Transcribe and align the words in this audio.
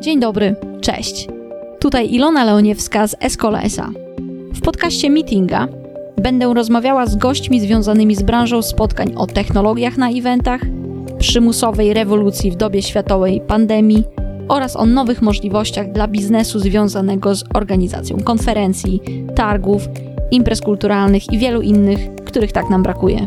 Dzień 0.00 0.20
dobry, 0.20 0.56
cześć. 0.80 1.28
Tutaj 1.80 2.14
Ilona 2.14 2.44
Leoniewska 2.44 3.06
z 3.06 3.16
Escola 3.20 3.62
SA. 3.62 3.90
W 4.54 4.60
podcaście 4.60 5.10
Meetinga 5.10 5.68
będę 6.16 6.54
rozmawiała 6.54 7.06
z 7.06 7.16
gośćmi 7.16 7.60
związanymi 7.60 8.16
z 8.16 8.22
branżą 8.22 8.62
spotkań 8.62 9.14
o 9.16 9.26
technologiach 9.26 9.96
na 9.96 10.10
eventach, 10.10 10.60
przymusowej 11.18 11.94
rewolucji 11.94 12.50
w 12.50 12.56
dobie 12.56 12.82
światowej 12.82 13.40
pandemii 13.40 14.04
oraz 14.48 14.76
o 14.76 14.86
nowych 14.86 15.22
możliwościach 15.22 15.92
dla 15.92 16.08
biznesu 16.08 16.58
związanego 16.58 17.34
z 17.34 17.44
organizacją 17.54 18.20
konferencji, 18.20 19.02
targów, 19.34 19.82
imprez 20.30 20.60
kulturalnych 20.60 21.32
i 21.32 21.38
wielu 21.38 21.62
innych, 21.62 22.00
których 22.24 22.52
tak 22.52 22.70
nam 22.70 22.82
brakuje. 22.82 23.26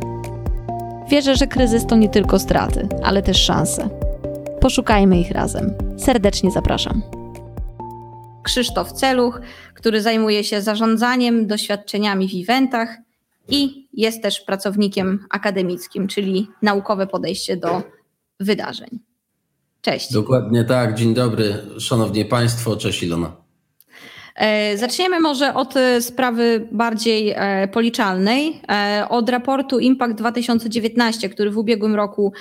Wierzę, 1.10 1.36
że 1.36 1.48
kryzys 1.48 1.86
to 1.86 1.96
nie 1.96 2.10
tylko 2.10 2.40
straty, 2.40 2.88
ale 3.04 3.22
też 3.22 3.38
szanse. 3.38 4.01
Poszukajmy 4.62 5.20
ich 5.20 5.32
razem. 5.32 5.74
Serdecznie 5.98 6.52
zapraszam. 6.52 7.02
Krzysztof 8.44 8.92
Celuch, 8.92 9.42
który 9.74 10.02
zajmuje 10.02 10.44
się 10.44 10.62
zarządzaniem, 10.62 11.48
doświadczeniami 11.48 12.28
w 12.28 12.44
eventach 12.44 12.98
i 13.50 13.88
jest 13.94 14.24
też 14.24 14.42
pracownikiem 14.42 15.26
akademickim, 15.30 16.08
czyli 16.08 16.48
naukowe 16.62 17.08
podejście 17.08 17.58
do 17.58 17.84
wydarzeń. 18.40 19.00
Cześć. 19.82 20.14
Dokładnie 20.14 20.64
tak. 20.64 20.96
Dzień 20.96 21.14
dobry, 21.14 21.58
szanowni 21.80 22.26
państwo. 22.26 22.78
Cześć 22.78 23.04
Ilona. 23.04 23.41
E, 24.36 24.78
zaczniemy 24.78 25.20
może 25.20 25.54
od 25.54 25.78
e, 25.78 26.02
sprawy 26.02 26.68
bardziej 26.72 27.34
e, 27.36 27.68
policzalnej, 27.68 28.62
od 29.10 29.30
raportu 29.30 29.80
Impact 29.80 30.16
2019, 30.16 31.30
który 31.30 31.52
w 31.52 31.58
ubiegłym 31.58 31.96
roku 31.96 32.34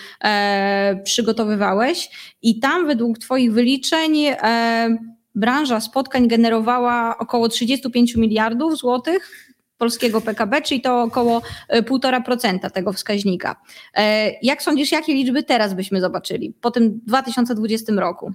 przygotowywałeś 1.04 2.10
i 2.42 2.60
tam 2.60 2.86
według 2.86 3.18
Twoich 3.18 3.52
wyliczeń 3.52 4.14
branża 5.34 5.80
spotkań 5.80 6.28
generowała 6.28 7.18
około 7.18 7.48
35 7.48 8.16
miliardów 8.16 8.78
złotych 8.78 9.30
polskiego 9.78 10.20
PKB, 10.20 10.62
czyli 10.62 10.80
to 10.80 11.02
około 11.02 11.42
1,5% 11.72 12.70
tego 12.70 12.92
wskaźnika. 12.92 13.56
Jak 14.42 14.62
sądzisz, 14.62 14.92
jakie 14.92 15.14
liczby 15.14 15.42
teraz 15.42 15.74
byśmy 15.74 16.00
zobaczyli 16.00 16.54
po 16.60 16.70
tym 16.70 17.00
2020 17.06 17.92
roku? 17.92 18.32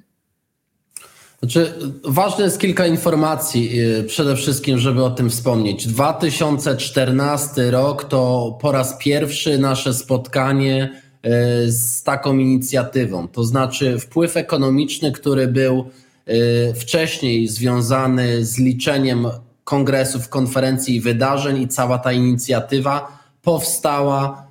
Znaczy, 1.39 1.73
ważne 2.03 2.43
jest 2.43 2.59
kilka 2.59 2.87
informacji, 2.87 3.79
y, 3.79 4.03
przede 4.03 4.35
wszystkim, 4.35 4.79
żeby 4.79 5.03
o 5.03 5.09
tym 5.09 5.29
wspomnieć. 5.29 5.87
2014 5.87 7.71
rok 7.71 8.03
to 8.03 8.57
po 8.61 8.71
raz 8.71 8.97
pierwszy 8.99 9.57
nasze 9.57 9.93
spotkanie 9.93 11.01
y, 11.25 11.71
z 11.71 12.03
taką 12.03 12.37
inicjatywą. 12.37 13.27
To 13.27 13.43
znaczy, 13.43 13.99
wpływ 13.99 14.37
ekonomiczny, 14.37 15.11
który 15.11 15.47
był 15.47 15.85
y, 16.27 16.73
wcześniej 16.73 17.47
związany 17.47 18.45
z 18.45 18.57
liczeniem 18.57 19.27
kongresów, 19.63 20.29
konferencji 20.29 20.95
i 20.95 21.01
wydarzeń, 21.01 21.61
i 21.61 21.67
cała 21.67 21.97
ta 21.97 22.11
inicjatywa 22.11 23.19
powstała 23.41 24.45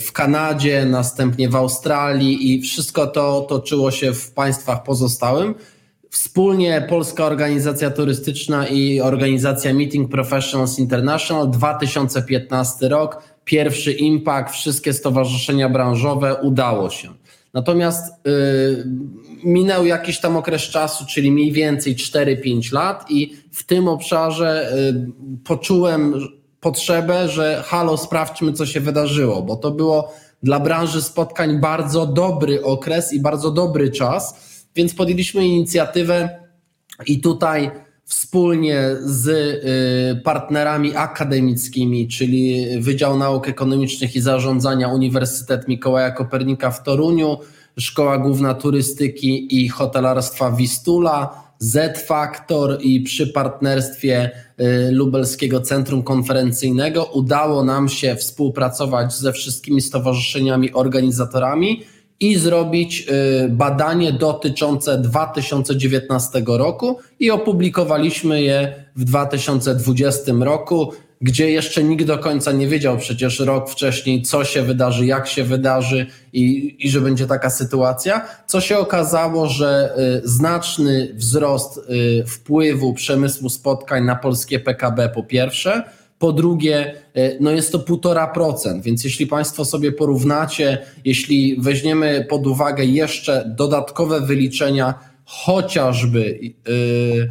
w 0.00 0.12
Kanadzie, 0.12 0.84
następnie 0.84 1.48
w 1.48 1.56
Australii, 1.56 2.54
i 2.54 2.62
wszystko 2.62 3.06
to 3.06 3.40
toczyło 3.40 3.90
się 3.90 4.14
w 4.14 4.32
państwach 4.32 4.82
pozostałym. 4.82 5.54
Wspólnie 6.10 6.86
Polska 6.88 7.24
Organizacja 7.24 7.90
Turystyczna 7.90 8.66
i 8.66 9.00
organizacja 9.00 9.74
Meeting 9.74 10.10
Professionals 10.10 10.78
International 10.78 11.50
2015 11.50 12.88
rok, 12.88 13.22
pierwszy 13.44 13.92
impact, 13.92 14.54
wszystkie 14.54 14.92
stowarzyszenia 14.92 15.68
branżowe 15.68 16.34
udało 16.34 16.90
się. 16.90 17.08
Natomiast 17.54 18.14
yy, 18.24 18.84
minął 19.44 19.86
jakiś 19.86 20.20
tam 20.20 20.36
okres 20.36 20.62
czasu, 20.62 21.04
czyli 21.06 21.32
mniej 21.32 21.52
więcej 21.52 21.96
4-5 21.96 22.72
lat, 22.72 23.10
i 23.10 23.36
w 23.52 23.66
tym 23.66 23.88
obszarze 23.88 24.72
yy, 24.92 25.38
poczułem 25.44 26.14
potrzebę, 26.60 27.28
że 27.28 27.62
halo, 27.66 27.96
sprawdźmy, 27.96 28.52
co 28.52 28.66
się 28.66 28.80
wydarzyło, 28.80 29.42
bo 29.42 29.56
to 29.56 29.70
było 29.70 30.14
dla 30.42 30.60
branży 30.60 31.02
spotkań 31.02 31.60
bardzo 31.60 32.06
dobry 32.06 32.62
okres 32.62 33.12
i 33.12 33.20
bardzo 33.20 33.50
dobry 33.50 33.90
czas 33.90 34.49
więc 34.76 34.94
podjęliśmy 34.94 35.46
inicjatywę 35.46 36.40
i 37.06 37.20
tutaj 37.20 37.70
wspólnie 38.04 38.96
z 39.00 39.28
y, 39.28 40.22
partnerami 40.22 40.96
akademickimi, 40.96 42.08
czyli 42.08 42.66
Wydział 42.80 43.18
Nauk 43.18 43.48
Ekonomicznych 43.48 44.16
i 44.16 44.20
Zarządzania 44.20 44.88
Uniwersytet 44.88 45.68
Mikołaja 45.68 46.10
Kopernika 46.10 46.70
w 46.70 46.82
Toruniu, 46.82 47.38
Szkoła 47.78 48.18
Główna 48.18 48.54
Turystyki 48.54 49.62
i 49.62 49.68
Hotelarstwa 49.68 50.52
Wistula, 50.52 51.42
Z-Factor 51.58 52.78
i 52.82 53.00
przy 53.00 53.26
partnerstwie 53.26 54.30
y, 54.60 54.92
Lubelskiego 54.92 55.60
Centrum 55.60 56.02
Konferencyjnego 56.02 57.04
udało 57.04 57.64
nam 57.64 57.88
się 57.88 58.16
współpracować 58.16 59.14
ze 59.14 59.32
wszystkimi 59.32 59.80
stowarzyszeniami, 59.80 60.72
organizatorami 60.72 61.82
i 62.20 62.36
zrobić 62.36 63.06
y, 63.44 63.48
badanie 63.48 64.12
dotyczące 64.12 64.98
2019 64.98 66.42
roku 66.46 66.98
i 67.20 67.30
opublikowaliśmy 67.30 68.42
je 68.42 68.74
w 68.96 69.04
2020 69.04 70.32
roku, 70.40 70.92
gdzie 71.20 71.50
jeszcze 71.50 71.84
nikt 71.84 72.04
do 72.04 72.18
końca 72.18 72.52
nie 72.52 72.68
wiedział 72.68 72.98
przecież 72.98 73.40
rok 73.40 73.70
wcześniej, 73.70 74.22
co 74.22 74.44
się 74.44 74.62
wydarzy, 74.62 75.06
jak 75.06 75.28
się 75.28 75.44
wydarzy 75.44 76.06
i, 76.32 76.76
i 76.78 76.90
że 76.90 77.00
będzie 77.00 77.26
taka 77.26 77.50
sytuacja. 77.50 78.26
Co 78.46 78.60
się 78.60 78.78
okazało, 78.78 79.48
że 79.48 79.94
y, 80.24 80.28
znaczny 80.28 81.14
wzrost 81.14 81.78
y, 81.78 82.24
wpływu 82.26 82.94
przemysłu 82.94 83.48
spotkań 83.48 84.04
na 84.04 84.16
polskie 84.16 84.60
PKB 84.60 85.08
po 85.08 85.22
pierwsze, 85.22 85.82
po 86.20 86.32
drugie, 86.32 86.94
e, 87.14 87.36
no 87.40 87.50
jest 87.50 87.72
to 87.72 87.78
1,5%, 87.78 88.82
więc 88.82 89.04
jeśli 89.04 89.26
Państwo 89.26 89.64
sobie 89.64 89.92
porównacie, 89.92 90.78
jeśli 91.04 91.56
weźmiemy 91.60 92.26
pod 92.28 92.46
uwagę 92.46 92.84
jeszcze 92.84 93.54
dodatkowe 93.56 94.20
wyliczenia, 94.20 94.94
chociażby 95.24 96.40
yy, 96.42 97.30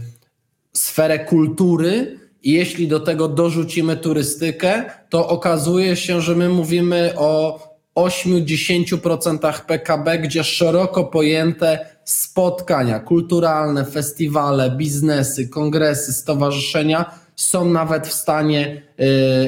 sferę 0.73 1.19
kultury, 1.19 2.19
i 2.43 2.51
jeśli 2.51 2.87
do 2.87 2.99
tego 2.99 3.27
dorzucimy 3.27 3.97
turystykę, 3.97 4.85
to 5.09 5.27
okazuje 5.27 5.95
się, 5.95 6.21
że 6.21 6.35
my 6.35 6.49
mówimy 6.49 7.13
o 7.17 7.59
8-10% 7.95 9.61
PKB, 9.61 10.19
gdzie 10.19 10.43
szeroko 10.43 11.03
pojęte 11.03 11.85
spotkania 12.03 12.99
kulturalne, 12.99 13.85
festiwale, 13.85 14.71
biznesy, 14.71 15.49
kongresy, 15.49 16.13
stowarzyszenia 16.13 17.28
są 17.39 17.65
nawet 17.65 18.07
w 18.07 18.13
stanie 18.13 18.81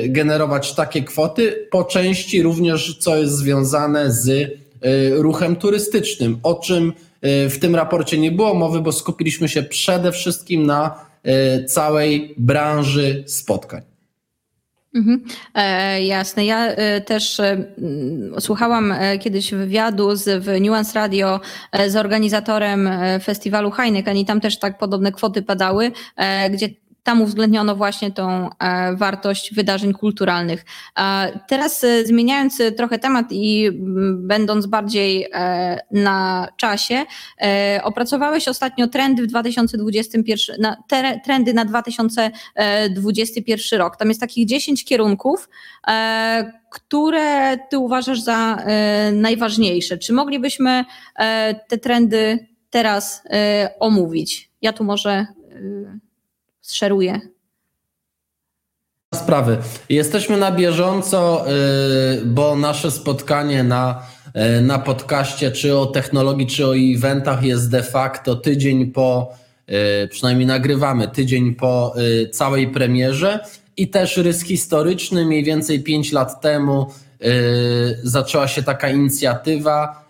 y, 0.04 0.10
generować 0.10 0.76
takie 0.76 1.04
kwoty, 1.04 1.68
po 1.72 1.84
części 1.84 2.42
również 2.42 2.98
co 3.00 3.18
jest 3.18 3.34
związane 3.34 4.12
z 4.12 4.28
y, 4.28 4.50
ruchem 5.16 5.56
turystycznym, 5.56 6.40
o 6.44 6.54
czym 6.54 6.94
y, 7.46 7.50
w 7.50 7.60
tym 7.60 7.76
raporcie 7.76 8.18
nie 8.18 8.32
było 8.32 8.54
mowy, 8.54 8.82
bo 8.82 8.92
skupiliśmy 8.92 9.50
się 9.50 9.64
przede 9.64 10.12
wszystkim 10.12 10.66
na 10.66 11.12
całej 11.68 12.36
branży 12.38 13.24
spotkań. 13.28 13.82
Mhm. 14.96 15.24
E, 15.56 16.04
jasne. 16.04 16.46
Ja 16.46 16.68
e, 16.68 17.02
też 17.02 17.40
e, 17.40 17.64
słuchałam 18.40 18.92
e, 18.92 19.18
kiedyś 19.20 19.52
wywiadu 19.52 20.16
z, 20.16 20.44
w 20.44 20.62
Nuance 20.62 21.00
Radio 21.00 21.40
e, 21.72 21.90
z 21.90 21.96
organizatorem 21.96 22.88
e, 22.88 23.20
festiwalu 23.20 23.72
Heineken 23.72 24.18
i 24.18 24.26
tam 24.26 24.42
też 24.42 24.60
tak 24.60 24.78
podobne 24.78 25.12
kwoty 25.12 25.42
padały, 25.42 25.92
gdzie 26.52 26.70
tam 27.04 27.22
uwzględniono 27.22 27.76
właśnie 27.76 28.12
tą 28.12 28.50
e, 28.50 28.96
wartość 28.96 29.54
wydarzeń 29.54 29.94
kulturalnych. 29.94 30.66
Teraz 31.48 31.84
e, 31.84 32.06
zmieniając 32.06 32.62
trochę 32.78 33.00
temat 33.00 33.26
i 33.32 33.70
będąc 34.14 34.66
bardziej 34.66 35.28
e, 35.34 35.80
na 35.92 36.48
czasie, 36.58 37.06
opracowałeś 37.84 38.48
ostatnio 38.48 38.88
trendy 38.88 39.24
w 39.24 39.28
2021, 39.28 40.62
na, 40.62 40.78
trendy 41.26 41.54
na 41.54 41.66
2021 41.66 43.80
rok. 43.80 43.98
Tam 43.98 44.08
jest 44.08 44.20
takich 44.20 44.48
10 44.48 44.86
kierunków, 44.86 45.50
które 46.72 47.58
ty 47.70 47.78
uważasz 47.78 48.22
za 48.22 48.58
najważniejsze. 49.14 49.98
Czy 49.98 50.14
moglibyśmy 50.14 50.86
te 51.68 51.78
trendy 51.78 52.48
teraz 52.70 53.24
omówić? 53.80 54.52
Ja 54.62 54.74
tu 54.74 54.84
może 54.84 55.26
szeruje? 56.62 57.22
Sprawy. 59.16 59.58
Jesteśmy 59.90 60.38
na 60.38 60.52
bieżąco, 60.52 61.46
y, 61.48 62.26
bo 62.26 62.56
nasze 62.56 62.92
spotkanie 62.92 63.64
na, 63.64 64.08
y, 64.58 64.62
na 64.62 64.80
podcaście, 64.80 65.52
czy 65.52 65.78
o 65.78 65.86
technologii, 65.86 66.48
czy 66.48 66.68
o 66.68 66.76
eventach, 66.78 67.44
jest 67.44 67.72
de 67.72 67.84
facto 67.84 68.36
tydzień 68.36 68.92
po, 68.92 69.34
y, 70.04 70.08
przynajmniej 70.08 70.48
nagrywamy, 70.48 71.08
tydzień 71.08 71.56
po 71.56 71.96
całej 72.32 72.68
premierze. 72.68 73.40
I 73.78 73.88
też 73.88 74.18
rys 74.18 74.42
historyczny, 74.44 75.26
mniej 75.26 75.44
więcej 75.44 75.84
5 75.84 76.12
lat 76.12 76.42
temu 76.42 76.88
zaczęła 78.04 78.48
się 78.48 78.64
taka 78.64 78.90
inicjatywa 78.90 80.06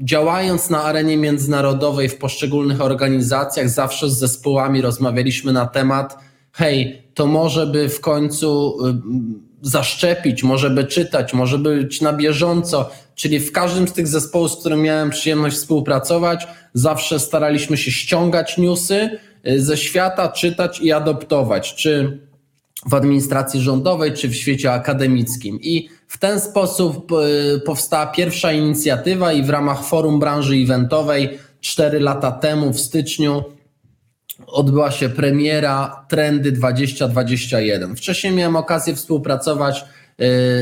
działając 0.00 0.70
na 0.70 0.82
arenie 0.82 1.16
międzynarodowej 1.16 2.08
w 2.08 2.18
poszczególnych 2.18 2.80
organizacjach, 2.80 3.68
zawsze 3.68 4.10
z 4.10 4.18
zespołami 4.18 4.80
rozmawialiśmy 4.80 5.52
na 5.52 5.66
temat, 5.66 6.18
hej, 6.52 7.02
to 7.14 7.26
może 7.26 7.66
by 7.66 7.88
w 7.88 8.00
końcu 8.00 8.78
zaszczepić, 9.62 10.42
może 10.42 10.70
by 10.70 10.84
czytać, 10.84 11.34
może 11.34 11.58
być 11.58 12.00
na 12.00 12.12
bieżąco. 12.12 12.90
Czyli 13.14 13.40
w 13.40 13.52
każdym 13.52 13.88
z 13.88 13.92
tych 13.92 14.08
zespołów, 14.08 14.52
z 14.52 14.56
którym 14.56 14.82
miałem 14.82 15.10
przyjemność 15.10 15.56
współpracować, 15.56 16.46
zawsze 16.74 17.18
staraliśmy 17.18 17.76
się 17.76 17.90
ściągać 17.90 18.58
newsy 18.58 19.18
ze 19.56 19.76
świata, 19.76 20.28
czytać 20.28 20.80
i 20.80 20.92
adoptować, 20.92 21.74
czy 21.74 22.18
w 22.86 22.94
administracji 22.94 23.60
rządowej, 23.60 24.12
czy 24.12 24.28
w 24.28 24.34
świecie 24.34 24.72
akademickim. 24.72 25.58
I 25.60 25.88
w 26.08 26.18
ten 26.18 26.40
sposób 26.40 27.12
e, 27.12 27.60
powstała 27.60 28.06
pierwsza 28.06 28.52
inicjatywa 28.52 29.32
i 29.32 29.42
w 29.42 29.50
ramach 29.50 29.84
forum 29.84 30.20
branży 30.20 30.54
eventowej 30.54 31.38
cztery 31.60 32.00
lata 32.00 32.32
temu 32.32 32.72
w 32.72 32.80
styczniu 32.80 33.44
odbyła 34.46 34.90
się 34.90 35.08
premiera 35.08 36.06
Trendy 36.08 36.52
2021. 36.52 37.96
Wcześniej 37.96 38.32
miałem 38.32 38.56
okazję 38.56 38.94
współpracować 38.94 39.80
e, 39.80 39.84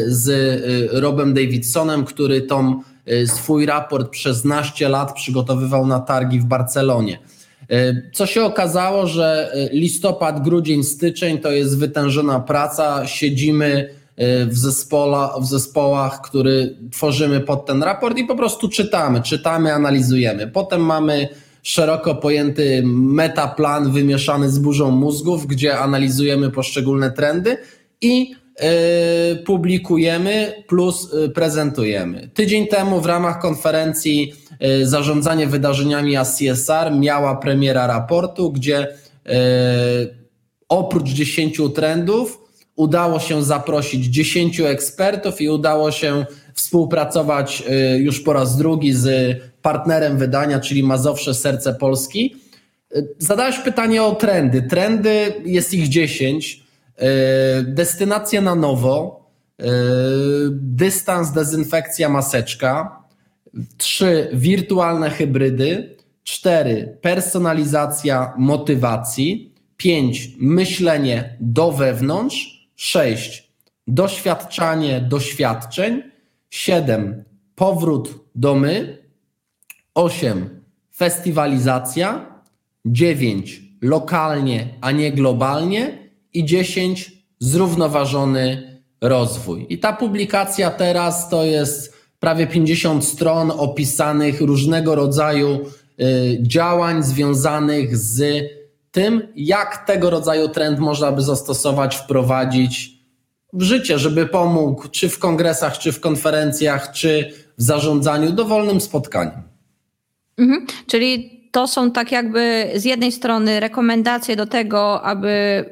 z 0.07 0.29
e, 0.29 1.01
Robem 1.01 1.35
Davidsonem, 1.35 2.05
który 2.05 2.43
tą 2.43 2.83
swój 3.27 3.67
raport 3.67 4.11
przez 4.11 4.45
naście 4.45 4.89
lat 4.89 5.15
przygotowywał 5.15 5.87
na 5.87 6.01
targi 6.01 6.41
w 6.41 6.45
Barcelonie. 6.45 7.19
Co 8.13 8.27
się 8.27 8.45
okazało, 8.45 9.07
że 9.07 9.53
listopad, 9.73 10.45
grudzień, 10.45 10.85
styczeń 10.85 11.39
to 11.39 11.51
jest 11.51 11.79
wytężona 11.79 12.41
praca, 12.41 13.07
siedzimy 13.07 13.91
w, 14.47 14.57
zespoła, 14.57 15.41
w 15.41 15.47
zespołach, 15.47 16.21
który 16.21 16.77
tworzymy 16.93 17.41
pod 17.41 17.67
ten 17.67 17.83
raport 17.83 18.19
i 18.19 18.25
po 18.25 18.37
prostu 18.37 18.69
czytamy, 18.69 19.23
czytamy, 19.23 19.73
analizujemy. 19.73 20.49
Potem 20.49 20.81
mamy 20.81 21.29
szeroko 21.63 22.15
pojęty 22.15 22.83
metaplan 22.87 23.93
wymieszany 23.93 24.51
z 24.51 24.59
burzą 24.59 24.91
mózgów, 24.91 25.47
gdzie 25.47 25.79
analizujemy 25.79 26.51
poszczególne 26.51 27.11
trendy 27.11 27.57
i 28.01 28.35
publikujemy 29.47 30.65
plus 30.69 31.11
prezentujemy. 31.35 32.31
Tydzień 32.35 32.67
temu 32.67 33.01
w 33.01 33.07
ramach 33.07 33.41
konferencji 33.41 34.33
Zarządzanie 34.83 35.47
wydarzeniami 35.47 36.17
ACSR 36.17 36.93
miała 36.93 37.37
premiera 37.37 37.87
raportu, 37.87 38.53
gdzie 38.53 38.89
oprócz 40.69 41.09
10 41.09 41.61
trendów 41.75 42.47
udało 42.77 43.21
się 43.21 43.45
zaprosić 43.45 44.05
10 44.05 44.61
ekspertów 44.61 45.41
i 45.41 45.49
udało 45.49 45.91
się 45.91 46.27
współpracować 46.55 47.63
y, 47.95 47.99
już 47.99 48.21
po 48.21 48.33
raz 48.33 48.57
drugi 48.57 48.93
z 48.93 49.37
partnerem 49.63 50.19
wydania, 50.19 50.61
czyli 50.61 50.83
Mazowsze 50.83 51.35
Serce 51.35 51.75
Polski. 51.75 52.37
Zadałeś 53.19 53.59
pytanie 53.59 54.03
o 54.03 54.15
trendy. 54.15 54.63
Trendy 54.63 55.33
jest 55.45 55.75
ich 55.75 55.89
10. 55.89 56.63
Y, 56.99 57.05
Destynacja 57.63 58.41
na 58.41 58.55
nowo, 58.55 59.27
dystans, 60.51 61.33
dezynfekcja, 61.33 62.09
maseczka. 62.09 63.03
3. 63.79 64.29
Wirtualne 64.33 65.11
hybrydy. 65.11 65.97
4. 66.25 66.99
Personalizacja 67.01 68.35
motywacji. 68.39 69.55
5. 69.77 70.31
Myślenie 70.39 71.37
do 71.41 71.73
wewnątrz. 71.73 72.69
6. 72.77 73.53
Doświadczanie 73.87 75.01
doświadczeń. 75.01 76.03
7. 76.51 77.25
Powrót 77.55 78.15
do 78.35 78.55
my. 78.55 78.99
8. 79.95 80.61
Festiwalizacja. 80.97 82.27
9. 82.87 83.63
Lokalnie, 83.83 84.69
a 84.81 84.91
nie 84.93 85.13
globalnie. 85.13 85.99
I 86.33 86.45
10. 86.45 87.13
Zrównoważony 87.39 88.77
rozwój. 89.01 89.67
I 89.69 89.79
ta 89.79 89.93
publikacja 89.93 90.71
teraz 90.71 91.29
to 91.29 91.45
jest 91.45 91.96
prawie 92.21 92.47
50 92.47 93.05
stron 93.05 93.51
opisanych 93.51 94.41
różnego 94.41 94.95
rodzaju 94.95 95.59
y, 96.01 96.39
działań 96.43 97.03
związanych 97.03 97.97
z 97.97 98.45
tym, 98.91 99.29
jak 99.37 99.87
tego 99.87 100.11
rodzaju 100.11 100.49
trend 100.49 100.79
można 100.79 101.13
by 101.13 101.23
zastosować, 101.23 101.97
wprowadzić 101.97 102.97
w 103.53 103.63
życie, 103.63 103.99
żeby 103.99 104.27
pomógł 104.27 104.89
czy 104.89 105.09
w 105.09 105.19
kongresach, 105.19 105.79
czy 105.79 105.93
w 105.93 106.01
konferencjach, 106.01 106.93
czy 106.93 107.33
w 107.59 107.63
zarządzaniu 107.63 108.33
dowolnym 108.33 108.81
spotkaniem. 108.81 109.43
Mhm. 110.39 110.67
Czyli 110.87 111.37
to 111.53 111.69
są 111.69 111.91
tak 111.91 112.13
jakby 112.13 112.71
z 112.75 112.85
jednej 112.85 113.13
strony 113.13 113.61
rekomendacje 113.61 114.37
do 114.37 114.47
tego, 114.47 115.03
aby 115.03 115.65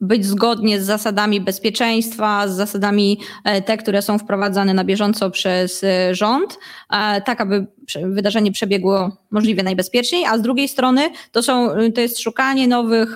być 0.00 0.26
zgodnie 0.26 0.80
z 0.80 0.84
zasadami 0.84 1.40
bezpieczeństwa, 1.40 2.48
z 2.48 2.56
zasadami 2.56 3.20
e, 3.44 3.62
te, 3.62 3.76
które 3.76 4.02
są 4.02 4.18
wprowadzane 4.18 4.74
na 4.74 4.84
bieżąco 4.84 5.30
przez 5.30 5.84
e, 5.84 6.14
rząd, 6.14 6.58
e, 6.90 7.20
tak 7.22 7.40
aby 7.40 7.66
wydarzenie 8.02 8.52
przebiegło 8.52 9.16
możliwie 9.30 9.62
najbezpieczniej, 9.62 10.24
a 10.24 10.38
z 10.38 10.42
drugiej 10.42 10.68
strony 10.68 11.10
to, 11.32 11.42
są, 11.42 11.68
to 11.94 12.00
jest 12.00 12.20
szukanie 12.20 12.68
nowych 12.68 13.14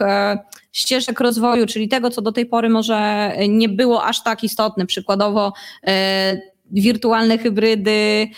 ścieżek 0.72 1.20
rozwoju, 1.20 1.66
czyli 1.66 1.88
tego, 1.88 2.10
co 2.10 2.22
do 2.22 2.32
tej 2.32 2.46
pory 2.46 2.68
może 2.68 3.32
nie 3.48 3.68
było 3.68 4.04
aż 4.04 4.22
tak 4.22 4.44
istotne. 4.44 4.86
Przykładowo 4.86 5.52
wirtualne 6.70 7.38
hybrydy, 7.38 8.28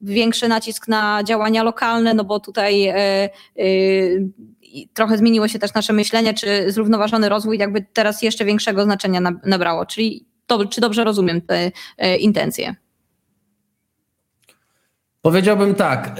większy 0.00 0.48
nacisk 0.48 0.88
na 0.88 1.24
działania 1.24 1.62
lokalne, 1.62 2.14
no 2.14 2.24
bo 2.24 2.40
tutaj 2.40 2.92
trochę 4.94 5.18
zmieniło 5.18 5.48
się 5.48 5.58
też 5.58 5.74
nasze 5.74 5.92
myślenie, 5.92 6.34
czy 6.34 6.72
zrównoważony 6.72 7.28
rozwój 7.28 7.58
jakby 7.58 7.86
teraz 7.92 8.22
jeszcze 8.22 8.44
większego 8.44 8.84
znaczenia 8.84 9.20
nabrało. 9.44 9.86
Czyli 9.86 10.26
to, 10.46 10.66
czy 10.66 10.80
dobrze 10.80 11.04
rozumiem 11.04 11.40
te 11.40 11.72
e, 11.98 12.16
intencje? 12.16 12.74
Powiedziałbym 15.24 15.74
tak, 15.74 16.06
e, 16.06 16.12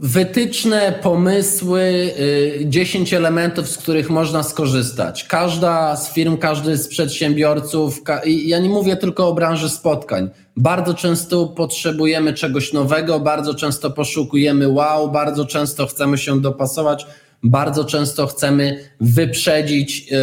wytyczne, 0.00 0.94
pomysły, 1.02 2.10
10 2.64 3.12
e, 3.12 3.16
elementów, 3.16 3.68
z 3.68 3.78
których 3.78 4.10
można 4.10 4.42
skorzystać. 4.42 5.24
Każda 5.24 5.96
z 5.96 6.12
firm, 6.12 6.36
każdy 6.36 6.76
z 6.76 6.88
przedsiębiorców, 6.88 8.02
ja 8.24 8.58
nie 8.58 8.68
mówię 8.68 8.96
tylko 8.96 9.28
o 9.28 9.34
branży 9.34 9.68
spotkań. 9.68 10.30
Bardzo 10.56 10.94
często 10.94 11.46
potrzebujemy 11.46 12.34
czegoś 12.34 12.72
nowego, 12.72 13.20
bardzo 13.20 13.54
często 13.54 13.90
poszukujemy 13.90 14.68
wow, 14.68 15.10
bardzo 15.10 15.44
często 15.44 15.86
chcemy 15.86 16.18
się 16.18 16.40
dopasować 16.40 17.06
bardzo 17.42 17.84
często 17.84 18.26
chcemy 18.26 18.84
wyprzedzić 19.00 20.12
e, 20.12 20.16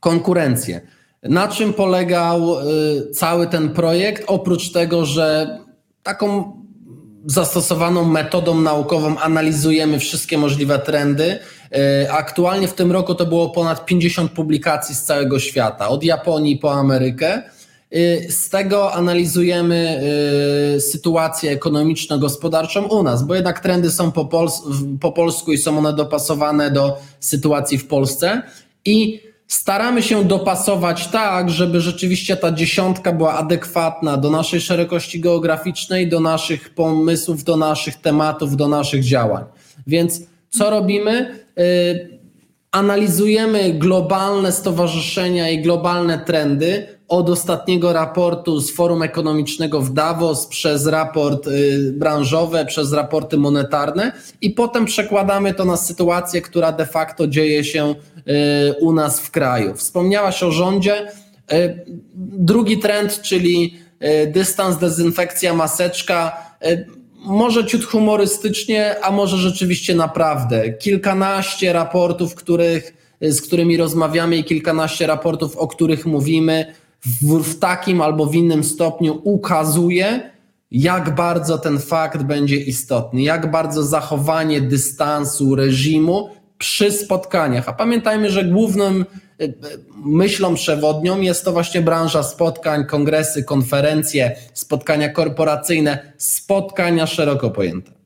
konkurencję. 0.00 0.80
Na 1.22 1.48
czym 1.48 1.72
polegał 1.72 2.58
e, 2.58 2.64
cały 3.12 3.46
ten 3.46 3.68
projekt? 3.70 4.24
Oprócz 4.26 4.72
tego, 4.72 5.06
że 5.06 5.58
taką 6.02 6.58
zastosowaną 7.26 8.04
metodą 8.04 8.60
naukową 8.60 9.18
analizujemy 9.18 9.98
wszystkie 9.98 10.38
możliwe 10.38 10.78
trendy. 10.78 11.38
E, 11.72 12.12
aktualnie 12.12 12.68
w 12.68 12.74
tym 12.74 12.92
roku 12.92 13.14
to 13.14 13.26
było 13.26 13.50
ponad 13.50 13.86
50 13.86 14.32
publikacji 14.32 14.94
z 14.94 15.02
całego 15.02 15.38
świata, 15.38 15.88
od 15.88 16.04
Japonii 16.04 16.56
po 16.56 16.72
Amerykę. 16.72 17.42
Y, 17.96 18.26
z 18.32 18.48
tego 18.48 18.94
analizujemy 18.94 20.00
y, 20.76 20.80
sytuację 20.80 21.50
ekonomiczno-gospodarczą 21.50 22.86
u 22.86 23.02
nas, 23.02 23.22
bo 23.22 23.34
jednak 23.34 23.60
trendy 23.60 23.90
są 23.90 24.12
po, 24.12 24.24
pols 24.24 24.62
po 25.00 25.12
polsku 25.12 25.52
i 25.52 25.58
są 25.58 25.78
one 25.78 25.92
dopasowane 25.92 26.70
do 26.70 26.98
sytuacji 27.20 27.78
w 27.78 27.86
Polsce 27.86 28.42
i 28.84 29.20
staramy 29.46 30.02
się 30.02 30.24
dopasować 30.24 31.08
tak, 31.08 31.50
żeby 31.50 31.80
rzeczywiście 31.80 32.36
ta 32.36 32.52
dziesiątka 32.52 33.12
była 33.12 33.34
adekwatna 33.34 34.16
do 34.16 34.30
naszej 34.30 34.60
szerokości 34.60 35.20
geograficznej, 35.20 36.08
do 36.08 36.20
naszych 36.20 36.74
pomysłów, 36.74 37.44
do 37.44 37.56
naszych 37.56 37.96
tematów, 37.96 38.56
do 38.56 38.68
naszych 38.68 39.04
działań. 39.04 39.44
Więc 39.86 40.20
co 40.50 40.70
robimy? 40.70 41.38
Y, 41.58 42.18
analizujemy 42.70 43.72
globalne 43.72 44.52
stowarzyszenia 44.52 45.50
i 45.50 45.62
globalne 45.62 46.18
trendy, 46.18 46.97
od 47.08 47.30
ostatniego 47.30 47.92
raportu 47.92 48.60
z 48.60 48.70
Forum 48.70 49.02
Ekonomicznego 49.02 49.80
w 49.80 49.92
Davos, 49.92 50.46
przez 50.46 50.86
raport 50.86 51.46
y, 51.46 51.92
branżowe, 51.92 52.66
przez 52.66 52.92
raporty 52.92 53.36
monetarne 53.36 54.12
i 54.40 54.50
potem 54.50 54.84
przekładamy 54.84 55.54
to 55.54 55.64
na 55.64 55.76
sytuację, 55.76 56.42
która 56.42 56.72
de 56.72 56.86
facto 56.86 57.26
dzieje 57.26 57.64
się 57.64 57.94
y, 57.94 58.74
u 58.80 58.92
nas 58.92 59.20
w 59.20 59.30
kraju. 59.30 59.74
Wspomniałaś 59.74 60.42
o 60.42 60.50
rządzie. 60.52 61.12
Y, 61.52 61.84
drugi 62.16 62.78
trend, 62.78 63.22
czyli 63.22 63.76
dystans, 64.32 64.78
dezynfekcja, 64.78 65.54
maseczka. 65.54 66.36
Może 67.24 67.66
ciut 67.66 67.84
humorystycznie, 67.84 68.96
a 69.02 69.10
może 69.10 69.36
rzeczywiście 69.36 69.94
naprawdę. 69.94 70.72
Kilkanaście 70.72 71.72
raportów, 71.72 72.34
których, 72.34 72.94
z 73.20 73.40
którymi 73.40 73.76
rozmawiamy 73.76 74.36
i 74.36 74.44
kilkanaście 74.44 75.06
raportów, 75.06 75.56
o 75.56 75.68
których 75.68 76.06
mówimy, 76.06 76.74
w, 77.04 77.42
w 77.42 77.58
takim 77.58 78.00
albo 78.00 78.26
w 78.26 78.34
innym 78.34 78.64
stopniu 78.64 79.20
ukazuje, 79.24 80.30
jak 80.70 81.14
bardzo 81.14 81.58
ten 81.58 81.78
fakt 81.78 82.22
będzie 82.22 82.56
istotny, 82.56 83.22
jak 83.22 83.50
bardzo 83.50 83.82
zachowanie 83.82 84.60
dystansu 84.60 85.54
reżimu 85.54 86.28
przy 86.58 86.92
spotkaniach. 86.92 87.68
A 87.68 87.72
pamiętajmy, 87.72 88.30
że 88.30 88.44
głównym 88.44 89.04
y, 89.40 89.54
myślą 90.04 90.54
przewodnią 90.54 91.20
jest 91.20 91.44
to 91.44 91.52
właśnie 91.52 91.80
branża 91.80 92.22
spotkań, 92.22 92.84
kongresy, 92.84 93.44
konferencje, 93.44 94.36
spotkania 94.54 95.08
korporacyjne, 95.08 96.12
spotkania 96.16 97.06
szeroko 97.06 97.50
pojęte. 97.50 97.97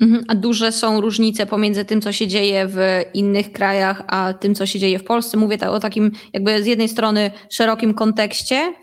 Mhm. 0.00 0.24
A 0.28 0.34
duże 0.34 0.72
są 0.72 1.00
różnice 1.00 1.46
pomiędzy 1.46 1.84
tym, 1.84 2.00
co 2.00 2.12
się 2.12 2.26
dzieje 2.26 2.66
w 2.66 2.78
innych 3.14 3.52
krajach, 3.52 4.02
a 4.06 4.34
tym, 4.34 4.54
co 4.54 4.66
się 4.66 4.78
dzieje 4.78 4.98
w 4.98 5.04
Polsce. 5.04 5.36
Mówię 5.36 5.70
o 5.70 5.80
takim, 5.80 6.12
jakby 6.32 6.62
z 6.62 6.66
jednej 6.66 6.88
strony 6.88 7.30
szerokim 7.50 7.94
kontekście 7.94 8.74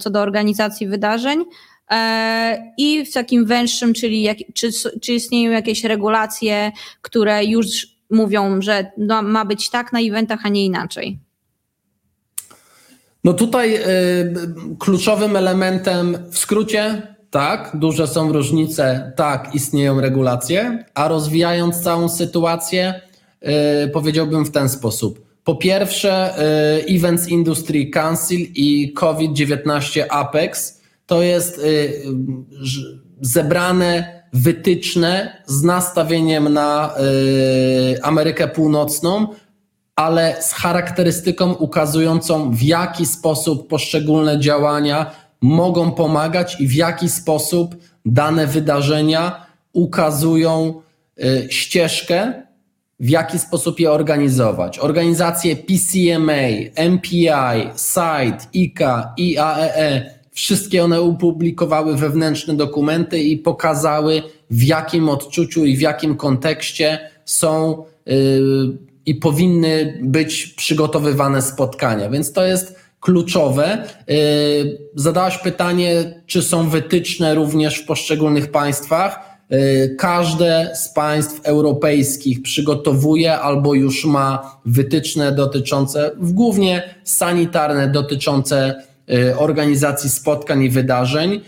co 0.00 0.10
do 0.10 0.20
organizacji 0.20 0.86
wydarzeń, 0.86 1.44
e, 1.90 2.72
i 2.78 3.04
w 3.04 3.12
takim 3.12 3.44
węższym, 3.44 3.94
czyli 3.94 4.22
jak, 4.22 4.36
czy, 4.54 4.70
czy 5.02 5.12
istnieją 5.12 5.50
jakieś 5.50 5.84
regulacje, 5.84 6.72
które 7.02 7.44
już 7.44 7.86
mówią, 8.10 8.62
że 8.62 8.92
no, 8.98 9.22
ma 9.22 9.44
być 9.44 9.70
tak 9.70 9.92
na 9.92 10.00
eventach, 10.00 10.40
a 10.42 10.48
nie 10.48 10.64
inaczej? 10.64 11.18
No 13.24 13.32
tutaj 13.32 13.76
y, 13.76 14.34
kluczowym 14.78 15.36
elementem 15.36 16.18
w 16.30 16.38
skrócie 16.38 17.11
tak, 17.32 17.70
duże 17.74 18.06
są 18.06 18.32
różnice, 18.32 19.12
tak, 19.16 19.54
istnieją 19.54 20.00
regulacje, 20.00 20.84
a 20.94 21.08
rozwijając 21.08 21.80
całą 21.80 22.08
sytuację, 22.08 23.00
yy, 23.42 23.50
powiedziałbym 23.92 24.44
w 24.44 24.50
ten 24.50 24.68
sposób. 24.68 25.26
Po 25.44 25.54
pierwsze, 25.54 26.34
yy, 26.88 26.96
Events 26.96 27.28
Industry 27.28 27.86
Council 27.86 28.46
i 28.54 28.92
COVID-19 28.92 30.04
Apex 30.10 30.80
to 31.06 31.22
jest 31.22 31.58
yy, 31.58 32.02
zebrane 33.20 34.22
wytyczne 34.32 35.42
z 35.46 35.62
nastawieniem 35.62 36.52
na 36.52 36.94
Amerykę 38.02 38.48
Północną, 38.48 39.26
ale 39.96 40.42
z 40.42 40.52
charakterystyką 40.52 41.52
ukazującą, 41.52 42.50
w 42.50 42.62
jaki 42.62 43.06
sposób 43.06 43.68
poszczególne 43.68 44.40
działania 44.40 45.21
mogą 45.42 45.92
pomagać 45.92 46.60
i 46.60 46.68
w 46.68 46.74
jaki 46.74 47.08
sposób 47.08 47.76
dane 48.04 48.46
wydarzenia 48.46 49.46
ukazują 49.72 50.82
y, 51.18 51.46
ścieżkę, 51.50 52.32
w 53.00 53.08
jaki 53.08 53.38
sposób 53.38 53.80
je 53.80 53.90
organizować. 53.90 54.78
Organizacje 54.78 55.56
PCMA, 55.56 56.42
MPI, 56.90 57.68
SITE, 57.76 58.46
ICA, 58.52 59.14
IAEE, 59.18 59.76
e, 59.76 60.22
wszystkie 60.32 60.84
one 60.84 61.00
opublikowały 61.00 61.96
wewnętrzne 61.96 62.54
dokumenty 62.54 63.18
i 63.18 63.38
pokazały, 63.38 64.22
w 64.50 64.62
jakim 64.62 65.08
odczuciu 65.08 65.64
i 65.64 65.76
w 65.76 65.80
jakim 65.80 66.16
kontekście 66.16 67.10
są 67.24 67.84
yy, 68.06 68.78
i 69.06 69.14
powinny 69.14 70.00
być 70.02 70.46
przygotowywane 70.46 71.42
spotkania. 71.42 72.10
Więc 72.10 72.32
to 72.32 72.44
jest 72.44 72.81
kluczowe. 73.02 73.84
Y, 74.10 74.78
zadałaś 74.94 75.38
pytanie, 75.38 76.22
czy 76.26 76.42
są 76.42 76.68
wytyczne 76.68 77.34
również 77.34 77.78
w 77.78 77.86
poszczególnych 77.86 78.50
państwach. 78.50 79.20
Y, 79.52 79.96
każde 79.98 80.70
z 80.74 80.88
państw 80.88 81.40
europejskich 81.44 82.42
przygotowuje 82.42 83.38
albo 83.38 83.74
już 83.74 84.04
ma 84.04 84.56
wytyczne 84.66 85.32
dotyczące, 85.32 86.10
głównie 86.18 86.94
sanitarne, 87.04 87.88
dotyczące 87.88 88.74
y, 89.10 89.38
organizacji 89.38 90.10
spotkań 90.10 90.62
i 90.62 90.70
wydarzeń. 90.70 91.40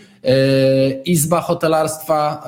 Izba 1.05 1.41
Hotelarstwa 1.41 2.43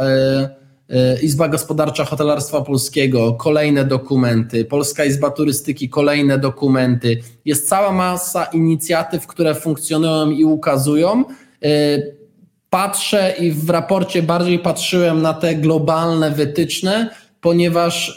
Izba 1.21 1.47
Gospodarcza 1.47 2.05
Hotelarstwa 2.05 2.61
Polskiego, 2.61 3.33
kolejne 3.33 3.85
dokumenty, 3.85 4.65
Polska 4.65 5.05
Izba 5.05 5.29
Turystyki, 5.31 5.89
kolejne 5.89 6.39
dokumenty. 6.39 7.17
Jest 7.45 7.69
cała 7.69 7.91
masa 7.91 8.45
inicjatyw, 8.45 9.27
które 9.27 9.55
funkcjonują 9.55 10.31
i 10.31 10.45
ukazują. 10.45 11.23
E, 11.63 11.69
patrzę 12.69 13.33
i 13.39 13.51
w 13.51 13.69
raporcie 13.69 14.23
bardziej 14.23 14.59
patrzyłem 14.59 15.21
na 15.21 15.33
te 15.33 15.55
globalne 15.55 16.31
wytyczne, 16.31 17.09
ponieważ 17.41 18.09
e, 18.09 18.13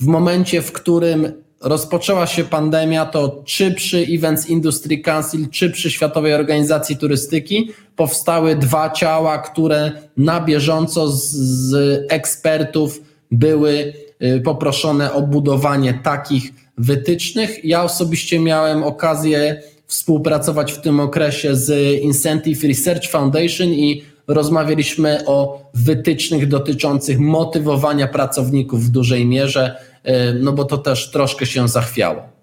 w 0.00 0.06
momencie, 0.06 0.62
w 0.62 0.72
którym 0.72 1.32
rozpoczęła 1.60 2.26
się 2.26 2.44
pandemia, 2.44 3.06
to 3.06 3.42
czy 3.44 3.72
przy 3.72 4.06
Events 4.10 4.46
Industry 4.46 4.98
Council, 4.98 5.48
czy 5.50 5.70
przy 5.70 5.90
Światowej 5.90 6.34
Organizacji 6.34 6.96
Turystyki 6.96 7.70
powstały 7.96 8.56
dwa 8.56 8.90
ciała, 8.90 9.38
które 9.38 9.92
na 10.16 10.40
bieżąco 10.40 11.08
z, 11.08 11.32
z 11.32 12.02
ekspertów 12.12 13.02
były 13.30 13.92
y, 14.22 14.40
poproszone 14.44 15.12
o 15.12 15.22
budowanie 15.22 16.00
takich 16.02 16.52
wytycznych. 16.78 17.64
Ja 17.64 17.82
osobiście 17.82 18.38
miałem 18.38 18.82
okazję 18.82 19.62
współpracować 19.86 20.72
w 20.72 20.80
tym 20.80 21.00
okresie 21.00 21.56
z 21.56 22.00
Incentive 22.02 22.64
Research 22.64 23.10
Foundation 23.10 23.68
i 23.68 24.02
rozmawialiśmy 24.28 25.26
o 25.26 25.62
wytycznych 25.74 26.48
dotyczących 26.48 27.18
motywowania 27.18 28.08
pracowników 28.08 28.84
w 28.84 28.90
dużej 28.90 29.26
mierze 29.26 29.76
E, 30.04 30.34
no 30.34 30.52
bo 30.52 30.64
to 30.64 30.78
też 30.78 31.10
troszkę 31.10 31.46
się 31.46 31.68
zachwiało. 31.68 32.33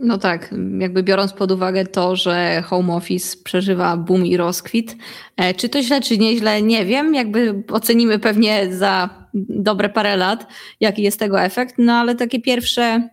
No 0.00 0.18
tak, 0.18 0.54
jakby 0.78 1.02
biorąc 1.02 1.32
pod 1.32 1.52
uwagę 1.52 1.86
to, 1.86 2.16
że 2.16 2.62
home 2.62 2.94
office 2.94 3.36
przeżywa 3.44 3.96
boom 3.96 4.26
i 4.26 4.36
rozkwit, 4.36 4.96
e, 5.36 5.54
czy 5.54 5.68
to 5.68 5.82
źle, 5.82 6.00
czy 6.00 6.18
nieźle, 6.18 6.62
nie 6.62 6.84
wiem, 6.84 7.14
jakby 7.14 7.62
ocenimy 7.72 8.18
pewnie 8.18 8.74
za 8.74 9.10
dobre 9.48 9.88
parę 9.88 10.16
lat, 10.16 10.46
jaki 10.80 11.02
jest 11.02 11.18
tego 11.18 11.40
efekt, 11.40 11.74
no 11.78 11.92
ale 11.92 12.14
takie 12.14 12.40
pierwsze 12.40 13.08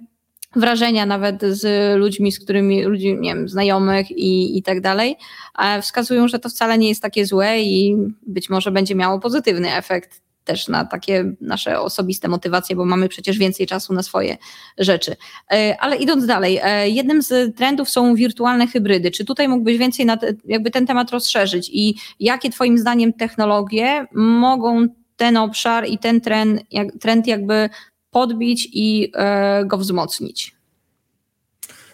wrażenia 0.55 1.05
nawet 1.05 1.43
z 1.43 1.97
ludźmi, 1.99 2.31
z 2.31 2.39
którymi, 2.39 2.83
ludzi, 2.83 3.17
nie 3.19 3.35
wiem, 3.35 3.49
znajomych 3.49 4.11
i, 4.11 4.57
i 4.57 4.63
tak 4.63 4.81
dalej, 4.81 5.15
e, 5.59 5.81
wskazują, 5.81 6.27
że 6.27 6.39
to 6.39 6.49
wcale 6.49 6.77
nie 6.77 6.89
jest 6.89 7.01
takie 7.01 7.25
złe 7.25 7.61
i 7.61 7.97
być 8.27 8.49
może 8.49 8.71
będzie 8.71 8.95
miało 8.95 9.19
pozytywny 9.19 9.75
efekt 9.75 10.21
też 10.43 10.67
na 10.67 10.85
takie 10.85 11.33
nasze 11.41 11.79
osobiste 11.79 12.27
motywacje, 12.27 12.75
bo 12.75 12.85
mamy 12.85 13.09
przecież 13.09 13.37
więcej 13.37 13.67
czasu 13.67 13.93
na 13.93 14.03
swoje 14.03 14.37
rzeczy. 14.77 15.15
E, 15.51 15.77
ale 15.79 15.95
idąc 15.95 16.25
dalej, 16.25 16.59
e, 16.63 16.89
jednym 16.89 17.21
z 17.21 17.55
trendów 17.55 17.89
są 17.89 18.15
wirtualne 18.15 18.67
hybrydy. 18.67 19.11
Czy 19.11 19.25
tutaj 19.25 19.47
mógłbyś 19.47 19.77
więcej 19.77 20.05
na 20.05 20.17
jakby 20.45 20.71
ten 20.71 20.87
temat 20.87 21.11
rozszerzyć 21.11 21.69
i 21.73 21.95
jakie 22.19 22.49
Twoim 22.49 22.77
zdaniem 22.77 23.13
technologie 23.13 24.05
mogą 24.13 24.87
ten 25.15 25.37
obszar 25.37 25.87
i 25.87 25.97
ten 25.97 26.21
trend, 26.21 26.61
trend 27.01 27.27
jakby 27.27 27.69
podbić 28.11 28.69
i 28.73 29.11
e, 29.15 29.65
go 29.65 29.77
wzmocnić? 29.77 30.60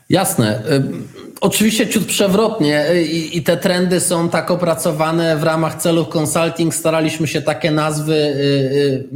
Jasne. 0.10 0.62
Oczywiście 1.42 1.88
ciut 1.88 2.06
przewrotnie 2.06 2.86
I, 3.12 3.38
i, 3.38 3.44
te 3.44 3.58
trendy 3.58 4.00
są 4.00 4.30
tak 4.30 4.52
opracowane 4.52 5.38
w 5.38 5.44
ramach 5.44 5.76
celów 5.76 6.10
consulting. 6.10 6.76
Staraliśmy 6.76 7.28
się 7.28 7.42
takie 7.42 7.72
nazwy 7.72 8.14
y, 8.14 8.18
y, 8.18 9.08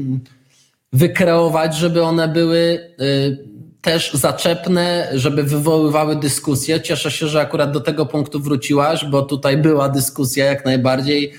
wykreować, 0.93 1.75
żeby 1.75 2.03
one 2.03 2.27
były 2.27 2.57
y, 3.01 3.38
też 3.81 4.13
zaczepne, 4.13 5.10
żeby 5.13 5.43
wywoływały 5.43 6.15
dyskusję. 6.15 6.81
Cieszę 6.81 7.12
się, 7.12 7.27
że 7.27 7.41
akurat 7.41 7.71
do 7.71 7.79
tego 7.79 8.05
punktu 8.05 8.39
wróciłaś, 8.39 9.05
bo 9.05 9.21
tutaj 9.21 9.57
była 9.57 9.89
dyskusja 9.89 10.45
jak 10.45 10.65
najbardziej. 10.65 11.33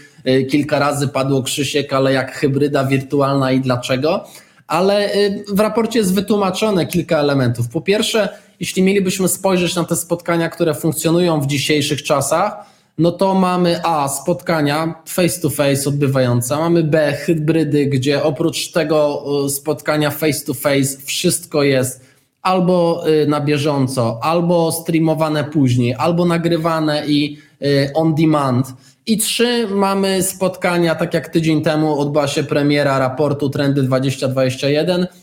Kilka 0.51 0.79
razy 0.79 1.09
padło 1.09 1.43
Krzysiek, 1.43 1.93
ale 1.93 2.13
jak 2.13 2.33
hybryda 2.33 2.85
wirtualna 2.85 3.53
i 3.53 3.61
dlaczego? 3.61 4.25
Ale 4.67 5.11
w 5.49 5.61
raporcie 5.61 5.99
jest 5.99 6.15
wytłumaczone 6.15 6.87
kilka 6.87 7.19
elementów. 7.19 7.69
Po 7.69 7.81
pierwsze, 7.81 8.29
jeśli 8.63 8.83
mielibyśmy 8.83 9.29
spojrzeć 9.29 9.75
na 9.75 9.85
te 9.85 9.97
spotkania, 9.97 10.49
które 10.49 10.75
funkcjonują 10.75 11.41
w 11.41 11.47
dzisiejszych 11.47 12.03
czasach, 12.03 12.55
no 12.99 13.13
to 13.13 13.35
mamy 13.35 13.81
A, 13.85 14.09
spotkania 14.09 14.95
face 15.07 15.41
to 15.41 15.51
face 15.51 15.89
odbywające, 15.89 16.57
mamy 16.57 16.83
B, 16.83 17.13
hybrydy, 17.13 17.87
gdzie 17.87 18.23
oprócz 18.23 18.73
tego 18.73 19.25
y, 19.47 19.51
spotkania 19.51 20.11
face 20.11 20.45
to 20.47 20.55
face 20.55 20.97
wszystko 21.05 21.63
jest 21.63 22.05
albo 22.43 23.05
y, 23.09 23.27
na 23.27 23.41
bieżąco, 23.41 24.19
albo 24.23 24.73
streamowane 24.73 25.45
później, 25.45 25.95
albo 25.99 26.25
nagrywane 26.25 27.07
i 27.07 27.39
y, 27.63 27.91
on 27.95 28.15
demand. 28.15 28.67
I 29.07 29.19
trzy, 29.19 29.69
mamy 29.71 30.23
spotkania, 30.23 30.95
tak 30.95 31.15
jak 31.15 31.29
tydzień 31.29 31.63
temu 31.63 32.01
odbyła 32.01 32.29
się 32.29 32.45
premiera 32.45 32.99
raportu 32.99 33.51
Trendy 33.51 33.83
2021, 33.83 35.03
Y, 35.03 35.22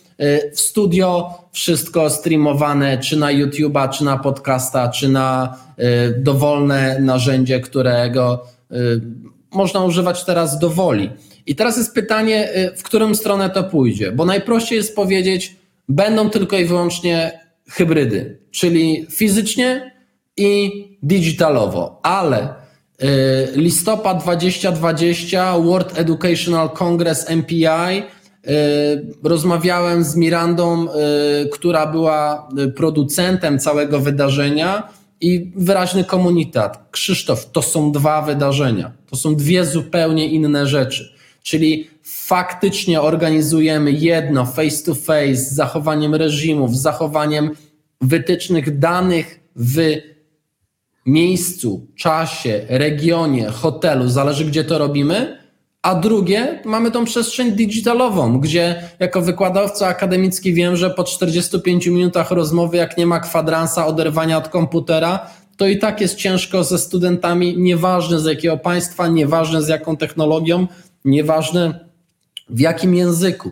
w 0.53 0.59
studio, 0.59 1.33
wszystko 1.51 2.09
streamowane 2.09 2.97
czy 2.97 3.17
na 3.17 3.27
YouTube'a, 3.27 3.89
czy 3.89 4.03
na 4.03 4.17
podcasta, 4.17 4.89
czy 4.89 5.09
na 5.09 5.57
y, 5.79 5.83
dowolne 6.17 6.99
narzędzie, 6.99 7.59
którego 7.59 8.45
y, 8.71 9.01
można 9.51 9.83
używać 9.83 10.25
teraz 10.25 10.59
do 10.59 10.69
woli. 10.69 11.09
I 11.45 11.55
teraz 11.55 11.77
jest 11.77 11.93
pytanie, 11.93 12.49
w 12.77 12.83
którą 12.83 13.15
stronę 13.15 13.49
to 13.49 13.63
pójdzie, 13.63 14.11
bo 14.11 14.25
najprościej 14.25 14.77
jest 14.77 14.95
powiedzieć, 14.95 15.55
będą 15.89 16.29
tylko 16.29 16.57
i 16.57 16.65
wyłącznie 16.65 17.39
hybrydy, 17.69 18.39
czyli 18.51 19.07
fizycznie 19.11 19.95
i 20.37 20.71
digitalowo, 21.03 21.99
ale 22.03 22.53
listopad 23.55 24.23
2020, 24.23 25.57
World 25.57 25.99
Educational 25.99 26.69
Congress 26.69 27.29
MPI. 27.29 28.03
Rozmawiałem 29.23 30.03
z 30.03 30.15
Mirandą, 30.15 30.87
która 31.51 31.87
była 31.87 32.49
producentem 32.75 33.59
całego 33.59 33.99
wydarzenia 33.99 34.89
i 35.21 35.51
wyraźny 35.55 36.03
komunikat. 36.03 36.87
Krzysztof, 36.91 37.51
to 37.51 37.61
są 37.61 37.91
dwa 37.91 38.21
wydarzenia. 38.21 38.91
To 39.09 39.15
są 39.15 39.35
dwie 39.35 39.65
zupełnie 39.65 40.27
inne 40.27 40.67
rzeczy. 40.67 41.13
Czyli 41.43 41.89
faktycznie 42.03 43.01
organizujemy 43.01 43.91
jedno 43.91 44.45
face 44.45 44.85
to 44.85 44.95
face 44.95 45.35
z 45.35 45.53
zachowaniem 45.53 46.15
reżimów, 46.15 46.77
z 46.77 46.81
zachowaniem 46.81 47.51
wytycznych 48.01 48.79
danych 48.79 49.39
w 49.55 49.95
miejscu, 51.05 51.87
czasie, 51.95 52.61
regionie, 52.69 53.49
hotelu, 53.49 54.07
zależy 54.07 54.45
gdzie 54.45 54.63
to 54.63 54.77
robimy, 54.77 55.38
a 55.81 55.95
drugie, 55.95 56.61
mamy 56.65 56.91
tą 56.91 57.05
przestrzeń 57.05 57.51
digitalową, 57.51 58.39
gdzie 58.39 58.89
jako 58.99 59.21
wykładowca 59.21 59.87
akademicki 59.87 60.53
wiem, 60.53 60.75
że 60.75 60.89
po 60.89 61.03
45 61.03 61.87
minutach 61.87 62.31
rozmowy, 62.31 62.77
jak 62.77 62.97
nie 62.97 63.05
ma 63.05 63.19
kwadransa 63.19 63.87
oderwania 63.87 64.37
od 64.37 64.47
komputera, 64.47 65.29
to 65.57 65.67
i 65.67 65.77
tak 65.77 66.01
jest 66.01 66.15
ciężko 66.15 66.63
ze 66.63 66.77
studentami, 66.77 67.57
nieważne 67.57 68.19
z 68.19 68.25
jakiego 68.25 68.57
państwa, 68.57 69.07
nieważne 69.07 69.61
z 69.61 69.67
jaką 69.67 69.97
technologią, 69.97 70.67
nieważne 71.05 71.89
w 72.49 72.59
jakim 72.59 72.95
języku. 72.95 73.51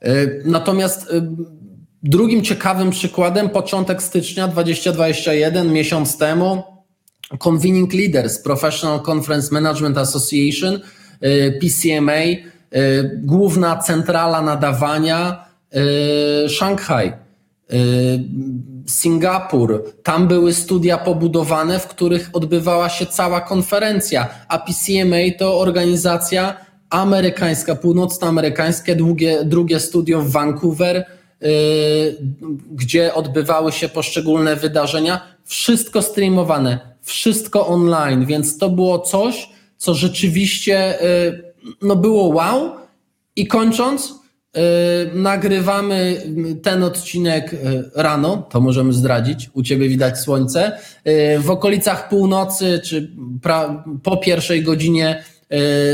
E, 0.00 0.10
natomiast 0.44 1.10
e, 1.10 1.34
drugim 2.02 2.42
ciekawym 2.42 2.90
przykładem, 2.90 3.50
początek 3.50 4.02
stycznia 4.02 4.48
2021, 4.48 5.72
miesiąc 5.72 6.18
temu, 6.18 6.62
Convening 7.38 7.94
Leaders, 7.94 8.38
Professional 8.38 9.00
Conference 9.10 9.54
Management 9.54 9.98
Association, 9.98 10.80
PCMA, 11.60 12.20
główna 13.22 13.76
centrala 13.76 14.42
nadawania 14.42 15.44
Szanghaj. 16.48 17.12
Singapur, 18.86 19.84
tam 20.02 20.28
były 20.28 20.54
studia 20.54 20.98
pobudowane, 20.98 21.78
w 21.78 21.86
których 21.86 22.30
odbywała 22.32 22.88
się 22.88 23.06
cała 23.06 23.40
konferencja, 23.40 24.28
a 24.48 24.58
PCMA 24.58 25.16
to 25.38 25.60
organizacja 25.60 26.56
amerykańska, 26.90 27.74
północnoamerykańskie, 27.74 28.96
drugie, 29.44 29.80
studio 29.80 30.20
w 30.20 30.30
Vancouver, 30.30 31.06
gdzie 32.72 33.14
odbywały 33.14 33.72
się 33.72 33.88
poszczególne 33.88 34.56
wydarzenia. 34.56 35.20
Wszystko 35.44 36.02
streamowane, 36.02 36.78
wszystko 37.02 37.66
online, 37.66 38.26
więc 38.26 38.58
to 38.58 38.70
było 38.70 38.98
coś, 38.98 39.48
co 39.78 39.94
rzeczywiście 39.94 40.98
yy, 41.02 41.52
no 41.82 41.96
było 41.96 42.28
wow. 42.28 42.70
I 43.36 43.46
kończąc, 43.46 44.14
yy, 44.54 44.62
nagrywamy 45.14 46.22
ten 46.62 46.82
odcinek 46.82 47.56
rano, 47.94 48.36
to 48.50 48.60
możemy 48.60 48.92
zdradzić, 48.92 49.50
u 49.52 49.62
Ciebie 49.62 49.88
widać 49.88 50.18
słońce. 50.18 50.78
W 51.38 51.50
okolicach 51.50 52.08
północy, 52.08 52.80
czy 52.84 53.10
po 54.02 54.16
pierwszej 54.16 54.62
godzinie 54.62 55.24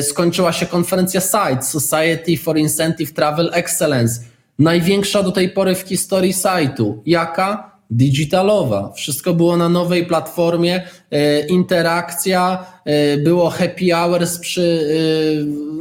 skończyła 0.02 0.52
się 0.52 0.66
konferencja 0.66 1.20
SITE, 1.20 1.62
Society 1.62 2.36
for 2.36 2.58
Incentive 2.58 3.12
Travel 3.12 3.50
Excellence. 3.52 4.20
Największa 4.58 5.22
do 5.22 5.32
tej 5.32 5.50
pory 5.50 5.74
w 5.74 5.80
historii 5.80 6.32
sajtu. 6.32 7.02
Jaka? 7.06 7.73
Digitalowa. 7.90 8.92
Wszystko 8.96 9.34
było 9.34 9.56
na 9.56 9.68
nowej 9.68 10.06
platformie, 10.06 10.82
e, 11.10 11.46
interakcja, 11.46 12.66
e, 12.84 13.16
było 13.16 13.50
happy 13.50 13.90
hours, 13.90 14.38
przy, 14.38 14.88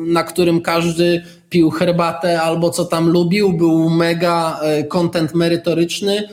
na 0.08 0.24
którym 0.24 0.62
każdy 0.62 1.24
pił 1.50 1.70
herbatę 1.70 2.42
albo 2.42 2.70
co 2.70 2.86
tam 2.86 3.10
lubił. 3.10 3.54
Był 3.54 3.90
mega 3.90 4.60
content 4.90 5.34
merytoryczny, 5.36 6.30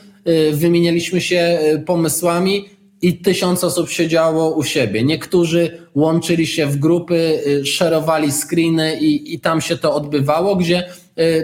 wymienialiśmy 0.52 1.20
się 1.20 1.58
pomysłami 1.86 2.64
i 3.02 3.18
tysiąc 3.18 3.64
osób 3.64 3.90
siedziało 3.90 4.50
u 4.50 4.62
siebie. 4.62 5.04
Niektórzy 5.04 5.78
łączyli 5.94 6.46
się 6.46 6.66
w 6.66 6.76
grupy, 6.76 7.40
szerowali 7.64 8.32
screeny 8.32 8.96
i, 9.00 9.34
i 9.34 9.40
tam 9.40 9.60
się 9.60 9.76
to 9.76 9.94
odbywało, 9.94 10.56
gdzie 10.56 10.84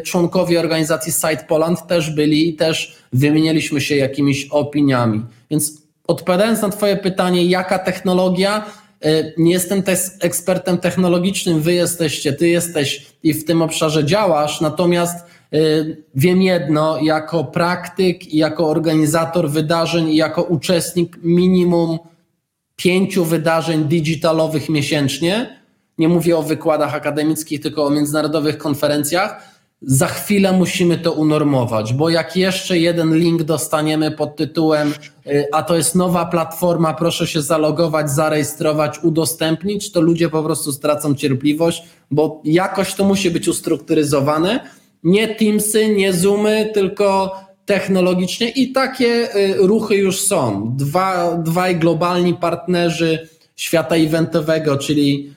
członkowie 0.05 0.61
organizacji 0.61 1.13
Site 1.13 1.45
Poland 1.49 1.87
też 1.87 2.11
byli 2.11 2.49
i 2.49 2.55
też 2.55 2.97
wymienialiśmy 3.13 3.81
się 3.81 3.97
jakimiś 3.97 4.47
opiniami. 4.51 5.23
Więc 5.51 5.83
odpowiadając 6.07 6.63
na 6.63 6.69
Twoje 6.69 6.97
pytanie, 6.97 7.45
jaka 7.45 7.79
technologia, 7.79 8.67
y, 9.07 9.35
nie 9.39 9.53
jestem 9.53 9.83
też 9.83 9.99
ekspertem 10.21 10.79
technologicznym, 10.79 11.61
Wy 11.61 11.73
jesteście, 11.73 12.33
Ty 12.33 12.49
jesteś 12.49 13.07
i 13.23 13.35
w 13.35 13.45
tym 13.45 13.63
obszarze 13.63 14.05
działasz, 14.05 14.61
natomiast 14.61 15.27
Y, 15.55 16.05
wiem 16.15 16.43
jedno, 16.43 16.99
jako 17.03 17.45
praktyk, 17.45 18.35
jako 18.35 18.69
organizator 18.69 19.51
wydarzeń 19.51 20.09
i 20.09 20.17
jako 20.17 20.43
uczestnik 20.43 21.19
minimum 21.23 21.99
pięciu 22.77 23.25
wydarzeń 23.25 23.85
digitalowych 23.85 24.69
miesięcznie, 24.69 25.61
nie 25.99 26.09
mówię 26.09 26.39
o 26.39 26.43
wykładach 26.43 26.95
akademickich, 26.95 27.61
tylko 27.61 27.85
o 27.85 27.91
międzynarodowych 27.91 28.59
konferencjach, 28.59 29.56
za 29.83 30.07
chwilę 30.07 30.53
musimy 30.53 30.99
to 30.99 31.13
unormować, 31.13 31.93
bo 31.93 32.11
jak 32.11 32.37
jeszcze 32.37 32.79
jeden 32.79 33.17
link 33.17 33.43
dostaniemy 33.43 34.11
pod 34.11 34.37
tytułem, 34.37 34.95
y, 35.27 35.45
a 35.53 35.63
to 35.63 35.77
jest 35.77 35.95
nowa 35.95 36.27
platforma, 36.27 36.95
proszę 36.95 37.27
się 37.27 37.43
zalogować, 37.43 38.11
zarejestrować, 38.11 38.99
udostępnić, 39.03 39.93
to 39.93 40.01
ludzie 40.01 40.29
po 40.29 40.43
prostu 40.43 40.73
stracą 40.73 41.15
cierpliwość, 41.15 41.83
bo 42.11 42.41
jakoś 42.45 42.95
to 42.95 43.05
musi 43.05 43.31
być 43.31 43.49
ustrukturyzowane 43.49 44.61
nie 45.07 45.35
Teamsy, 45.35 45.89
nie 45.89 46.13
Zoomy, 46.13 46.71
tylko 46.75 47.37
technologicznie 47.67 48.49
i 48.49 48.73
takie 48.73 49.37
y, 49.37 49.57
ruchy 49.57 49.97
już 49.97 50.21
są. 50.21 50.73
Dwa, 50.77 51.37
dwaj 51.37 51.77
globalni 51.77 52.35
partnerzy 52.35 53.29
świata 53.57 53.97
eventowego, 53.97 54.79
czyli 54.79 55.35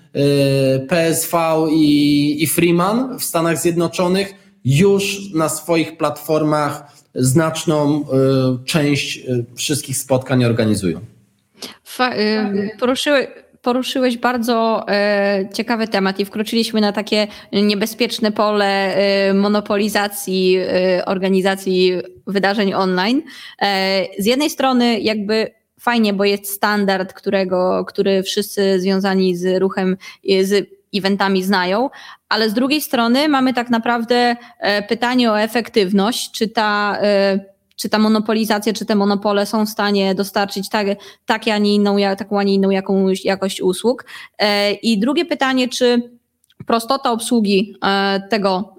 PSV 0.88 1.34
i, 1.72 2.44
i 2.44 2.48
Freeman 2.48 3.20
w 3.20 3.24
Stanach 3.24 3.58
Zjednoczonych 3.58 4.34
już 4.66 5.34
na 5.34 5.50
swoich 5.50 5.98
platformach 5.98 6.84
znaczną 7.16 8.02
y, 8.02 8.06
część 8.66 9.20
wszystkich 9.56 9.98
spotkań 9.98 10.46
organizują. 10.46 11.00
Fa- 11.84 12.14
poruszyły, 12.80 13.28
poruszyłeś 13.62 14.18
bardzo 14.18 14.86
e, 14.90 15.50
ciekawy 15.54 15.88
temat 15.88 16.20
i 16.20 16.26
wkroczyliśmy 16.26 16.82
na 16.82 16.92
takie 16.92 17.28
niebezpieczne 17.54 18.32
pole 18.32 18.96
e, 18.96 19.34
monopolizacji 19.34 20.58
e, 20.58 21.06
organizacji 21.06 21.94
wydarzeń 22.28 22.74
online. 22.74 23.22
E, 23.62 24.06
z 24.20 24.26
jednej 24.26 24.50
strony 24.50 25.00
jakby 25.00 25.59
fajnie, 25.80 26.14
bo 26.14 26.24
jest 26.24 26.54
standard, 26.54 27.14
którego, 27.14 27.86
który 27.86 28.24
wszyscy 28.24 28.80
związani 28.80 29.36
z 29.36 29.60
ruchem, 29.60 29.98
z 30.42 30.70
eventami 30.96 31.44
znają, 31.44 31.90
ale 32.30 32.50
z 32.50 32.54
drugiej 32.54 32.82
strony 32.82 33.28
mamy 33.28 33.54
tak 33.54 33.70
naprawdę 33.70 34.36
e, 34.60 34.82
pytanie 34.84 35.32
o 35.32 35.40
efektywność, 35.40 36.32
czy 36.32 36.48
ta 36.48 36.98
e, 37.02 37.40
czy 37.76 37.90
ta 37.90 38.00
monopolizacja, 38.00 38.74
czy 38.74 38.86
te 38.86 38.96
monopole 38.96 39.46
są 39.46 39.66
w 39.66 39.70
stanie 39.70 40.16
dostarczyć 40.16 40.70
tak, 40.70 40.88
takie, 41.26 41.54
a 41.54 41.58
nie 41.58 41.76
inną, 41.76 41.98
taką, 42.18 42.40
a 42.40 42.44
nie 42.44 42.54
inną 42.54 42.70
jakąś 42.70 43.26
jakość 43.26 43.62
usług. 43.62 44.06
E, 44.40 44.72
I 44.72 45.00
drugie 45.00 45.26
pytanie, 45.26 45.68
czy 45.68 46.12
prostota 46.66 47.12
obsługi 47.12 47.76
tego 48.30 48.76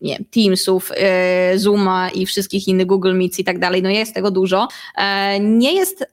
nie, 0.00 0.18
Teamsów, 0.30 0.92
Zooma 1.54 2.10
i 2.10 2.26
wszystkich 2.26 2.68
innych 2.68 2.86
Google 2.86 3.14
Meets 3.14 3.38
i 3.38 3.44
tak 3.44 3.58
dalej, 3.58 3.82
no 3.82 3.90
jest 3.90 4.14
tego 4.14 4.30
dużo, 4.30 4.68
nie 5.40 5.74
jest 5.74 6.06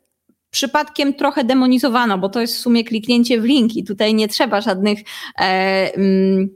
przypadkiem 0.52 1.14
trochę 1.14 1.44
demonizowana, 1.44 2.18
bo 2.18 2.30
to 2.30 2.42
jest 2.42 2.56
w 2.56 2.60
sumie 2.60 2.84
kliknięcie 2.84 3.42
w 3.42 3.44
link 3.44 3.76
i 3.76 3.84
tutaj 3.84 4.14
nie 4.14 4.28
trzeba 4.28 4.62
żadnych 4.62 5.00
mm, 5.38 6.50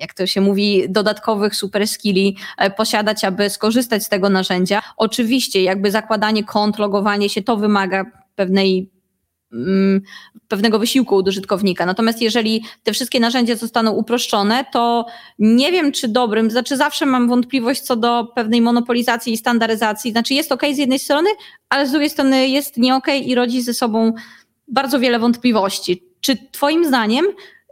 jak 0.00 0.14
to 0.14 0.26
się 0.26 0.40
mówi, 0.40 0.86
dodatkowych 0.88 1.56
super 1.56 1.88
skilli 1.88 2.36
e, 2.58 2.70
posiadać, 2.70 3.24
aby 3.24 3.50
skorzystać 3.50 4.04
z 4.04 4.08
tego 4.08 4.28
narzędzia. 4.28 4.82
Oczywiście 4.96 5.62
jakby 5.62 5.90
zakładanie 5.90 6.44
kont, 6.44 6.78
logowanie 6.78 7.28
się 7.28 7.42
to 7.42 7.56
wymaga 7.56 8.04
pewnej 8.34 8.90
pewnego 10.48 10.78
wysiłku 10.78 11.16
u 11.16 11.22
użytkownika. 11.28 11.86
Natomiast 11.86 12.22
jeżeli 12.22 12.62
te 12.82 12.92
wszystkie 12.92 13.20
narzędzia 13.20 13.56
zostaną 13.56 13.92
uproszczone, 13.92 14.64
to 14.72 15.06
nie 15.38 15.72
wiem, 15.72 15.92
czy 15.92 16.08
dobrym, 16.08 16.50
znaczy 16.50 16.76
zawsze 16.76 17.06
mam 17.06 17.28
wątpliwość 17.28 17.80
co 17.80 17.96
do 17.96 18.32
pewnej 18.34 18.60
monopolizacji 18.60 19.32
i 19.32 19.36
standaryzacji. 19.36 20.10
Znaczy 20.10 20.34
jest 20.34 20.52
ok 20.52 20.62
z 20.72 20.78
jednej 20.78 20.98
strony, 20.98 21.30
ale 21.68 21.86
z 21.86 21.90
drugiej 21.90 22.10
strony 22.10 22.48
jest 22.48 22.76
nie 22.76 22.94
ok 22.94 23.06
i 23.24 23.34
rodzi 23.34 23.62
ze 23.62 23.74
sobą 23.74 24.12
bardzo 24.68 25.00
wiele 25.00 25.18
wątpliwości. 25.18 26.02
Czy 26.20 26.36
Twoim 26.52 26.84
zdaniem 26.84 27.26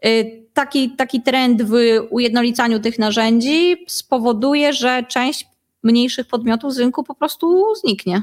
y, 0.07 0.45
taki, 0.53 0.91
taki 0.91 1.23
trend 1.23 1.63
w 1.63 1.73
ujednolicaniu 2.11 2.81
tych 2.81 2.99
narzędzi 2.99 3.77
spowoduje, 3.89 4.73
że 4.73 5.03
część 5.09 5.47
mniejszych 5.83 6.27
podmiotów 6.27 6.75
z 6.75 6.79
rynku 6.79 7.05
po 7.05 7.15
prostu 7.15 7.65
zniknie. 7.75 8.23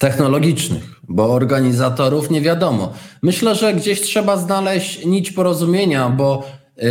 Technologicznych, 0.00 1.00
bo 1.08 1.32
organizatorów 1.32 2.30
nie 2.30 2.40
wiadomo. 2.40 2.92
Myślę, 3.22 3.54
że 3.54 3.74
gdzieś 3.74 4.00
trzeba 4.00 4.36
znaleźć 4.36 5.04
nić 5.04 5.32
porozumienia, 5.32 6.10
bo 6.10 6.46
yy, 6.76 6.82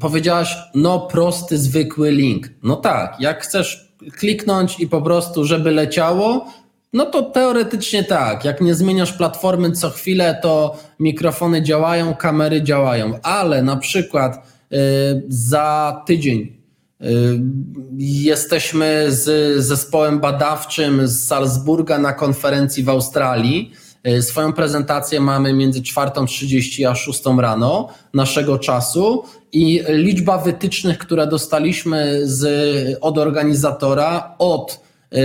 powiedziałaś, 0.00 0.56
no 0.74 1.00
prosty, 1.00 1.58
zwykły 1.58 2.10
link. 2.10 2.48
No 2.62 2.76
tak, 2.76 3.16
jak 3.20 3.42
chcesz 3.42 3.94
kliknąć 4.18 4.80
i 4.80 4.88
po 4.88 5.02
prostu, 5.02 5.44
żeby 5.44 5.70
leciało, 5.70 6.46
no 6.92 7.06
to 7.06 7.22
teoretycznie 7.22 8.04
tak. 8.04 8.44
Jak 8.44 8.60
nie 8.60 8.74
zmieniasz 8.74 9.12
platformy 9.12 9.72
co 9.72 9.90
chwilę, 9.90 10.38
to 10.42 10.76
mikrofony 11.00 11.62
działają, 11.62 12.14
kamery 12.14 12.62
działają, 12.62 13.18
ale 13.22 13.62
na 13.62 13.76
przykład 13.76 14.46
yy, 14.70 14.78
za 15.28 16.02
tydzień 16.06 16.61
jesteśmy 17.98 19.06
z 19.08 19.56
zespołem 19.64 20.20
badawczym 20.20 21.08
z 21.08 21.26
Salzburga 21.26 21.98
na 21.98 22.12
konferencji 22.12 22.82
w 22.82 22.88
Australii. 22.88 23.72
Y, 24.08 24.22
swoją 24.22 24.52
prezentację 24.52 25.20
mamy 25.20 25.52
między 25.52 25.80
4.30 25.80 26.90
a 26.90 26.94
6 26.94 27.22
rano 27.38 27.88
naszego 28.14 28.58
czasu 28.58 29.24
i 29.52 29.82
liczba 29.88 30.38
wytycznych, 30.38 30.98
które 30.98 31.26
dostaliśmy 31.26 32.20
z, 32.24 32.98
od 33.00 33.18
organizatora, 33.18 34.34
od 34.38 34.80
y, 35.12 35.18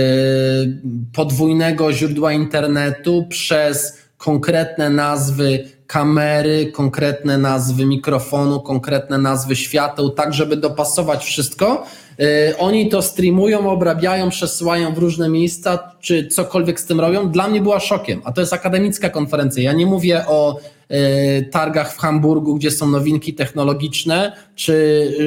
podwójnego 1.12 1.92
źródła 1.92 2.32
internetu 2.32 3.26
przez 3.28 3.98
konkretne 4.16 4.90
nazwy 4.90 5.77
kamery, 5.88 6.72
konkretne 6.72 7.38
nazwy 7.38 7.86
mikrofonu, 7.86 8.60
konkretne 8.60 9.18
nazwy 9.18 9.56
świateł, 9.56 10.10
tak 10.10 10.34
żeby 10.34 10.56
dopasować 10.56 11.24
wszystko. 11.24 11.86
Y, 12.20 12.56
oni 12.58 12.88
to 12.88 13.02
streamują, 13.02 13.70
obrabiają, 13.70 14.30
przesyłają 14.30 14.94
w 14.94 14.98
różne 14.98 15.28
miejsca, 15.28 15.92
czy 16.00 16.26
cokolwiek 16.26 16.80
z 16.80 16.86
tym 16.86 17.00
robią. 17.00 17.30
Dla 17.30 17.48
mnie 17.48 17.60
była 17.60 17.80
szokiem, 17.80 18.22
a 18.24 18.32
to 18.32 18.40
jest 18.40 18.52
akademicka 18.52 19.10
konferencja. 19.10 19.62
Ja 19.62 19.72
nie 19.72 19.86
mówię 19.86 20.24
o 20.26 20.58
y, 20.90 21.48
targach 21.50 21.94
w 21.94 21.98
Hamburgu, 21.98 22.54
gdzie 22.54 22.70
są 22.70 22.90
nowinki 22.90 23.34
technologiczne, 23.34 24.32
czy 24.54 24.72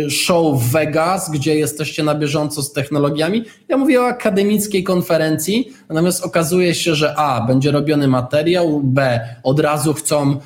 y, 0.08 0.10
show 0.10 0.62
w 0.62 0.71
Vegas, 0.71 1.32
gdzie 1.32 1.56
jesteście 1.56 2.04
na 2.04 2.15
bieżąco 2.15 2.62
z 2.62 2.73
technologiami. 2.73 3.43
Ja 3.69 3.77
mówię 3.77 4.01
o 4.01 4.06
akademickiej 4.06 4.84
konferencji, 4.84 5.73
natomiast 5.89 6.25
okazuje 6.25 6.75
się, 6.75 6.95
że 6.95 7.15
A, 7.17 7.47
będzie 7.47 7.71
robiony 7.71 8.08
materiał, 8.08 8.82
B, 8.84 9.19
od 9.43 9.60
razu 9.60 9.93
chcą 9.93 10.38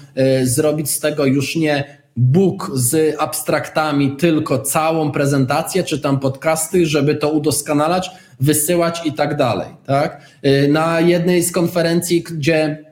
zrobić 0.43 0.89
z 0.89 0.99
tego 0.99 1.25
już 1.25 1.55
nie 1.55 2.04
book 2.15 2.71
z 2.73 3.15
abstraktami, 3.19 4.15
tylko 4.15 4.59
całą 4.59 5.11
prezentację, 5.11 5.83
czy 5.83 5.99
tam 5.99 6.19
podcasty, 6.19 6.85
żeby 6.85 7.15
to 7.15 7.29
udoskonalać, 7.29 8.11
wysyłać 8.39 9.01
i 9.05 9.13
tak 9.13 9.37
dalej. 9.37 9.67
Tak? 9.85 10.21
Y, 10.45 10.67
na 10.67 10.99
jednej 10.99 11.43
z 11.43 11.51
konferencji, 11.51 12.23
gdzie 12.23 12.85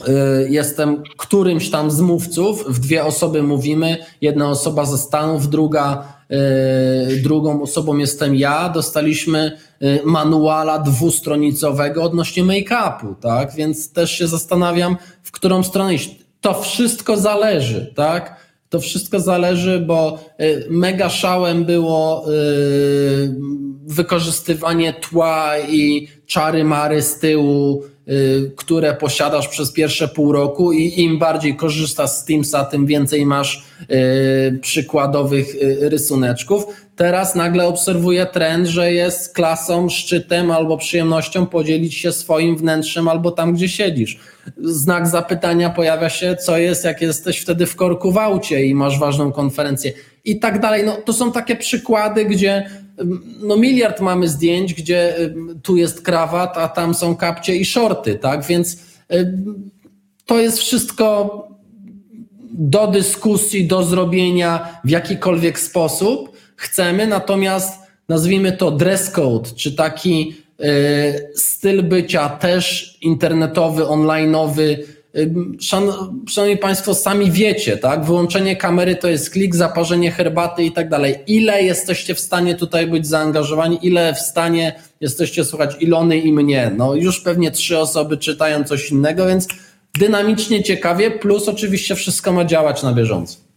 y, 0.00 0.48
jestem 0.50 1.02
którymś 1.18 1.70
tam 1.70 1.90
z 1.90 2.00
mówców, 2.00 2.64
w 2.68 2.78
dwie 2.78 3.04
osoby 3.04 3.42
mówimy, 3.42 3.96
jedna 4.20 4.50
osoba 4.50 4.84
ze 4.84 4.98
Stanów, 4.98 5.50
druga, 5.50 6.04
y, 7.12 7.22
drugą 7.22 7.62
osobą 7.62 7.96
jestem 7.96 8.34
ja, 8.34 8.68
dostaliśmy 8.68 9.58
manuala 10.04 10.78
dwustronicowego 10.78 12.02
odnośnie 12.02 12.44
make-upu, 12.44 13.14
tak? 13.20 13.54
Więc 13.54 13.92
też 13.92 14.10
się 14.10 14.26
zastanawiam, 14.26 14.96
w 15.22 15.30
którą 15.30 15.62
stronę 15.62 15.94
iść. 15.94 16.16
To 16.40 16.62
wszystko 16.62 17.16
zależy, 17.16 17.92
tak? 17.96 18.49
To 18.70 18.80
wszystko 18.80 19.20
zależy, 19.20 19.80
bo 19.86 20.18
y, 20.40 20.66
mega 20.70 21.08
szałem 21.08 21.64
było 21.64 22.24
y, 22.32 23.34
wykorzystywanie 23.86 24.92
tła 24.92 25.58
i 25.58 26.08
czary 26.26 26.64
mary 26.64 27.02
z 27.02 27.18
tyłu, 27.18 27.82
które 28.56 28.94
posiadasz 28.94 29.48
przez 29.48 29.72
pierwsze 29.72 30.08
pół 30.08 30.32
roku 30.32 30.72
i 30.72 31.00
im 31.00 31.18
bardziej 31.18 31.56
korzystasz 31.56 32.10
z 32.10 32.24
Teamsa, 32.24 32.64
tym 32.64 32.86
więcej 32.86 33.26
masz 33.26 33.64
przykładowych 34.60 35.56
rysuneczków. 35.80 36.64
Teraz 36.96 37.34
nagle 37.34 37.66
obserwuję 37.66 38.26
trend, 38.26 38.66
że 38.66 38.92
jest 38.92 39.34
klasą, 39.34 39.88
szczytem 39.88 40.50
albo 40.50 40.76
przyjemnością 40.76 41.46
podzielić 41.46 41.94
się 41.94 42.12
swoim 42.12 42.56
wnętrzem 42.56 43.08
albo 43.08 43.30
tam, 43.30 43.54
gdzie 43.54 43.68
siedzisz 43.68 44.18
znak 44.62 45.08
zapytania 45.08 45.70
pojawia 45.70 46.08
się, 46.08 46.36
co 46.36 46.58
jest, 46.58 46.84
jak 46.84 47.02
jesteś 47.02 47.38
wtedy 47.38 47.66
w 47.66 47.76
korku 47.76 48.12
w 48.12 48.18
aucie 48.18 48.64
i 48.64 48.74
masz 48.74 48.98
ważną 48.98 49.32
konferencję 49.32 49.92
i 50.24 50.38
tak 50.38 50.60
dalej. 50.60 50.84
No, 50.84 50.96
to 51.04 51.12
są 51.12 51.32
takie 51.32 51.56
przykłady, 51.56 52.24
gdzie 52.24 52.70
no 53.40 53.56
miliard 53.56 54.00
mamy 54.00 54.28
zdjęć, 54.28 54.74
gdzie 54.74 55.16
mm, 55.16 55.60
tu 55.62 55.76
jest 55.76 56.02
krawat, 56.02 56.58
a 56.58 56.68
tam 56.68 56.94
są 56.94 57.16
kapcie 57.16 57.56
i 57.56 57.64
shorty, 57.64 58.14
tak? 58.14 58.44
Więc 58.44 58.82
to 60.26 60.38
jest 60.38 60.58
wszystko 60.58 61.48
do 62.52 62.86
dyskusji, 62.86 63.66
do 63.66 63.82
zrobienia 63.82 64.80
w 64.84 64.90
jakikolwiek 64.90 65.58
sposób 65.58 66.36
chcemy, 66.56 67.06
natomiast 67.06 67.80
nazwijmy 68.08 68.52
to 68.52 68.70
dress 68.70 69.10
code, 69.10 69.50
czy 69.56 69.76
taki 69.76 70.34
E, 70.60 71.36
styl 71.36 71.82
bycia 71.82 72.28
też 72.28 72.96
internetowy, 73.02 73.88
onlineowy. 73.88 74.86
Szanowni 76.28 76.56
Państwo, 76.60 76.94
sami 76.94 77.30
wiecie, 77.30 77.76
tak? 77.76 78.04
Wyłączenie 78.04 78.56
kamery 78.56 78.96
to 78.96 79.08
jest 79.08 79.30
klik, 79.30 79.56
zaparzenie 79.56 80.10
herbaty 80.10 80.64
i 80.64 80.72
tak 80.72 80.88
dalej. 80.88 81.14
Ile 81.26 81.62
jesteście 81.62 82.14
w 82.14 82.20
stanie 82.20 82.54
tutaj 82.54 82.86
być 82.86 83.06
zaangażowani? 83.06 83.78
Ile 83.82 84.14
w 84.14 84.18
stanie 84.18 84.80
jesteście 85.00 85.44
słuchać 85.44 85.76
Ilony 85.80 86.18
i 86.18 86.32
mnie? 86.32 86.72
No 86.76 86.94
już 86.94 87.20
pewnie 87.20 87.50
trzy 87.50 87.78
osoby 87.78 88.16
czytają 88.16 88.64
coś 88.64 88.90
innego, 88.90 89.26
więc 89.26 89.48
dynamicznie, 89.98 90.62
ciekawie, 90.62 91.10
plus 91.10 91.48
oczywiście 91.48 91.94
wszystko 91.94 92.32
ma 92.32 92.44
działać 92.44 92.82
na 92.82 92.92
bieżąco. 92.92 93.49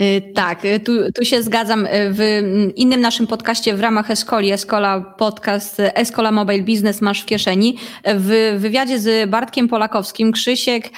Y, 0.00 0.32
tak, 0.34 0.64
y, 0.64 0.80
tu, 0.80 1.12
tu 1.12 1.24
się 1.24 1.42
zgadzam. 1.42 1.86
Y, 1.86 1.90
w 1.92 2.42
innym 2.76 3.00
naszym 3.00 3.26
podcaście 3.26 3.74
w 3.74 3.80
ramach 3.80 4.10
Escoli, 4.10 4.52
Escola 4.52 5.00
podcast 5.00 5.80
Escola 5.80 6.32
Mobile 6.32 6.62
Business 6.62 7.00
masz 7.00 7.22
w 7.22 7.26
kieszeni. 7.26 7.78
W 8.04 8.56
wywiadzie 8.58 8.98
z 8.98 9.30
Bartkiem 9.30 9.68
Polakowskim 9.68 10.32
Krzysiek 10.32 10.90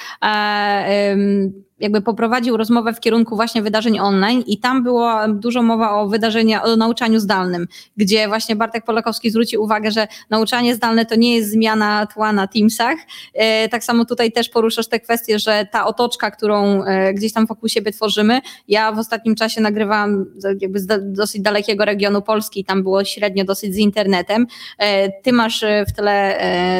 jakby 1.79 2.01
poprowadził 2.01 2.57
rozmowę 2.57 2.93
w 2.93 2.99
kierunku 2.99 3.35
właśnie 3.35 3.61
wydarzeń 3.61 3.99
online 3.99 4.43
i 4.47 4.59
tam 4.59 4.83
było 4.83 5.13
dużo 5.27 5.63
mowa 5.63 5.91
o 5.91 6.07
wydarzeniach, 6.07 6.65
o 6.65 6.75
nauczaniu 6.75 7.19
zdalnym, 7.19 7.67
gdzie 7.97 8.27
właśnie 8.27 8.55
Bartek 8.55 8.85
Polakowski 8.85 9.31
zwrócił 9.31 9.63
uwagę, 9.63 9.91
że 9.91 10.07
nauczanie 10.29 10.75
zdalne 10.75 11.05
to 11.05 11.15
nie 11.15 11.35
jest 11.35 11.51
zmiana 11.51 12.07
tła 12.13 12.33
na 12.33 12.47
Teamsach. 12.47 12.97
E, 13.33 13.69
tak 13.69 13.83
samo 13.83 14.05
tutaj 14.05 14.31
też 14.31 14.49
poruszasz 14.49 14.87
te 14.87 14.99
kwestie, 14.99 15.39
że 15.39 15.67
ta 15.71 15.85
otoczka, 15.85 16.31
którą 16.31 16.83
e, 16.83 17.13
gdzieś 17.13 17.33
tam 17.33 17.45
wokół 17.45 17.69
siebie 17.69 17.91
tworzymy, 17.91 18.41
ja 18.67 18.91
w 18.91 18.99
ostatnim 18.99 19.35
czasie 19.35 19.61
nagrywałam 19.61 20.25
jakby 20.61 20.79
z 20.79 21.13
dosyć 21.13 21.41
dalekiego 21.41 21.85
regionu 21.85 22.21
Polski, 22.21 22.65
tam 22.65 22.83
było 22.83 23.05
średnio 23.05 23.45
dosyć 23.45 23.73
z 23.73 23.77
internetem. 23.77 24.47
E, 24.77 25.11
ty 25.21 25.33
masz 25.33 25.65
w 25.87 25.91
tle 25.91 26.37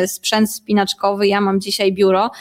sprzęt 0.07 0.51
spinaczkowy, 0.51 1.27
ja 1.27 1.41
mam 1.41 1.61
dzisiaj 1.61 1.93
biuro 1.93 2.31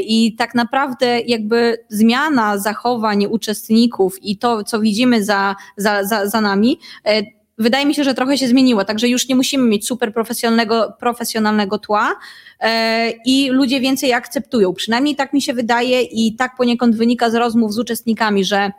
i 0.00 0.34
tak 0.38 0.54
naprawdę 0.54 1.20
jakby 1.20 1.78
zmiana 1.98 2.58
zachowań 2.58 3.26
uczestników 3.26 4.22
i 4.22 4.38
to, 4.38 4.64
co 4.64 4.80
widzimy 4.80 5.24
za, 5.24 5.56
za, 5.76 6.04
za, 6.04 6.26
za 6.26 6.40
nami, 6.40 6.78
e, 7.06 7.22
wydaje 7.58 7.86
mi 7.86 7.94
się, 7.94 8.04
że 8.04 8.14
trochę 8.14 8.38
się 8.38 8.48
zmieniło. 8.48 8.84
Także 8.84 9.08
już 9.08 9.28
nie 9.28 9.36
musimy 9.36 9.68
mieć 9.68 9.86
super 9.86 10.14
profesjonalnego, 10.14 10.96
profesjonalnego 11.00 11.78
tła 11.78 12.14
e, 12.60 13.10
i 13.24 13.50
ludzie 13.50 13.80
więcej 13.80 14.12
akceptują. 14.12 14.74
Przynajmniej 14.74 15.16
tak 15.16 15.32
mi 15.32 15.42
się 15.42 15.52
wydaje 15.52 16.02
i 16.02 16.36
tak 16.36 16.56
poniekąd 16.56 16.96
wynika 16.96 17.30
z 17.30 17.34
rozmów 17.34 17.74
z 17.74 17.78
uczestnikami, 17.78 18.44
że 18.44 18.72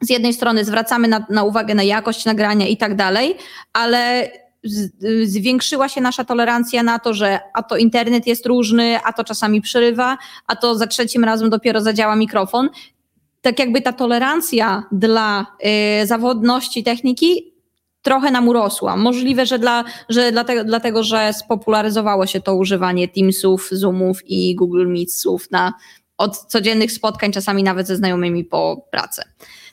z 0.00 0.10
jednej 0.10 0.32
strony 0.32 0.64
zwracamy 0.64 1.08
na, 1.08 1.26
na 1.30 1.44
uwagę 1.44 1.74
na 1.74 1.82
jakość 1.82 2.24
nagrania 2.24 2.66
i 2.66 2.76
tak 2.76 2.96
dalej, 2.96 3.36
ale 3.72 4.30
zwiększyła 5.24 5.88
się 5.88 6.00
nasza 6.00 6.24
tolerancja 6.24 6.82
na 6.82 6.98
to, 6.98 7.14
że 7.14 7.38
a 7.54 7.62
to 7.62 7.76
internet 7.76 8.26
jest 8.26 8.46
różny, 8.46 8.98
a 9.04 9.12
to 9.12 9.24
czasami 9.24 9.60
przerywa, 9.60 10.18
a 10.46 10.56
to 10.56 10.74
za 10.74 10.86
trzecim 10.86 11.24
razem 11.24 11.50
dopiero 11.50 11.80
zadziała 11.80 12.16
mikrofon. 12.16 12.68
Tak 13.42 13.58
jakby 13.58 13.82
ta 13.82 13.92
tolerancja 13.92 14.82
dla 14.92 15.46
y, 16.02 16.06
zawodności 16.06 16.84
techniki 16.84 17.52
trochę 18.02 18.30
nam 18.30 18.48
urosła. 18.48 18.96
Możliwe, 18.96 19.46
że, 19.46 19.58
dla, 19.58 19.84
że 20.08 20.32
dlatego, 20.32 20.64
dlatego, 20.64 21.02
że 21.02 21.32
spopularyzowało 21.32 22.26
się 22.26 22.40
to 22.40 22.54
używanie 22.54 23.08
Teamsów, 23.08 23.68
Zoomów 23.72 24.18
i 24.26 24.54
Google 24.54 24.86
Meetsów 24.86 25.50
na, 25.50 25.74
od 26.18 26.38
codziennych 26.38 26.92
spotkań, 26.92 27.32
czasami 27.32 27.62
nawet 27.62 27.86
ze 27.86 27.96
znajomymi 27.96 28.44
po 28.44 28.86
pracy. 28.90 29.22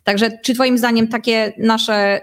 Także 0.03 0.39
czy 0.43 0.53
Twoim 0.53 0.77
zdaniem 0.77 1.07
takie 1.07 1.53
nasze 1.57 2.21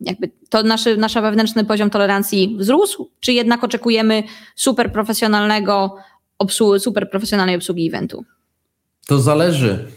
jakby 0.00 0.30
to 0.48 0.62
naszy, 0.62 0.96
nasza 0.96 1.20
wewnętrzny 1.20 1.64
poziom 1.64 1.90
tolerancji 1.90 2.56
wzrósł, 2.58 3.10
czy 3.20 3.32
jednak 3.32 3.64
oczekujemy 3.64 4.22
super 4.56 4.92
profesjonalnego 4.92 5.96
obsługi, 6.38 6.80
super 6.80 7.10
profesjonalnej 7.10 7.56
obsługi 7.56 7.88
eventu? 7.88 8.24
To 9.06 9.20
zależy. 9.20 9.88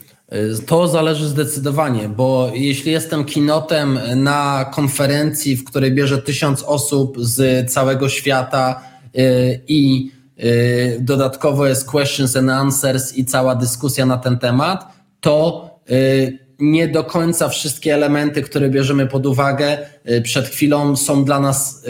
To 0.66 0.88
zależy 0.88 1.28
zdecydowanie, 1.28 2.10
bo 2.10 2.52
jeśli 2.54 2.92
jestem 2.92 3.26
kinotem 3.26 4.00
na 4.16 4.66
konferencji, 4.74 5.56
w 5.56 5.64
której 5.64 5.92
bierze 5.92 6.18
tysiąc 6.18 6.64
osób 6.64 7.18
z 7.20 7.72
całego 7.72 8.10
świata 8.10 8.82
y, 9.18 9.62
i 9.68 10.12
y, 10.40 10.98
dodatkowo 11.02 11.68
jest 11.68 11.92
questions 11.92 12.36
and 12.36 12.50
answers 12.50 13.18
i 13.18 13.26
cała 13.26 13.56
dyskusja 13.56 14.06
na 14.06 14.18
ten 14.18 14.40
temat, 14.40 14.88
to 15.20 15.70
y, 15.92 16.43
nie 16.60 16.88
do 16.88 17.04
końca 17.04 17.50
wszystkie 17.50 17.94
elementy, 17.94 18.42
które 18.42 18.70
bierzemy 18.70 19.08
pod 19.08 19.26
uwagę 19.26 19.78
y, 20.10 20.22
przed 20.22 20.48
chwilą 20.48 20.96
są 20.96 21.26
dla 21.26 21.40
nas 21.40 21.86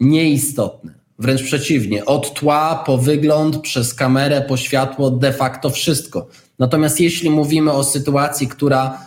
nieistotne. 0.00 0.94
Wręcz 1.18 1.42
przeciwnie, 1.42 2.04
od 2.04 2.34
tła 2.34 2.82
po 2.86 2.98
wygląd, 2.98 3.58
przez 3.58 3.94
kamerę, 3.94 4.42
po 4.48 4.56
światło, 4.56 5.10
de 5.10 5.32
facto 5.32 5.70
wszystko. 5.70 6.26
Natomiast 6.58 7.00
jeśli 7.00 7.30
mówimy 7.30 7.72
o 7.72 7.84
sytuacji, 7.84 8.48
która 8.48 8.98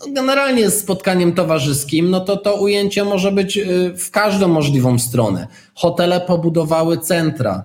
no, 0.00 0.06
generalnie 0.14 0.60
jest 0.60 0.80
spotkaniem 0.80 1.32
towarzyskim, 1.32 2.10
no 2.10 2.20
to 2.20 2.36
to 2.36 2.54
ujęcie 2.54 3.04
może 3.04 3.32
być 3.32 3.60
w 3.98 4.10
każdą 4.10 4.48
możliwą 4.48 4.98
stronę. 4.98 5.46
Hotele 5.74 6.20
pobudowały 6.20 6.98
centra 6.98 7.64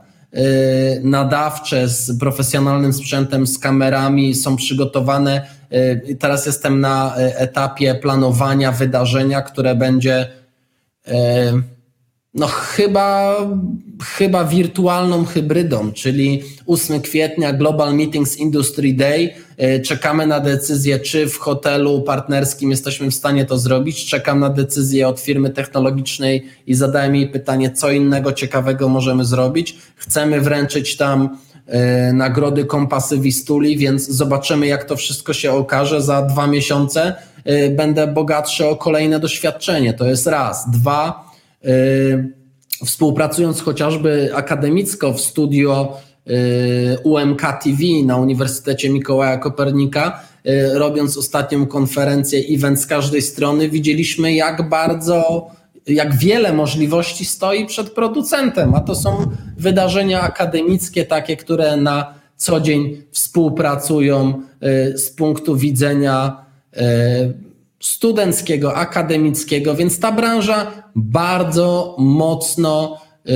nadawcze 1.03 1.87
z 1.87 2.19
profesjonalnym 2.19 2.93
sprzętem, 2.93 3.47
z 3.47 3.59
kamerami, 3.59 4.35
są 4.35 4.55
przygotowane. 4.55 5.47
Teraz 6.19 6.45
jestem 6.45 6.79
na 6.79 7.15
etapie 7.15 7.95
planowania 7.95 8.71
wydarzenia, 8.71 9.41
które 9.41 9.75
będzie 9.75 10.27
no 12.33 12.47
chyba, 12.47 13.37
chyba 14.17 14.45
wirtualną 14.45 15.25
hybrydą, 15.25 15.91
czyli 15.91 16.43
8 16.67 17.01
kwietnia 17.01 17.53
Global 17.53 17.95
Meetings 17.95 18.37
Industry 18.37 18.93
Day. 18.93 19.33
Czekamy 19.85 20.27
na 20.27 20.39
decyzję, 20.39 20.99
czy 20.99 21.29
w 21.29 21.37
hotelu 21.37 22.01
partnerskim 22.01 22.71
jesteśmy 22.71 23.11
w 23.11 23.15
stanie 23.15 23.45
to 23.45 23.57
zrobić. 23.57 24.05
Czekam 24.05 24.39
na 24.39 24.49
decyzję 24.49 25.07
od 25.07 25.19
firmy 25.19 25.49
technologicznej 25.49 26.45
i 26.67 26.73
zadałem 26.73 27.15
jej 27.15 27.27
pytanie, 27.29 27.71
co 27.71 27.91
innego 27.91 28.33
ciekawego 28.33 28.89
możemy 28.89 29.25
zrobić. 29.25 29.77
Chcemy 29.95 30.41
wręczyć 30.41 30.97
tam 30.97 31.37
nagrody 32.13 32.65
kompasy 32.65 33.17
Wistuli, 33.17 33.77
więc 33.77 34.09
zobaczymy, 34.09 34.67
jak 34.67 34.83
to 34.83 34.95
wszystko 34.95 35.33
się 35.33 35.51
okaże. 35.51 36.01
Za 36.01 36.21
dwa 36.21 36.47
miesiące 36.47 37.15
e, 37.45 37.69
będę 37.69 38.07
bogatszy 38.07 38.67
o 38.67 38.75
kolejne 38.75 39.19
doświadczenie. 39.19 39.93
To 39.93 40.05
jest 40.05 40.27
raz. 40.27 40.71
Dwa, 40.71 41.33
Y, 41.65 42.85
współpracując 42.85 43.61
chociażby 43.61 44.31
akademicko 44.35 45.13
w 45.13 45.21
studio 45.21 45.97
UMK 47.03 47.41
TV 47.63 47.83
na 48.05 48.17
Uniwersytecie 48.17 48.89
Mikołaja 48.89 49.37
Kopernika, 49.37 50.23
robiąc 50.73 51.17
ostatnią 51.17 51.65
konferencję 51.65 52.39
event 52.49 52.79
z 52.79 52.85
każdej 52.85 53.21
strony, 53.21 53.69
widzieliśmy 53.69 54.33
jak 54.33 54.69
bardzo, 54.69 55.47
jak 55.87 56.15
wiele 56.15 56.53
możliwości 56.53 57.25
stoi 57.25 57.65
przed 57.65 57.91
producentem, 57.91 58.75
a 58.75 58.79
to 58.79 58.95
są 58.95 59.25
wydarzenia 59.57 60.21
akademickie 60.21 61.05
takie, 61.05 61.37
które 61.37 61.77
na 61.77 62.13
co 62.35 62.59
dzień 62.59 63.01
współpracują 63.11 64.41
z 64.95 65.09
punktu 65.09 65.55
widzenia 65.55 66.45
studenckiego, 67.83 68.75
akademickiego, 68.75 69.75
więc 69.75 69.99
ta 69.99 70.11
branża 70.11 70.71
bardzo 70.95 71.95
mocno 71.99 73.01
y, 73.27 73.31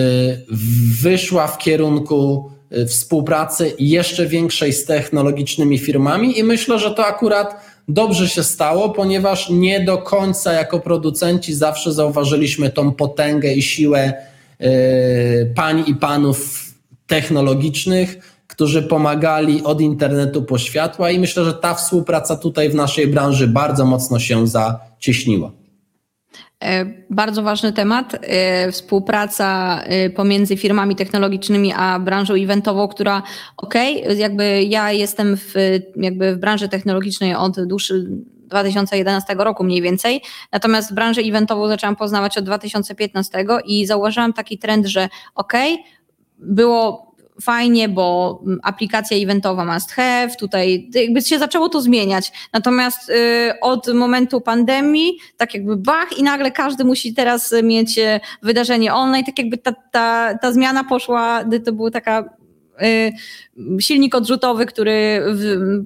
wyszła 1.01 1.47
w 1.47 1.57
kierunku 1.57 2.51
y, 2.77 2.85
współpracy 2.85 3.73
jeszcze 3.79 4.25
większej 4.25 4.73
z 4.73 4.85
technologicznymi 4.85 5.79
firmami 5.79 6.39
i 6.39 6.43
myślę, 6.43 6.79
że 6.79 6.91
to 6.91 7.05
akurat 7.05 7.55
dobrze 7.87 8.29
się 8.29 8.43
stało, 8.43 8.89
ponieważ 8.89 9.49
nie 9.49 9.85
do 9.85 9.97
końca 9.97 10.53
jako 10.53 10.79
producenci 10.79 11.53
zawsze 11.53 11.93
zauważyliśmy 11.93 12.69
tą 12.69 12.91
potęgę 12.91 13.53
i 13.53 13.61
siłę 13.61 14.13
y, 14.61 15.53
pań 15.55 15.83
i 15.87 15.95
panów 15.95 16.65
technologicznych, 17.07 18.37
którzy 18.47 18.83
pomagali 18.83 19.63
od 19.63 19.81
internetu 19.81 20.43
po 20.43 20.57
światła 20.57 21.11
i 21.11 21.19
myślę, 21.19 21.45
że 21.45 21.53
ta 21.53 21.73
współpraca 21.73 22.35
tutaj 22.35 22.69
w 22.69 22.75
naszej 22.75 23.07
branży 23.07 23.47
bardzo 23.47 23.85
mocno 23.85 24.19
się 24.19 24.47
zacieśniła. 24.47 25.51
E, 26.63 26.85
bardzo 27.09 27.43
ważny 27.43 27.73
temat. 27.73 28.15
E, 28.21 28.71
współpraca 28.71 29.81
e, 29.83 30.09
pomiędzy 30.09 30.57
firmami 30.57 30.95
technologicznymi 30.95 31.73
a 31.73 31.99
branżą 31.99 32.33
eventową, 32.33 32.87
która 32.87 33.23
ok, 33.57 33.73
jakby 34.15 34.63
ja 34.63 34.91
jestem 34.91 35.37
w, 35.37 35.53
jakby 35.95 36.35
w 36.35 36.39
branży 36.39 36.69
technologicznej 36.69 37.35
od 37.35 37.65
dłuższych 37.65 38.03
2011 38.47 39.35
roku 39.37 39.63
mniej 39.63 39.81
więcej. 39.81 40.21
Natomiast 40.51 40.93
branżę 40.93 41.21
eventową 41.21 41.67
zaczęłam 41.67 41.95
poznawać 41.95 42.37
od 42.37 42.45
2015 42.45 43.45
i 43.65 43.85
zauważyłam 43.85 44.33
taki 44.33 44.57
trend, 44.57 44.85
że 44.85 45.09
ok, 45.35 45.53
było 46.37 47.06
fajnie, 47.41 47.89
bo 47.89 48.39
mm, 48.45 48.59
aplikacja 48.63 49.17
eventowa 49.17 49.65
must 49.65 49.91
have, 49.91 50.35
tutaj 50.39 50.89
jakby 50.93 51.21
się 51.21 51.39
zaczęło 51.39 51.69
to 51.69 51.81
zmieniać. 51.81 52.31
Natomiast 52.53 53.09
y, 53.09 53.13
od 53.61 53.93
momentu 53.93 54.41
pandemii, 54.41 55.17
tak 55.37 55.53
jakby 55.53 55.77
bach 55.77 56.17
i 56.17 56.23
nagle 56.23 56.51
każdy 56.51 56.83
musi 56.83 57.13
teraz 57.13 57.53
mieć 57.63 57.97
y, 57.97 58.19
wydarzenie 58.43 58.93
online, 58.93 59.25
tak 59.25 59.39
jakby 59.39 59.57
ta, 59.57 59.73
ta, 59.91 60.37
ta 60.41 60.51
zmiana 60.51 60.83
poszła, 60.83 61.43
to 61.65 61.73
była 61.73 61.91
taka 61.91 62.36
silnik 63.79 64.15
odrzutowy, 64.15 64.65
który 64.65 65.23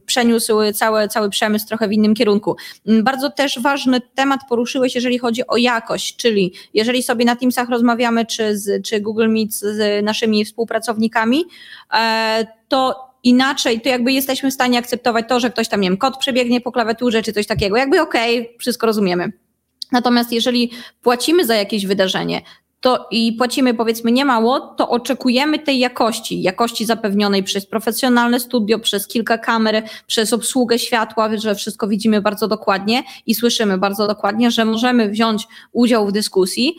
przeniósł 0.06 0.54
cały, 0.74 1.08
cały 1.08 1.30
przemysł 1.30 1.68
trochę 1.68 1.88
w 1.88 1.92
innym 1.92 2.14
kierunku. 2.14 2.56
Mm, 2.88 3.04
bardzo 3.04 3.30
też 3.30 3.60
ważny 3.60 4.02
temat 4.16 4.40
poruszyłeś, 4.50 4.96
jeżeli 4.96 5.18
chodzi 5.18 5.48
o 5.48 5.58
jakość, 5.58 6.16
czyli 6.16 6.54
jeżeli 6.74 7.04
sobie 7.04 7.26
na 7.26 7.36
Teamsach 7.36 7.70
rozmawiamy, 7.70 8.26
czy, 8.26 8.58
z, 8.58 8.86
czy 8.88 9.00
Google 9.00 9.30
Meet 9.30 9.54
z 9.54 10.06
naszymi 10.06 10.46
współpracownikami, 10.46 11.46
e, 11.94 12.48
to 12.68 13.12
inaczej, 13.24 13.82
to 13.82 13.90
jakby 13.90 14.12
jesteśmy 14.12 14.52
w 14.52 14.54
stanie 14.54 14.80
akceptować 14.80 15.26
to, 15.30 15.40
że 15.40 15.50
ktoś 15.50 15.68
tam, 15.68 15.82
nie 15.82 15.90
wiem, 15.90 15.98
kod 15.98 16.18
przebiegnie 16.18 16.62
po 16.62 16.72
klawiaturze, 16.72 17.22
czy 17.22 17.34
coś 17.34 17.48
takiego. 17.48 17.78
Jakby 17.78 18.02
okej, 18.02 18.40
okay, 18.40 18.58
wszystko 18.60 18.88
rozumiemy. 18.88 19.32
Natomiast 19.92 20.32
jeżeli 20.32 20.72
płacimy 21.02 21.46
za 21.46 21.56
jakieś 21.56 21.86
wydarzenie, 21.86 22.42
to 22.82 23.08
i 23.12 23.34
płacimy 23.34 23.74
powiedzmy 23.74 24.12
nie 24.12 24.26
mało, 24.26 24.60
to 24.60 24.90
oczekujemy 24.90 25.60
tej 25.60 25.80
jakości, 25.80 26.42
jakości 26.42 26.86
zapewnionej 26.86 27.44
przez 27.44 27.66
profesjonalne 27.66 28.40
studio, 28.40 28.80
przez 28.80 29.08
kilka 29.08 29.38
kamer, 29.38 29.84
przez 30.08 30.34
obsługę 30.34 30.80
światła, 30.80 31.38
że 31.38 31.56
wszystko 31.56 31.88
widzimy 31.88 32.22
bardzo 32.22 32.48
dokładnie 32.48 33.04
i 33.26 33.36
słyszymy 33.36 33.78
bardzo 33.78 34.08
dokładnie, 34.08 34.52
że 34.52 34.66
możemy 34.66 35.10
wziąć 35.10 35.48
udział 35.72 36.08
w 36.08 36.12
dyskusji. 36.12 36.76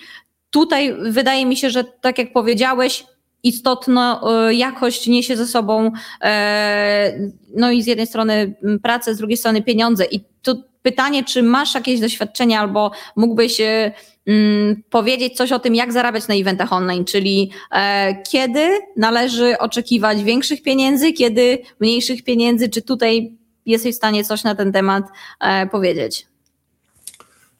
Tutaj 0.50 0.94
wydaje 1.02 1.46
mi 1.46 1.56
się, 1.56 1.70
że 1.70 1.84
tak 1.84 2.18
jak 2.18 2.32
powiedziałeś, 2.32 3.04
istotna 3.42 4.20
e, 4.48 4.54
jakość 4.54 5.06
niesie 5.06 5.36
ze 5.36 5.46
sobą 5.46 5.90
e, 6.22 7.30
no 7.56 7.70
i 7.70 7.82
z 7.82 7.86
jednej 7.86 8.06
strony 8.06 8.54
pracę, 8.82 9.14
z 9.14 9.18
drugiej 9.18 9.36
strony 9.36 9.62
pieniądze. 9.62 10.04
I 10.04 10.20
tu 10.42 10.62
pytanie, 10.82 11.24
czy 11.24 11.42
masz 11.42 11.74
jakieś 11.74 12.00
doświadczenia 12.00 12.60
albo 12.60 12.90
mógłbyś 13.16 13.60
e, 13.60 13.92
Mm, 14.26 14.82
powiedzieć 14.90 15.36
coś 15.36 15.52
o 15.52 15.58
tym, 15.58 15.74
jak 15.74 15.92
zarabiać 15.92 16.28
na 16.28 16.34
eventach 16.34 16.72
online, 16.72 17.04
czyli 17.04 17.50
e, 17.70 18.22
kiedy 18.22 18.78
należy 18.96 19.58
oczekiwać 19.58 20.22
większych 20.22 20.62
pieniędzy, 20.62 21.12
kiedy 21.12 21.58
mniejszych 21.80 22.24
pieniędzy, 22.24 22.68
czy 22.68 22.82
tutaj 22.82 23.36
jesteś 23.66 23.94
w 23.94 23.96
stanie 23.96 24.24
coś 24.24 24.44
na 24.44 24.54
ten 24.54 24.72
temat 24.72 25.04
e, 25.40 25.66
powiedzieć? 25.66 26.26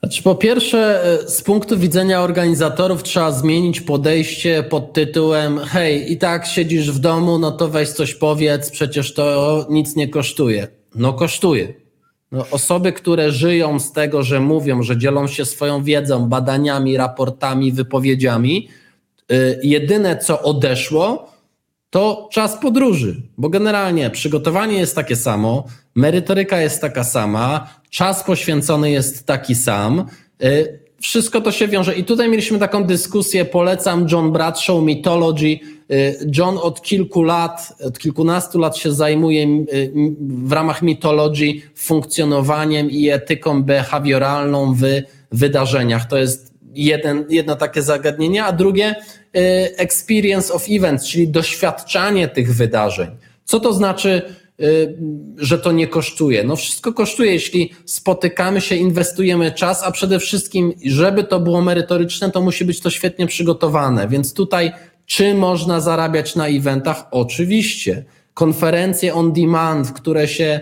Znaczy, 0.05 0.23
po 0.23 0.35
pierwsze, 0.35 1.05
e, 1.05 1.29
z 1.29 1.43
punktu 1.43 1.79
widzenia 1.79 2.21
organizatorów 2.21 3.03
trzeba 3.03 3.33
zmienić 3.33 3.81
podejście 3.81 4.63
pod 4.63 4.93
tytułem: 4.93 5.59
Hej, 5.59 6.13
i 6.13 6.19
tak 6.19 6.47
siedzisz 6.47 6.91
w 6.91 6.99
domu, 6.99 7.39
no 7.39 7.51
to 7.51 7.69
weź 7.69 7.91
coś 7.91 8.15
powiedz, 8.15 8.71
przecież 8.71 9.15
to 9.15 9.67
nic 9.71 9.97
nie 9.97 10.09
kosztuje. 10.09 10.69
No, 10.95 11.13
kosztuje. 11.13 11.75
No, 12.33 12.47
osoby, 12.51 12.93
które 12.93 13.33
żyją 13.33 13.81
z 13.81 13.93
tego, 13.93 14.23
że 14.23 14.41
mówią, 14.41 14.83
że 14.83 14.97
dzielą 14.97 15.27
się 15.27 15.45
swoją 15.45 15.85
wiedzą, 15.85 16.29
badaniami, 16.29 16.97
raportami, 16.97 17.73
wypowiedziami, 17.73 18.69
yy, 19.29 19.61
jedyne 19.63 20.19
co 20.19 20.43
odeszło, 20.43 21.32
to 21.93 22.29
czas 22.33 22.57
podróży, 22.57 23.23
bo 23.39 23.49
generalnie 23.49 24.11
przygotowanie 24.11 24.79
jest 24.79 24.95
takie 24.95 25.17
samo, 25.17 25.65
merytoryka 25.95 26.61
jest 26.61 26.81
taka 26.81 27.05
sama, 27.05 27.69
czas 27.91 28.25
poświęcony 28.25 28.91
jest 28.91 29.27
taki 29.27 29.55
sam. 29.55 30.07
Yy, 30.41 30.79
wszystko 31.01 31.41
to 31.41 31.53
się 31.53 31.69
wiąże. 31.69 31.95
I 31.95 32.05
tutaj 32.05 32.29
mieliśmy 32.29 32.59
taką 32.59 32.85
dyskusję, 32.85 33.45
polecam 33.45 34.07
John 34.13 34.33
Bradshaw, 34.33 34.83
Mythology. 34.83 35.59
Y, 35.91 36.31
John 36.37 36.59
od 36.63 36.83
kilku 36.83 37.23
lat, 37.23 37.73
od 37.85 37.99
kilkunastu 37.99 38.59
lat 38.59 38.77
się 38.77 38.93
zajmuje 38.93 39.47
y, 39.47 39.93
w 40.21 40.53
ramach 40.53 40.83
Mythology 40.83 41.53
funkcjonowaniem 41.75 42.91
i 42.91 43.09
etyką 43.09 43.63
behawioralną 43.63 44.75
w 44.75 44.83
wydarzeniach. 45.33 46.09
To 46.09 46.19
jest 46.19 46.53
jeden, 46.75 47.25
jedno 47.29 47.57
takie 47.57 47.83
zagadnienie, 47.83 48.45
a 48.45 48.53
drugie 48.53 48.95
y, 48.97 49.22
experience 49.77 50.55
of 50.55 50.65
events, 50.71 51.09
czyli 51.09 51.29
doświadczanie 51.29 52.29
tych 52.29 52.55
wydarzeń. 52.55 53.09
Co 53.45 53.61
to 53.61 53.73
znaczy 53.73 54.23
Y, 54.63 54.97
że 55.39 55.59
to 55.59 55.73
nie 55.73 55.87
kosztuje. 55.87 56.45
No 56.45 56.57
wszystko 56.57 56.93
kosztuje, 56.93 57.33
jeśli 57.33 57.73
spotykamy 57.85 58.61
się, 58.61 58.77
inwestujemy 58.77 59.53
czas, 59.53 59.83
a 59.83 59.91
przede 59.91 60.19
wszystkim, 60.19 60.73
żeby 60.85 61.25
to 61.25 61.41
było 61.41 61.63
merytoryczne, 61.63 62.31
to 62.31 62.41
musi 62.41 62.65
być 62.65 62.81
to 62.81 62.91
świetnie 62.91 63.27
przygotowane. 63.27 64.09
Więc 64.09 64.35
tutaj 64.35 64.73
Czy 65.07 65.35
można 65.35 65.81
zarabiać 65.81 66.37
na 66.37 66.49
eventach? 66.49 67.07
Oczywiście. 67.11 68.05
Konferencje 68.35 69.15
on 69.15 69.33
demand, 69.33 69.93
które 69.93 70.29
się 70.29 70.61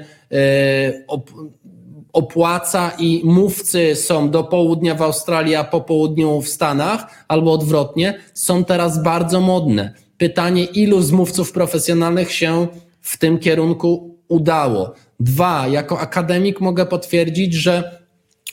opłaca 2.13 2.91
i 2.99 3.23
mówcy 3.25 3.97
są 3.97 4.31
do 4.31 4.45
południa 4.45 4.95
w 4.95 5.03
Australii, 5.03 5.55
a 5.55 5.65
po 5.65 5.81
południu 5.81 6.41
w 6.41 6.49
Stanach, 6.49 7.25
albo 7.29 7.53
odwrotnie, 7.53 8.19
są 8.35 8.65
teraz 8.65 9.03
bardzo 9.03 9.41
modne. 9.41 9.95
Pytanie, 10.19 10.65
ilu 10.65 11.03
z 11.03 11.13
mówców 11.13 11.53
profesjonalnych 11.53 12.33
się 12.33 12.67
w 13.01 13.19
tym 13.19 13.39
kierunku 13.39 14.19
udało? 14.29 14.95
Dwa, 15.21 15.69
jako 15.69 16.01
akademik 16.01 16.61
mogę 16.61 16.87
potwierdzić, 16.87 17.55
że 17.55 18.01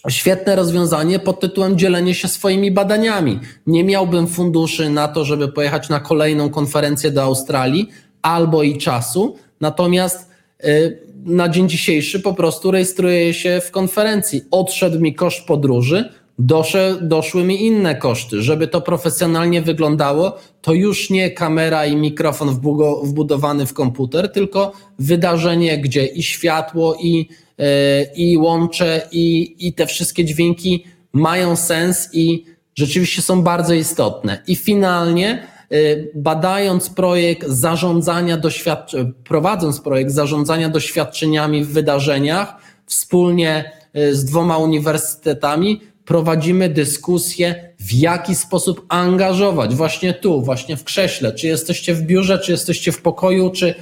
świetne 0.09 0.55
rozwiązanie 0.55 1.19
pod 1.19 1.39
tytułem 1.39 1.77
dzielenie 1.77 2.15
się 2.15 2.27
swoimi 2.27 2.71
badaniami. 2.71 3.39
Nie 3.67 3.83
miałbym 3.83 4.27
funduszy 4.27 4.89
na 4.89 5.07
to, 5.07 5.25
żeby 5.25 5.47
pojechać 5.47 5.89
na 5.89 5.99
kolejną 5.99 6.49
konferencję 6.49 7.11
do 7.11 7.23
Australii 7.23 7.89
albo 8.21 8.63
i 8.63 8.77
czasu, 8.77 9.35
natomiast 9.61 10.29
y, 10.65 11.06
na 11.25 11.49
dzień 11.49 11.69
dzisiejszy 11.69 12.19
po 12.19 12.34
prostu 12.34 12.71
rejestruję 12.71 13.34
się 13.34 13.62
w 13.63 13.71
konferencji. 13.71 14.41
Odszedł 14.51 14.99
mi 14.99 15.15
koszt 15.15 15.45
podróży, 15.47 16.10
dosze, 16.39 16.95
doszły 17.01 17.43
mi 17.43 17.65
inne 17.65 17.95
koszty. 17.95 18.41
Żeby 18.41 18.67
to 18.67 18.82
profesjonalnie 18.82 19.62
wyglądało, 19.62 20.38
to 20.62 20.73
już 20.73 21.10
nie 21.10 21.32
kamera 21.32 21.86
i 21.86 21.95
mikrofon 21.95 22.60
wbudowany 23.03 23.65
w 23.65 23.73
komputer, 23.73 24.32
tylko 24.32 24.71
wydarzenie, 24.99 25.77
gdzie 25.77 26.06
i 26.06 26.23
światło, 26.23 26.97
i, 27.01 27.30
yy, 27.58 27.65
i 28.15 28.38
łącze, 28.38 29.01
i, 29.12 29.56
i 29.60 29.73
te 29.73 29.88
wszystkie 29.88 30.25
dźwięki 30.25 30.86
mają 31.13 31.56
sens 31.56 32.10
i 32.13 32.45
rzeczywiście 32.75 33.21
są 33.21 33.41
bardzo 33.41 33.73
istotne. 33.73 34.43
I 34.47 34.56
finalnie 34.56 35.47
badając 36.15 36.89
projekt 36.89 37.47
zarządzania 37.47 38.38
doświadczeń, 38.38 39.13
prowadząc 39.23 39.80
projekt 39.80 40.12
zarządzania 40.12 40.69
doświadczeniami 40.69 41.63
w 41.63 41.73
wydarzeniach, 41.73 42.56
wspólnie 42.86 43.71
y, 43.97 44.15
z 44.15 44.25
dwoma 44.25 44.58
uniwersytetami 44.58 45.82
prowadzimy 46.06 46.69
dyskusję, 46.69 47.73
w 47.80 47.93
jaki 47.93 48.36
sposób 48.36 48.86
angażować 48.89 49.75
właśnie 49.75 50.13
tu, 50.13 50.41
właśnie 50.41 50.77
w 50.77 50.84
krześle, 50.84 51.32
czy 51.32 51.47
jesteście 51.47 51.93
w 51.93 52.01
biurze, 52.01 52.39
czy 52.39 52.51
jesteście 52.51 52.91
w 52.91 53.01
pokoju, 53.01 53.49
czy 53.49 53.75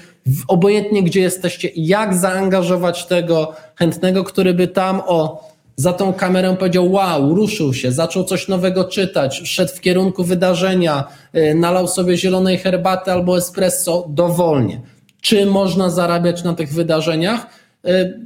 obojętnie 0.47 1.03
gdzie 1.03 1.21
jesteście, 1.21 1.69
jak 1.75 2.15
zaangażować 2.15 3.05
tego 3.05 3.53
chętnego, 3.75 4.23
który 4.23 4.53
by 4.53 4.67
tam 4.67 5.01
o 5.05 5.49
za 5.75 5.93
tą 5.93 6.13
kamerę 6.13 6.55
powiedział 6.59 6.91
wow, 6.91 7.35
ruszył 7.35 7.73
się, 7.73 7.91
zaczął 7.91 8.23
coś 8.23 8.47
nowego 8.47 8.83
czytać, 8.83 9.41
szedł 9.43 9.75
w 9.75 9.81
kierunku 9.81 10.23
wydarzenia, 10.23 11.03
y, 11.35 11.55
nalał 11.55 11.87
sobie 11.87 12.17
zielonej 12.17 12.57
herbaty 12.57 13.11
albo 13.11 13.37
espresso 13.37 14.05
dowolnie. 14.09 14.81
Czy 15.21 15.45
można 15.45 15.89
zarabiać 15.89 16.43
na 16.43 16.53
tych 16.53 16.73
wydarzeniach? 16.73 17.47
Y, 17.87 18.19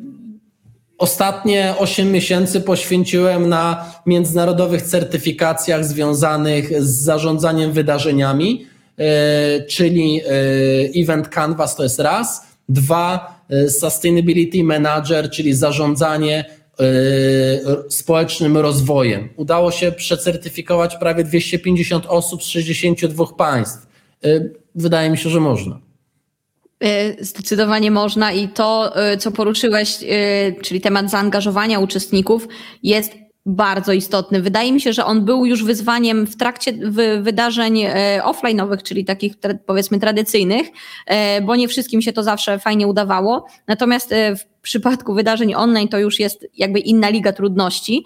ostatnie 0.97 1.73
8 1.77 2.12
miesięcy 2.12 2.62
poświęciłem 2.62 3.49
na 3.49 3.85
międzynarodowych 4.05 4.81
certyfikacjach 4.81 5.85
związanych 5.85 6.83
z 6.83 6.89
zarządzaniem 6.89 7.71
wydarzeniami, 7.71 8.65
y, 8.99 9.65
czyli 9.67 10.21
Event 10.95 11.29
Canvas 11.29 11.75
to 11.75 11.83
jest 11.83 11.99
raz, 11.99 12.47
dwa 12.69 13.39
Sustainability 13.69 14.63
Manager, 14.63 15.29
czyli 15.29 15.53
zarządzanie 15.53 16.45
społecznym 17.89 18.58
rozwojem. 18.58 19.30
Udało 19.36 19.72
się 19.72 19.92
przecertyfikować 19.92 20.96
prawie 20.96 21.24
250 21.24 22.06
osób 22.06 22.44
z 22.44 22.48
62 22.48 23.26
państw. 23.26 23.88
Y, 24.26 24.54
wydaje 24.76 25.10
mi 25.10 25.18
się, 25.18 25.30
że 25.30 25.39
można. 25.39 25.80
Y, 26.84 27.18
zdecydowanie 27.20 27.92
można 27.92 28.32
i 28.32 28.48
to, 28.48 28.94
co 29.20 29.32
poruszyłeś, 29.32 29.98
czyli 30.62 30.82
temat 30.82 31.12
zaangażowania 31.12 31.80
uczestników, 31.80 32.48
jest 32.84 33.12
bardzo 33.46 33.94
istotny. 33.94 34.42
Wydaje 34.42 34.72
mi 34.72 34.82
się, 34.82 34.94
że 34.94 35.06
on 35.06 35.26
był 35.26 35.46
już 35.46 35.63
wyzwaniem 35.63 36.28
w 36.28 36.38
trakcie 36.38 36.74
wydarzeń 37.22 37.86
offline'owych, 38.24 38.84
czyli 38.84 39.06
takich 39.06 39.34
powiedzmy 39.65 40.00
tradycyjnych, 40.00 40.68
bo 41.42 41.56
nie 41.56 41.68
wszystkim 41.68 42.02
się 42.02 42.13
to 42.13 42.24
zawsze 42.24 42.60
fajnie 42.60 42.88
udawało. 42.88 43.46
Natomiast 43.68 44.13
w 44.59 44.59
przypadku 44.62 45.13
wydarzeń 45.13 45.56
online 45.56 45.88
to 45.88 46.00
już 46.00 46.19
jest 46.19 46.48
jakby 46.58 46.80
inna 46.80 47.10
liga 47.10 47.34
trudności 47.34 48.04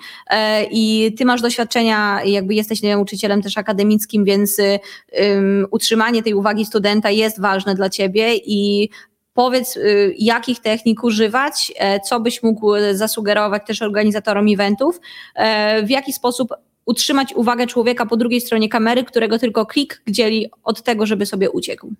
i 0.71 1.15
ty 1.17 1.25
masz 1.25 1.41
doświadczenia, 1.41 2.23
jakby 2.23 2.53
jesteś 2.53 2.81
nauczycielem 2.81 3.41
też 3.41 3.57
akademickim, 3.57 4.23
więc 4.23 4.57
um, 4.59 5.65
utrzymanie 5.71 6.23
tej 6.23 6.33
uwagi 6.33 6.65
studenta 6.65 7.09
jest 7.09 7.41
ważne 7.41 7.75
dla 7.75 7.89
ciebie 7.89 8.35
i 8.35 8.89
Powiedz, 9.33 9.77
y, 9.77 10.15
jakich 10.19 10.59
technik 10.59 11.03
używać, 11.03 11.73
e, 11.75 11.99
co 11.99 12.19
byś 12.19 12.43
mógł 12.43 12.71
zasugerować 12.91 13.67
też 13.67 13.81
organizatorom 13.81 14.45
eventów, 14.53 14.99
e, 15.35 15.83
w 15.83 15.89
jaki 15.89 16.13
sposób 16.13 16.53
utrzymać 16.85 17.33
uwagę 17.33 17.67
człowieka 17.67 18.05
po 18.05 18.17
drugiej 18.17 18.41
stronie 18.41 18.69
kamery, 18.69 19.03
którego 19.03 19.39
tylko 19.39 19.65
klik 19.65 20.01
dzieli 20.07 20.49
od 20.63 20.83
tego, 20.83 21.05
żeby 21.05 21.25
sobie 21.25 21.49
uciekł. 21.51 21.93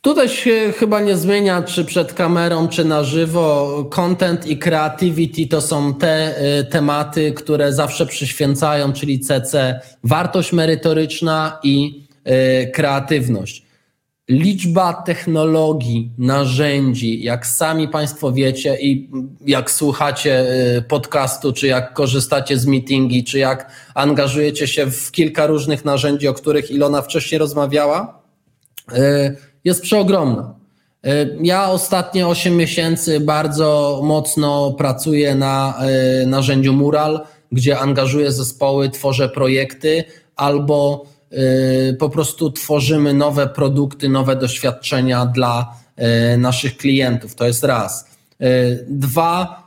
Tutaj 0.00 0.28
się 0.28 0.72
chyba 0.78 1.00
nie 1.00 1.16
zmienia, 1.16 1.62
czy 1.62 1.84
przed 1.84 2.12
kamerą, 2.12 2.68
czy 2.68 2.84
na 2.84 3.04
żywo. 3.04 3.84
Content 3.90 4.46
i 4.46 4.58
creativity 4.58 5.46
to 5.46 5.60
są 5.60 5.94
te 5.94 6.34
tematy, 6.70 7.32
które 7.32 7.72
zawsze 7.72 8.06
przyświęcają, 8.06 8.92
czyli 8.92 9.20
CC, 9.20 9.80
wartość 10.04 10.52
merytoryczna 10.52 11.58
i 11.62 12.04
kreatywność 12.74 13.70
liczba 14.30 14.92
technologii, 14.92 16.10
narzędzi, 16.18 17.22
jak 17.22 17.46
sami 17.46 17.88
Państwo 17.88 18.32
wiecie 18.32 18.76
i 18.80 19.10
jak 19.46 19.70
słuchacie 19.70 20.46
y, 20.76 20.82
podcastu, 20.82 21.52
czy 21.52 21.66
jak 21.66 21.94
korzystacie 21.94 22.58
z 22.58 22.66
meetingi, 22.66 23.24
czy 23.24 23.38
jak 23.38 23.70
angażujecie 23.94 24.66
się 24.66 24.90
w 24.90 25.10
kilka 25.10 25.46
różnych 25.46 25.84
narzędzi, 25.84 26.28
o 26.28 26.34
których 26.34 26.70
Ilona 26.70 27.02
wcześniej 27.02 27.38
rozmawiała, 27.38 28.22
y, 28.92 29.36
jest 29.64 29.82
przeogromna. 29.82 30.54
Y, 31.06 31.38
ja 31.42 31.70
ostatnie 31.70 32.26
8 32.26 32.56
miesięcy 32.56 33.20
bardzo 33.20 34.00
mocno 34.04 34.72
pracuję 34.72 35.34
na 35.34 35.78
narzędziu 36.26 36.72
Mural, 36.72 37.20
gdzie 37.52 37.78
angażuję 37.78 38.32
zespoły, 38.32 38.90
tworzę 38.90 39.28
projekty 39.28 40.04
albo 40.36 41.04
Y, 41.32 41.96
po 41.98 42.08
prostu 42.10 42.50
tworzymy 42.50 43.14
nowe 43.14 43.48
produkty, 43.48 44.08
nowe 44.08 44.36
doświadczenia 44.36 45.26
dla 45.26 45.80
naszych 46.38 46.76
klientów. 46.76 47.34
To 47.34 47.46
jest 47.46 47.64
raz. 47.64 48.06
Dwa, 48.88 49.62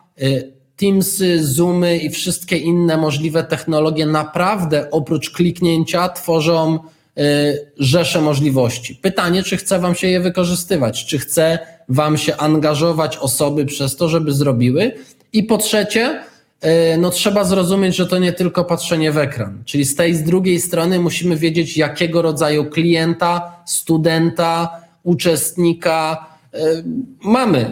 Teamsy, 0.76 1.48
Zoomy 1.48 1.98
i 1.98 2.10
wszystkie 2.10 2.58
inne 2.58 2.98
możliwe 2.98 3.44
technologie 3.44 4.06
naprawdę 4.06 4.92
oprócz 4.92 5.30
kliknięcia 5.30 6.10
tworzą 6.10 6.80
rzesze 7.78 8.22
możliwości. 8.22 8.96
Pytanie, 8.96 9.44
czy 9.44 9.58
chce 9.58 9.80
Wam 9.80 9.96
się 9.96 10.08
je 10.08 10.20
wykorzystywać, 10.20 11.06
czy 11.06 11.20
chce 11.20 11.60
Wam 11.90 12.18
się 12.18 12.38
angażować 12.38 13.18
osoby 13.18 13.66
przez 13.66 13.96
to, 13.96 14.10
żeby 14.10 14.34
zrobiły. 14.34 14.92
I 15.34 15.44
po 15.44 15.58
trzecie, 15.58 16.24
E, 16.64 16.98
no 16.98 17.10
trzeba 17.10 17.44
zrozumieć, 17.44 17.96
że 17.96 18.08
to 18.08 18.18
nie 18.18 18.34
tylko 18.34 18.66
patrzenie 18.66 19.12
w 19.12 19.18
ekran. 19.18 19.64
Czyli 19.66 19.86
z 19.86 19.96
tej 19.96 20.16
z 20.16 20.24
drugiej 20.24 20.60
strony 20.60 21.00
musimy 21.00 21.36
wiedzieć, 21.38 21.78
jakiego 21.78 22.22
rodzaju 22.22 22.66
klienta, 22.66 23.64
studenta, 23.66 24.82
uczestnika 25.04 26.26
e, 26.54 26.84
mamy. 27.24 27.66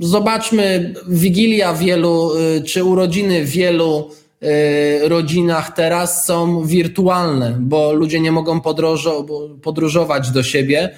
Zobaczmy 0.00 0.94
wigilia 1.08 1.74
wielu, 1.74 2.30
czy 2.66 2.84
urodziny 2.84 3.44
wielu 3.44 4.10
rodzinach 5.02 5.74
teraz 5.74 6.24
są 6.24 6.64
wirtualne, 6.64 7.56
bo 7.60 7.92
ludzie 7.92 8.20
nie 8.20 8.32
mogą 8.32 8.60
podróżować 9.62 10.30
do 10.30 10.42
siebie, 10.42 10.90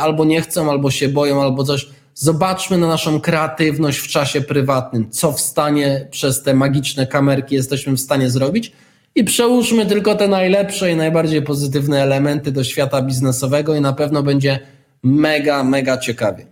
albo 0.00 0.24
nie 0.24 0.40
chcą, 0.40 0.70
albo 0.70 0.90
się 0.90 1.08
boją, 1.08 1.42
albo 1.42 1.64
coś. 1.64 1.88
Zobaczmy 2.14 2.78
na 2.78 2.88
naszą 2.88 3.20
kreatywność 3.20 3.98
w 3.98 4.08
czasie 4.08 4.40
prywatnym, 4.40 5.10
co 5.10 5.32
w 5.32 5.40
stanie 5.40 6.08
przez 6.10 6.42
te 6.42 6.54
magiczne 6.54 7.06
kamerki 7.06 7.54
jesteśmy 7.54 7.92
w 7.92 8.00
stanie 8.00 8.30
zrobić 8.30 8.72
i 9.14 9.24
przełóżmy 9.24 9.86
tylko 9.86 10.14
te 10.14 10.28
najlepsze 10.28 10.92
i 10.92 10.96
najbardziej 10.96 11.42
pozytywne 11.42 12.02
elementy 12.02 12.52
do 12.52 12.64
świata 12.64 13.02
biznesowego 13.02 13.74
i 13.74 13.80
na 13.80 13.92
pewno 13.92 14.22
będzie 14.22 14.58
mega, 15.02 15.64
mega 15.64 15.98
ciekawie. 15.98 16.46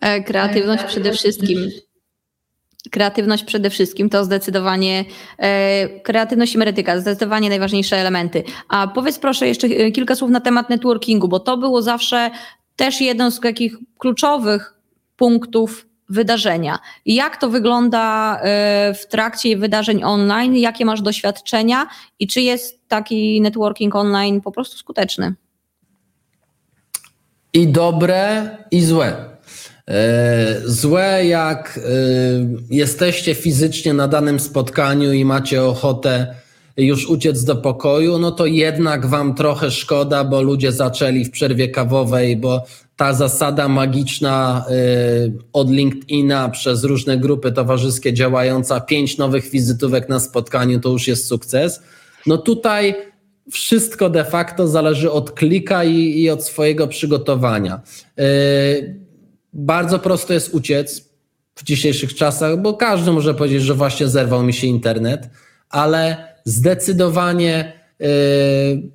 E, 0.00 0.22
kreatywność 0.22 0.84
przede 0.84 1.12
wszystkim. 1.12 1.70
Kreatywność 2.90 3.44
przede 3.44 3.70
wszystkim 3.70 4.10
to 4.10 4.24
zdecydowanie, 4.24 5.04
e, 5.38 5.88
kreatywność 6.00 6.54
i 6.54 6.58
merytyka, 6.58 7.00
zdecydowanie 7.00 7.48
najważniejsze 7.48 7.96
elementy. 7.96 8.44
A 8.68 8.88
powiedz 8.88 9.18
proszę 9.18 9.48
jeszcze 9.48 9.66
e, 9.66 9.90
kilka 9.90 10.14
słów 10.14 10.30
na 10.30 10.40
temat 10.40 10.70
networkingu, 10.70 11.28
bo 11.28 11.40
to 11.40 11.56
było 11.56 11.82
zawsze 11.82 12.30
też 12.76 13.00
jeden 13.00 13.30
z 13.30 13.40
takich 13.40 13.76
kluczowych 13.98 14.74
punktów 15.16 15.86
wydarzenia. 16.08 16.78
Jak 17.06 17.36
to 17.36 17.50
wygląda 17.50 18.36
e, 18.40 18.94
w 18.94 19.06
trakcie 19.06 19.56
wydarzeń 19.56 20.04
online? 20.04 20.56
Jakie 20.56 20.84
masz 20.84 21.02
doświadczenia 21.02 21.86
i 22.18 22.26
czy 22.26 22.40
jest 22.40 22.88
taki 22.88 23.40
networking 23.40 23.94
online 23.94 24.40
po 24.40 24.52
prostu 24.52 24.78
skuteczny? 24.78 25.34
I 27.52 27.68
dobre, 27.68 28.50
i 28.70 28.82
złe. 28.82 29.35
E, 29.90 30.60
złe, 30.64 31.26
jak 31.26 31.78
e, 31.78 31.90
jesteście 32.70 33.34
fizycznie 33.34 33.94
na 33.94 34.08
danym 34.08 34.40
spotkaniu 34.40 35.12
i 35.12 35.24
macie 35.24 35.62
ochotę 35.62 36.34
już 36.76 37.06
uciec 37.06 37.44
do 37.44 37.56
pokoju, 37.56 38.18
no 38.18 38.32
to 38.32 38.46
jednak 38.46 39.06
wam 39.06 39.34
trochę 39.34 39.70
szkoda, 39.70 40.24
bo 40.24 40.42
ludzie 40.42 40.72
zaczęli 40.72 41.24
w 41.24 41.30
przerwie 41.30 41.68
kawowej, 41.68 42.36
bo 42.36 42.64
ta 42.96 43.12
zasada 43.14 43.68
magiczna 43.68 44.64
y, 44.70 45.32
od 45.52 45.70
LinkedIna 45.70 46.48
przez 46.48 46.84
różne 46.84 47.18
grupy 47.18 47.52
towarzyskie 47.52 48.12
działająca, 48.12 48.80
pięć 48.80 49.18
nowych 49.18 49.50
wizytówek 49.50 50.08
na 50.08 50.20
spotkaniu 50.20 50.80
to 50.80 50.88
już 50.88 51.08
jest 51.08 51.26
sukces. 51.26 51.82
No 52.26 52.38
tutaj 52.38 52.94
wszystko 53.52 54.10
de 54.10 54.24
facto 54.24 54.68
zależy 54.68 55.10
od 55.10 55.30
klika 55.30 55.84
i, 55.84 56.20
i 56.20 56.30
od 56.30 56.44
swojego 56.44 56.88
przygotowania. 56.88 57.80
Bardzo 59.56 59.98
prosto 59.98 60.32
jest 60.32 60.54
uciec 60.54 61.04
w 61.54 61.64
dzisiejszych 61.64 62.14
czasach, 62.14 62.62
bo 62.62 62.74
każdy 62.74 63.12
może 63.12 63.34
powiedzieć, 63.34 63.62
że 63.62 63.74
właśnie 63.74 64.08
zerwał 64.08 64.42
mi 64.42 64.52
się 64.52 64.66
internet, 64.66 65.30
ale 65.70 66.34
zdecydowanie 66.44 67.72
y, 68.02 68.90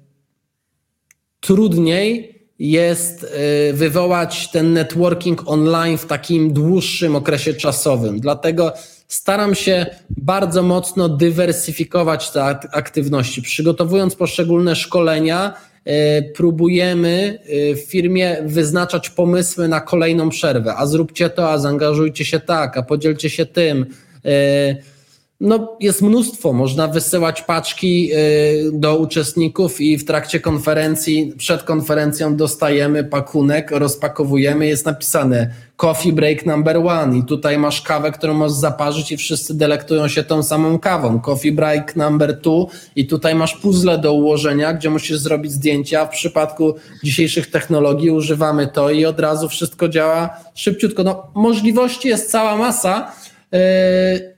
trudniej 1.40 2.42
jest 2.60 3.24
y, 3.24 3.74
wywołać 3.74 4.52
ten 4.52 4.74
networking 4.74 5.44
online 5.46 5.98
w 5.98 6.06
takim 6.06 6.54
dłuższym 6.54 7.16
okresie 7.16 7.54
czasowym. 7.54 8.20
Dlatego 8.20 8.74
staram 9.08 9.56
się 9.56 9.86
bardzo 10.10 10.64
mocno 10.64 11.10
dywersyfikować 11.10 12.32
te 12.32 12.44
aktywności. 12.72 13.42
Przygotowując 13.42 14.16
poszczególne 14.16 14.76
szkolenia, 14.76 15.54
próbujemy 16.36 17.40
w 17.76 17.80
firmie 17.80 18.38
wyznaczać 18.46 19.10
pomysły 19.10 19.68
na 19.68 19.82
kolejną 19.82 20.30
przerwę. 20.30 20.76
A 20.76 20.86
zróbcie 20.86 21.30
to, 21.30 21.52
a 21.52 21.58
zaangażujcie 21.58 22.26
się 22.26 22.40
tak, 22.40 22.78
a 22.78 22.84
podzielcie 22.84 23.30
się 23.30 23.46
tym 23.46 23.86
no, 25.42 25.78
jest 25.80 26.02
mnóstwo. 26.02 26.54
Można 26.54 26.88
wysyłać 26.88 27.42
paczki 27.42 28.12
y, 28.14 28.72
do 28.74 28.98
uczestników 28.98 29.82
i 29.82 29.98
w 29.98 30.06
trakcie 30.06 30.40
konferencji, 30.40 31.34
przed 31.38 31.64
konferencją 31.64 32.36
dostajemy 32.36 33.04
pakunek, 33.04 33.72
rozpakowujemy, 33.72 34.68
jest 34.68 34.86
napisane 34.86 35.50
coffee 35.76 36.14
break 36.14 36.46
number 36.46 36.78
one 36.78 37.18
i 37.18 37.24
tutaj 37.24 37.58
masz 37.58 37.82
kawę, 37.82 38.12
którą 38.12 38.34
możesz 38.34 38.58
zaparzyć 38.58 39.12
i 39.12 39.18
wszyscy 39.18 39.54
delektują 39.54 40.08
się 40.08 40.24
tą 40.24 40.44
samą 40.44 40.80
kawą. 40.80 41.20
Coffee 41.20 41.52
break 41.52 41.96
number 41.96 42.42
two 42.42 42.68
i 42.96 43.08
tutaj 43.08 43.36
masz 43.36 43.56
puzzle 43.56 43.98
do 43.98 44.14
ułożenia, 44.14 44.74
gdzie 44.74 44.90
musisz 44.90 45.18
zrobić 45.18 45.52
zdjęcia. 45.52 46.06
W 46.06 46.10
przypadku 46.10 46.76
dzisiejszych 47.04 47.52
technologii 47.52 48.12
używamy 48.12 48.68
to 48.68 48.90
i 48.90 49.06
od 49.06 49.20
razu 49.20 49.50
wszystko 49.50 49.90
działa 49.90 50.30
szybciutko. 50.56 51.04
No, 51.04 51.32
możliwości 51.36 52.08
jest 52.08 52.32
cała 52.32 52.58
masa. 52.58 53.12
Yy, 53.52 54.31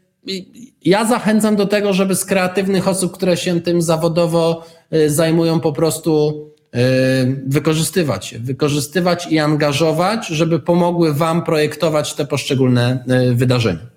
ja 0.86 1.06
zachęcam 1.06 1.56
do 1.56 1.66
tego, 1.66 1.94
żeby 1.94 2.16
z 2.16 2.26
kreatywnych 2.26 2.88
osób, 2.88 3.14
które 3.14 3.38
się 3.38 3.62
tym 3.62 3.82
zawodowo 3.82 4.66
y, 4.94 5.10
zajmują, 5.10 5.60
po 5.60 5.74
prostu 5.74 6.34
y, 6.76 7.44
wykorzystywać 7.48 8.36
wykorzystywać 8.40 9.28
i 9.32 9.40
angażować, 9.40 10.28
żeby 10.28 10.60
pomogły 10.60 11.14
Wam 11.14 11.44
projektować 11.44 12.14
te 12.14 12.26
poszczególne 12.26 13.06
y, 13.32 13.36
wydarzenia. 13.36 13.94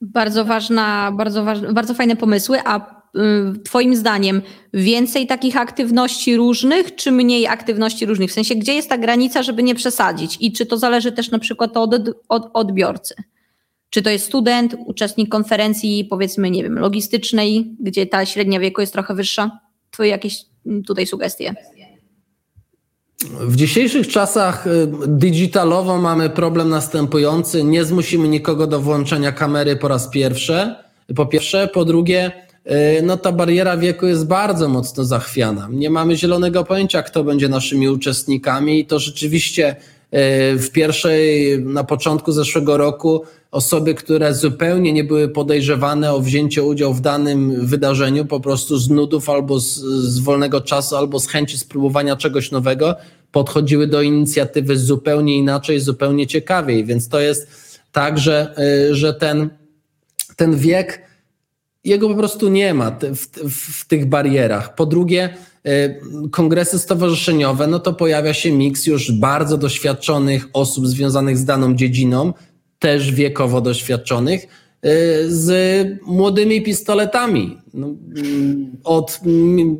Bardzo 0.00 0.44
ważna, 0.44 1.12
bardzo, 1.12 1.44
bardzo 1.72 1.94
fajne 1.94 2.16
pomysły. 2.16 2.58
A 2.64 3.00
Twoim 3.64 3.96
zdaniem 3.96 4.42
więcej 4.74 5.26
takich 5.26 5.56
aktywności 5.56 6.36
różnych, 6.36 6.94
czy 6.94 7.12
mniej 7.12 7.46
aktywności 7.46 8.06
różnych? 8.06 8.30
W 8.30 8.34
sensie, 8.34 8.54
gdzie 8.54 8.74
jest 8.74 8.88
ta 8.88 8.98
granica, 8.98 9.42
żeby 9.42 9.62
nie 9.62 9.74
przesadzić? 9.74 10.36
I 10.40 10.52
czy 10.52 10.66
to 10.66 10.78
zależy 10.78 11.12
też 11.12 11.30
na 11.30 11.38
przykład 11.38 11.76
od, 11.76 11.94
od 12.28 12.50
odbiorcy? 12.52 13.14
Czy 13.90 14.02
to 14.02 14.10
jest 14.10 14.26
student, 14.26 14.76
uczestnik 14.86 15.28
konferencji, 15.28 16.06
powiedzmy, 16.10 16.50
nie 16.50 16.62
wiem, 16.62 16.78
logistycznej, 16.78 17.76
gdzie 17.80 18.06
ta 18.06 18.26
średnia 18.26 18.60
wieku 18.60 18.80
jest 18.80 18.92
trochę 18.92 19.14
wyższa? 19.14 19.60
Twoje 19.90 20.10
jakieś 20.10 20.44
mm, 20.66 20.82
tutaj 20.82 21.06
sugestie? 21.06 21.54
W 23.40 23.56
dzisiejszych 23.56 24.08
czasach 24.08 24.66
y, 24.66 24.88
digitalowo 25.06 25.98
mamy 25.98 26.30
problem 26.30 26.68
następujący. 26.68 27.64
Nie 27.64 27.84
zmusimy 27.84 28.28
nikogo 28.28 28.66
do 28.66 28.80
włączenia 28.80 29.32
kamery 29.32 29.76
po 29.76 29.88
raz 29.88 30.08
pierwszy. 30.08 30.74
Po 31.16 31.26
pierwsze, 31.26 31.68
po 31.68 31.84
drugie, 31.84 32.32
y, 32.98 33.02
no 33.02 33.16
ta 33.16 33.32
bariera 33.32 33.76
wieku 33.76 34.06
jest 34.06 34.26
bardzo 34.26 34.68
mocno 34.68 35.04
zachwiana. 35.04 35.68
Nie 35.70 35.90
mamy 35.90 36.16
zielonego 36.16 36.64
pojęcia, 36.64 37.02
kto 37.02 37.24
będzie 37.24 37.48
naszymi 37.48 37.88
uczestnikami 37.88 38.80
i 38.80 38.86
to 38.86 38.98
rzeczywiście 38.98 39.76
w 40.12 40.66
pierwszej, 40.72 41.58
na 41.64 41.84
początku 41.84 42.32
zeszłego 42.32 42.76
roku 42.76 43.22
osoby, 43.50 43.94
które 43.94 44.34
zupełnie 44.34 44.92
nie 44.92 45.04
były 45.04 45.28
podejrzewane 45.28 46.12
o 46.12 46.20
wzięcie 46.20 46.62
udziału 46.62 46.94
w 46.94 47.00
danym 47.00 47.66
wydarzeniu, 47.66 48.24
po 48.24 48.40
prostu 48.40 48.78
z 48.78 48.90
nudów 48.90 49.28
albo 49.28 49.60
z, 49.60 49.74
z 49.74 50.18
wolnego 50.18 50.60
czasu, 50.60 50.96
albo 50.96 51.20
z 51.20 51.28
chęci 51.28 51.58
spróbowania 51.58 52.16
czegoś 52.16 52.50
nowego, 52.50 52.96
podchodziły 53.32 53.86
do 53.86 54.02
inicjatywy 54.02 54.78
zupełnie 54.78 55.36
inaczej, 55.36 55.80
zupełnie 55.80 56.26
ciekawiej. 56.26 56.84
Więc 56.84 57.08
to 57.08 57.20
jest 57.20 57.48
tak, 57.92 58.18
że, 58.18 58.54
y, 58.90 58.94
że 58.94 59.14
ten, 59.14 59.50
ten 60.36 60.56
wiek, 60.56 61.09
jego 61.84 62.08
po 62.08 62.14
prostu 62.14 62.48
nie 62.48 62.74
ma 62.74 62.90
w, 62.90 63.50
w, 63.50 63.88
tych 63.88 64.06
barierach. 64.06 64.74
Po 64.74 64.86
drugie, 64.86 65.34
y, 65.66 66.00
kongresy 66.30 66.78
stowarzyszeniowe, 66.78 67.66
no 67.66 67.78
to 67.78 67.92
pojawia 67.92 68.34
się 68.34 68.52
miks 68.52 68.86
już 68.86 69.12
bardzo 69.12 69.58
doświadczonych 69.58 70.48
osób 70.52 70.86
związanych 70.86 71.38
z 71.38 71.44
daną 71.44 71.74
dziedziną, 71.74 72.32
też 72.78 73.12
wiekowo 73.12 73.60
doświadczonych, 73.60 74.42
y, 74.42 74.48
z 75.28 75.50
młodymi 76.06 76.62
pistoletami. 76.62 77.58
No, 77.74 77.86
mm, 78.16 78.76
od 78.84 79.20
mm, 79.26 79.76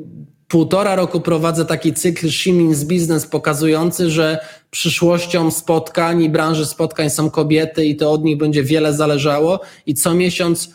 półtora 0.48 0.94
roku 0.94 1.20
prowadzę 1.20 1.64
taki 1.64 1.94
cykl 1.94 2.30
Shimins 2.30 2.84
Business 2.84 3.26
pokazujący, 3.26 4.10
że 4.10 4.38
przyszłością 4.70 5.50
spotkań 5.50 6.22
i 6.22 6.30
branży 6.30 6.66
spotkań 6.66 7.10
są 7.10 7.30
kobiety 7.30 7.86
i 7.86 7.96
to 7.96 8.12
od 8.12 8.24
nich 8.24 8.36
będzie 8.36 8.62
wiele 8.62 8.94
zależało 8.94 9.60
i 9.86 9.94
co 9.94 10.14
miesiąc 10.14 10.70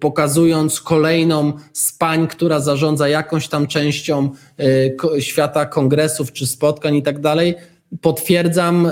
pokazując 0.00 0.80
kolejną 0.80 1.52
z 1.72 1.92
pań, 1.92 2.28
która 2.28 2.60
zarządza 2.60 3.08
jakąś 3.08 3.48
tam 3.48 3.66
częścią 3.66 4.30
y, 5.16 5.22
świata 5.22 5.66
kongresów 5.66 6.32
czy 6.32 6.46
spotkań 6.46 6.96
i 6.96 7.02
tak 7.02 7.20
dalej, 7.20 7.54
potwierdzam 8.00 8.90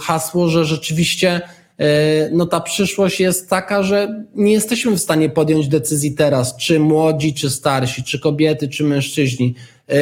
hasło, 0.00 0.48
że 0.48 0.64
rzeczywiście 0.64 1.40
E, 1.78 2.30
no 2.32 2.46
ta 2.46 2.60
przyszłość 2.60 3.20
jest 3.20 3.50
taka, 3.50 3.82
że 3.82 4.24
nie 4.34 4.52
jesteśmy 4.52 4.92
w 4.92 5.00
stanie 5.00 5.30
podjąć 5.30 5.68
decyzji 5.68 6.14
teraz, 6.14 6.56
czy 6.56 6.80
młodzi, 6.80 7.34
czy 7.34 7.50
starsi, 7.50 8.04
czy 8.04 8.20
kobiety, 8.20 8.68
czy 8.68 8.84
mężczyźni. 8.84 9.54
E, 9.88 9.94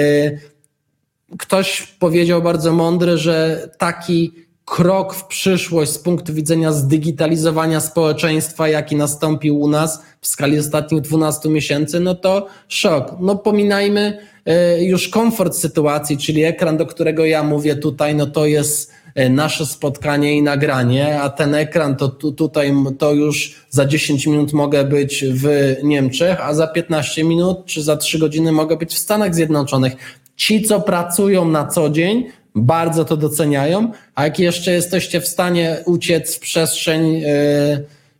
ktoś 1.38 1.82
powiedział 1.82 2.42
bardzo 2.42 2.72
mądry, 2.72 3.18
że 3.18 3.68
taki 3.78 4.32
krok 4.64 5.14
w 5.14 5.26
przyszłość 5.26 5.90
z 5.92 5.98
punktu 5.98 6.34
widzenia 6.34 6.72
zdigitalizowania 6.72 7.80
społeczeństwa, 7.80 8.68
jaki 8.68 8.96
nastąpił 8.96 9.60
u 9.60 9.68
nas 9.68 10.02
w 10.20 10.26
skali 10.26 10.58
ostatnich 10.58 11.00
12 11.00 11.48
miesięcy, 11.48 12.00
no 12.00 12.14
to 12.14 12.46
szok. 12.68 13.12
No 13.20 13.36
pominajmy 13.36 14.18
e, 14.46 14.84
już 14.84 15.08
komfort 15.08 15.54
sytuacji, 15.54 16.18
czyli 16.18 16.44
ekran, 16.44 16.76
do 16.76 16.86
którego 16.86 17.24
ja 17.24 17.42
mówię 17.42 17.76
tutaj, 17.76 18.14
no 18.14 18.26
to 18.26 18.46
jest 18.46 18.92
E, 19.14 19.28
nasze 19.28 19.66
spotkanie 19.66 20.36
i 20.36 20.42
nagranie, 20.42 21.20
a 21.20 21.30
ten 21.30 21.54
ekran 21.54 21.96
to 21.96 22.08
tu, 22.08 22.32
tutaj 22.32 22.72
to 22.98 23.12
już 23.12 23.54
za 23.70 23.86
10 23.86 24.26
minut 24.26 24.52
mogę 24.52 24.84
być 24.84 25.24
w 25.28 25.76
Niemczech, 25.82 26.40
a 26.40 26.54
za 26.54 26.66
15 26.66 27.24
minut 27.24 27.66
czy 27.66 27.82
za 27.82 27.96
3 27.96 28.18
godziny 28.18 28.52
mogę 28.52 28.76
być 28.76 28.94
w 28.94 28.98
Stanach 28.98 29.34
Zjednoczonych. 29.34 29.92
Ci, 30.36 30.62
co 30.62 30.80
pracują 30.80 31.48
na 31.48 31.66
co 31.66 31.90
dzień, 31.90 32.24
bardzo 32.54 33.04
to 33.04 33.16
doceniają, 33.16 33.92
a 34.14 34.24
jak 34.24 34.38
jeszcze 34.38 34.72
jesteście 34.72 35.20
w 35.20 35.28
stanie 35.28 35.82
uciec 35.84 36.36
w 36.36 36.40
przestrzeń 36.40 37.12
yy, 37.12 37.26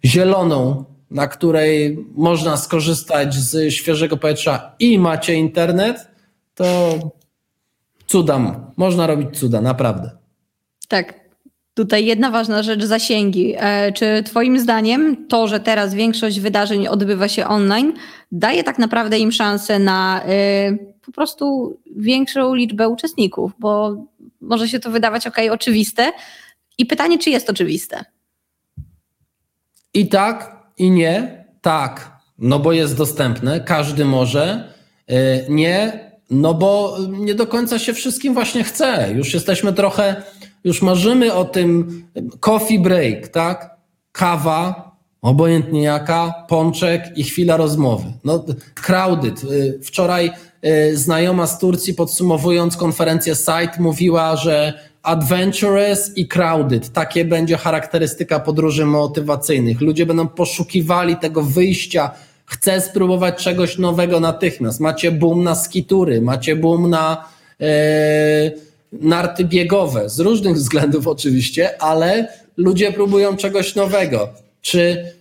zieloną, 0.04 0.84
na 1.10 1.26
której 1.26 1.98
można 2.14 2.56
skorzystać 2.56 3.34
z 3.34 3.72
świeżego 3.74 4.16
powietrza 4.16 4.74
i 4.78 4.98
macie 4.98 5.34
internet, 5.34 6.08
to 6.54 6.98
cuda, 8.06 8.60
można 8.76 9.06
robić 9.06 9.38
cuda, 9.38 9.60
naprawdę. 9.60 10.10
Tak. 10.88 11.22
Tutaj 11.74 12.04
jedna 12.04 12.30
ważna 12.30 12.62
rzecz, 12.62 12.84
zasięgi. 12.84 13.54
E, 13.56 13.92
czy 13.92 14.22
Twoim 14.22 14.58
zdaniem 14.58 15.26
to, 15.28 15.48
że 15.48 15.60
teraz 15.60 15.94
większość 15.94 16.40
wydarzeń 16.40 16.88
odbywa 16.88 17.28
się 17.28 17.46
online, 17.46 17.92
daje 18.32 18.64
tak 18.64 18.78
naprawdę 18.78 19.18
im 19.18 19.32
szansę 19.32 19.78
na 19.78 20.22
e, 20.24 20.76
po 21.06 21.12
prostu 21.12 21.76
większą 21.96 22.54
liczbę 22.54 22.88
uczestników? 22.88 23.52
Bo 23.58 23.96
może 24.42 24.68
się 24.68 24.80
to 24.80 24.90
wydawać 24.90 25.26
ok, 25.26 25.36
oczywiste, 25.50 26.12
I 26.78 26.86
pytanie, 26.86 27.18
czy 27.18 27.30
jest 27.30 27.50
oczywiste? 27.50 28.04
I 29.94 30.08
tak, 30.08 30.56
i 30.78 30.90
nie. 30.90 31.44
Tak, 31.60 32.18
no 32.38 32.58
bo 32.58 32.72
jest 32.72 32.96
dostępne, 32.96 33.60
każdy 33.60 34.04
może. 34.04 34.72
Y, 35.10 35.46
nie, 35.48 36.10
no 36.30 36.54
bo 36.54 36.96
nie 37.10 37.34
do 37.34 37.46
końca 37.46 37.78
się 37.78 37.94
wszystkim 37.94 38.34
właśnie 38.34 38.64
chce. 38.64 39.12
Już 39.14 39.34
jesteśmy 39.34 39.72
trochę, 39.72 40.22
już 40.64 40.82
marzymy 40.82 41.32
o 41.32 41.44
tym 41.44 42.02
coffee 42.40 42.78
break, 42.78 43.28
tak? 43.28 43.76
Kawa, 44.12 44.96
obojętnie 45.22 45.82
jaka, 45.82 46.44
pączek 46.48 47.18
i 47.18 47.24
chwila 47.24 47.56
rozmowy. 47.56 48.12
No, 48.24 48.44
crowded. 48.74 49.44
Y, 49.44 49.80
wczoraj 49.84 50.30
znajoma 50.94 51.46
z 51.46 51.58
Turcji 51.58 51.94
podsumowując 51.94 52.76
konferencję 52.76 53.34
Site 53.34 53.72
mówiła, 53.78 54.36
że 54.36 54.72
adventurous 55.02 56.16
i 56.16 56.28
crowded. 56.28 56.92
Takie 56.92 57.24
będzie 57.24 57.56
charakterystyka 57.56 58.40
podróży 58.40 58.86
motywacyjnych. 58.86 59.80
Ludzie 59.80 60.06
będą 60.06 60.28
poszukiwali 60.28 61.16
tego 61.16 61.42
wyjścia. 61.42 62.10
Chcę 62.46 62.80
spróbować 62.80 63.44
czegoś 63.44 63.78
nowego 63.78 64.20
natychmiast. 64.20 64.80
Macie 64.80 65.12
boom 65.12 65.44
na 65.44 65.54
skitury, 65.54 66.20
macie 66.20 66.56
boom 66.56 66.90
na 66.90 67.24
e, 67.60 68.50
narty 68.92 69.44
biegowe, 69.44 70.10
z 70.10 70.20
różnych 70.20 70.54
względów 70.54 71.06
oczywiście, 71.06 71.82
ale 71.82 72.28
ludzie 72.56 72.92
próbują 72.92 73.36
czegoś 73.36 73.74
nowego. 73.74 74.28
Czy 74.62 75.12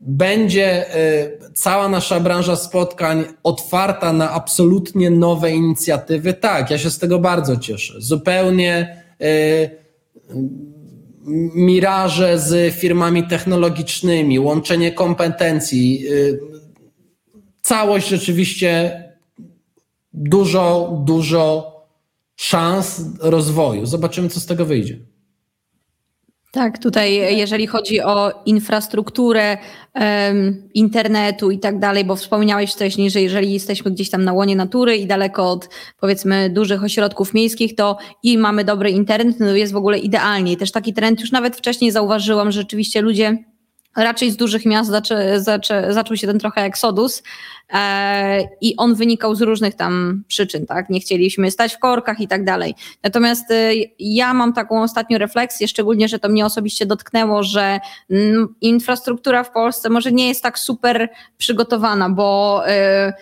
będzie 0.00 0.94
e, 0.94 1.30
cała 1.54 1.88
nasza 1.88 2.20
branża 2.20 2.56
spotkań 2.56 3.24
otwarta 3.42 4.12
na 4.12 4.30
absolutnie 4.30 5.10
nowe 5.10 5.52
inicjatywy? 5.52 6.34
Tak, 6.34 6.70
ja 6.70 6.78
się 6.78 6.90
z 6.90 6.98
tego 6.98 7.18
bardzo 7.18 7.56
cieszę. 7.56 7.94
Zupełnie 7.98 9.00
Y, 9.22 9.70
miraże 11.54 12.38
z 12.38 12.74
firmami 12.74 13.26
technologicznymi, 13.28 14.38
łączenie 14.38 14.92
kompetencji. 14.92 16.06
Y, 16.08 16.40
całość 17.62 18.08
rzeczywiście 18.08 19.02
dużo, 20.12 20.96
dużo 21.04 21.70
szans 22.36 23.02
rozwoju. 23.20 23.86
Zobaczymy, 23.86 24.28
co 24.28 24.40
z 24.40 24.46
tego 24.46 24.64
wyjdzie. 24.64 24.98
Tak, 26.52 26.78
tutaj 26.78 27.36
jeżeli 27.36 27.66
chodzi 27.66 28.00
o 28.00 28.42
infrastrukturę 28.46 29.58
um, 29.94 30.68
internetu 30.74 31.50
i 31.50 31.58
tak 31.58 31.78
dalej, 31.78 32.04
bo 32.04 32.16
wspomniałeś 32.16 32.72
wcześniej, 32.72 33.10
że 33.10 33.22
jeżeli 33.22 33.52
jesteśmy 33.52 33.90
gdzieś 33.90 34.10
tam 34.10 34.24
na 34.24 34.32
łonie 34.32 34.56
natury 34.56 34.96
i 34.96 35.06
daleko 35.06 35.50
od 35.50 35.68
powiedzmy 36.00 36.50
dużych 36.50 36.84
ośrodków 36.84 37.34
miejskich, 37.34 37.74
to 37.74 37.98
i 38.22 38.38
mamy 38.38 38.64
dobry 38.64 38.90
internet, 38.90 39.40
no 39.40 39.54
jest 39.54 39.72
w 39.72 39.76
ogóle 39.76 39.98
idealnie. 39.98 40.52
I 40.52 40.56
też 40.56 40.72
taki 40.72 40.94
trend 40.94 41.20
już 41.20 41.32
nawet 41.32 41.56
wcześniej 41.56 41.90
zauważyłam, 41.90 42.52
że 42.52 42.60
rzeczywiście 42.60 43.00
ludzie 43.00 43.44
raczej 43.96 44.30
z 44.30 44.36
dużych 44.36 44.66
miast 44.66 44.90
zaczę, 44.90 45.40
zaczę, 45.40 45.92
zaczął 45.92 46.16
się 46.16 46.26
ten 46.26 46.38
trochę 46.38 46.60
eksodus 46.62 47.22
e, 47.72 48.48
i 48.60 48.76
on 48.76 48.94
wynikał 48.94 49.34
z 49.34 49.40
różnych 49.40 49.74
tam 49.74 50.24
przyczyn, 50.28 50.66
tak? 50.66 50.90
Nie 50.90 51.00
chcieliśmy 51.00 51.50
stać 51.50 51.74
w 51.74 51.78
korkach 51.78 52.20
i 52.20 52.28
tak 52.28 52.44
dalej. 52.44 52.74
Natomiast 53.02 53.50
e, 53.50 53.70
ja 53.98 54.34
mam 54.34 54.52
taką 54.52 54.82
ostatnią 54.82 55.18
refleksję, 55.18 55.68
szczególnie, 55.68 56.08
że 56.08 56.18
to 56.18 56.28
mnie 56.28 56.46
osobiście 56.46 56.86
dotknęło, 56.86 57.42
że 57.42 57.80
m, 58.10 58.54
infrastruktura 58.60 59.44
w 59.44 59.50
Polsce 59.50 59.90
może 59.90 60.12
nie 60.12 60.28
jest 60.28 60.42
tak 60.42 60.58
super 60.58 61.08
przygotowana, 61.38 62.10
bo 62.10 62.62
e, 62.66 63.12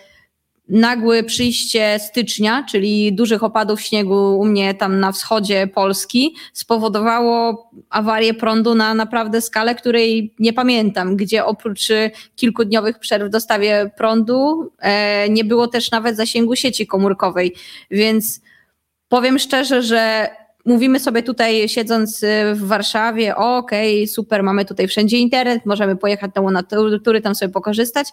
nagłe 0.69 1.23
przyjście 1.23 1.99
stycznia, 1.99 2.65
czyli 2.71 3.13
dużych 3.13 3.43
opadów 3.43 3.81
śniegu 3.81 4.39
u 4.39 4.45
mnie 4.45 4.75
tam 4.75 5.01
na 5.01 5.13
wschodzie 5.13 5.67
Polski, 5.67 6.37
spowodowało 6.53 7.71
awarię 7.91 8.35
prądu 8.35 8.75
na 8.75 8.95
naprawdę 8.95 9.41
skalę, 9.41 9.75
której 9.75 10.35
nie 10.39 10.53
pamiętam, 10.53 11.17
gdzie 11.17 11.45
oprócz 11.45 11.89
kilkudniowych 12.37 12.99
przerw 12.99 13.25
w 13.25 13.31
dostawie 13.31 13.91
prądu 13.97 14.73
e, 14.79 15.29
nie 15.29 15.45
było 15.45 15.69
też 15.69 15.91
nawet 15.91 16.17
zasięgu 16.17 16.57
sieci 16.57 16.87
komórkowej. 16.87 17.55
Więc 17.91 18.41
powiem 19.09 19.39
szczerze, 19.39 19.83
że 19.83 20.29
mówimy 20.65 21.01
sobie 21.01 21.23
tutaj 21.23 21.69
siedząc 21.69 22.21
w 22.55 22.67
Warszawie, 22.67 23.37
okej, 23.37 24.03
okay, 24.03 24.07
super, 24.07 24.43
mamy 24.43 24.65
tutaj 24.65 24.89
wszędzie 24.89 25.19
internet, 25.19 25.67
możemy 25.67 25.97
pojechać 25.97 26.31
na 26.35 26.51
natury, 26.51 27.21
tam 27.21 27.35
sobie 27.35 27.53
pokorzystać, 27.53 28.09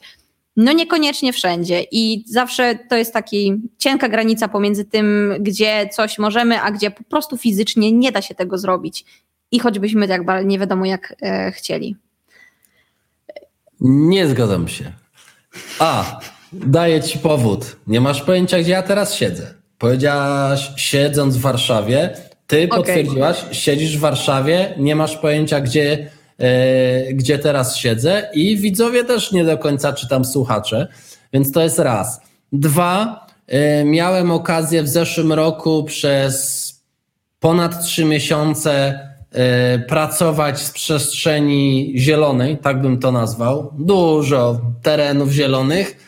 no 0.58 0.72
niekoniecznie 0.72 1.34
wszędzie 1.34 1.86
i 1.91 2.24
zawsze 2.28 2.80
to 2.89 2.95
jest 2.95 3.14
taki 3.14 3.62
cienka 3.78 4.10
granica 4.10 4.47
pomiędzy 4.47 4.86
tym, 4.86 5.34
gdzie 5.39 5.89
coś 5.91 6.18
możemy, 6.20 6.62
a 6.62 6.72
gdzie 6.72 6.91
po 6.91 7.03
prostu 7.03 7.38
fizycznie 7.38 7.91
nie 7.91 8.12
da 8.12 8.22
się 8.22 8.36
tego 8.36 8.58
zrobić. 8.58 9.06
I 9.51 9.60
choćbyśmy 9.60 10.08
tak 10.08 10.22
nie 10.45 10.60
wiadomo 10.60 10.86
jak 10.86 11.16
e, 11.22 11.51
chcieli. 11.51 11.95
Nie 13.82 14.28
zgadzam 14.28 14.68
się. 14.68 14.91
A, 15.80 16.20
daję 16.53 17.01
ci 17.01 17.20
powód. 17.20 17.76
Nie 17.88 18.01
masz 18.01 18.22
pojęcia, 18.22 18.60
gdzie 18.60 18.72
ja 18.72 18.84
teraz 18.84 19.16
siedzę. 19.16 19.53
Powiedziałaś, 19.78 20.72
siedząc 20.78 21.38
w 21.38 21.41
Warszawie, 21.41 22.18
ty 22.47 22.66
okay. 22.66 22.78
potwierdziłaś, 22.78 23.45
siedzisz 23.51 23.97
w 23.97 23.99
Warszawie, 23.99 24.74
nie 24.78 24.95
masz 24.95 25.18
pojęcia, 25.18 25.62
gdzie 25.62 26.12
gdzie 27.14 27.40
teraz 27.40 27.78
siedzę 27.78 28.30
i 28.34 28.58
widzowie 28.58 29.04
też 29.04 29.32
nie 29.32 29.46
do 29.46 29.58
końca 29.58 29.94
czytam 29.94 30.26
słuchacze, 30.26 30.88
więc 31.34 31.52
to 31.52 31.62
jest 31.62 31.80
raz. 31.80 32.22
Dwa, 32.52 33.26
e, 33.48 33.86
miałem 33.86 34.32
okazję 34.32 34.84
w 34.84 34.88
zeszłym 34.88 35.34
roku 35.34 35.84
przez 35.84 36.66
ponad 37.40 37.84
trzy 37.84 38.06
miesiące 38.06 39.00
e, 39.32 39.80
pracować 39.80 40.60
z 40.60 40.72
przestrzeni 40.72 41.94
zielonej, 41.98 42.58
tak 42.58 42.82
bym 42.82 43.00
to 43.00 43.12
nazwał. 43.12 43.74
Dużo 43.80 44.62
terenów 44.82 45.32
zielonych. 45.32 46.06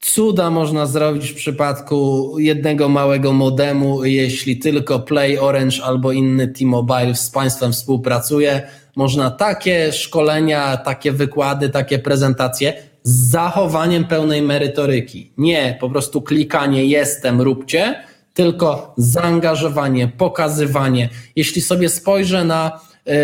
Cuda 0.00 0.50
można 0.50 0.86
zrobić 0.86 1.30
w 1.30 1.34
przypadku 1.34 2.30
jednego 2.38 2.88
małego 2.88 3.32
modemu, 3.32 4.04
jeśli 4.04 4.58
tylko 4.58 5.00
Play 5.00 5.38
Orange 5.38 5.84
albo 5.84 6.12
inny 6.12 6.48
T-Mobile 6.48 7.14
z 7.14 7.30
Państwem 7.30 7.72
współpracuje 7.72 8.62
można 8.96 9.30
takie 9.30 9.92
szkolenia, 9.92 10.76
takie 10.76 11.12
wykłady, 11.12 11.68
takie 11.68 11.98
prezentacje 11.98 12.72
z 13.02 13.30
zachowaniem 13.30 14.04
pełnej 14.04 14.42
merytoryki. 14.42 15.32
Nie 15.38 15.76
po 15.80 15.90
prostu 15.90 16.22
klikanie 16.22 16.84
jestem, 16.84 17.40
róbcie, 17.40 17.94
tylko 18.34 18.94
zaangażowanie, 18.96 20.08
pokazywanie. 20.08 21.08
Jeśli 21.36 21.62
sobie 21.62 21.88
spojrzę 21.88 22.44
na 22.44 22.80
yy, 23.06 23.14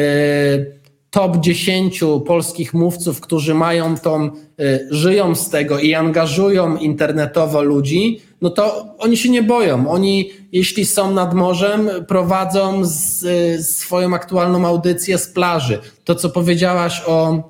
top 1.10 1.36
10 1.36 2.00
polskich 2.26 2.74
mówców, 2.74 3.20
którzy 3.20 3.54
mają 3.54 3.98
tą, 3.98 4.30
yy, 4.58 4.88
żyją 4.90 5.34
z 5.34 5.50
tego 5.50 5.78
i 5.78 5.94
angażują 5.94 6.76
internetowo 6.76 7.62
ludzi, 7.62 8.20
no 8.42 8.50
to 8.50 8.94
oni 8.98 9.16
się 9.16 9.28
nie 9.28 9.42
boją. 9.42 9.90
Oni, 9.90 10.30
jeśli 10.52 10.86
są 10.86 11.14
nad 11.14 11.34
morzem, 11.34 11.90
prowadzą 12.08 12.80
z, 12.84 13.22
y, 13.22 13.62
swoją 13.62 14.14
aktualną 14.14 14.66
audycję 14.66 15.18
z 15.18 15.28
plaży. 15.28 15.78
To, 16.04 16.14
co 16.14 16.30
powiedziałaś 16.30 17.02
o, 17.06 17.42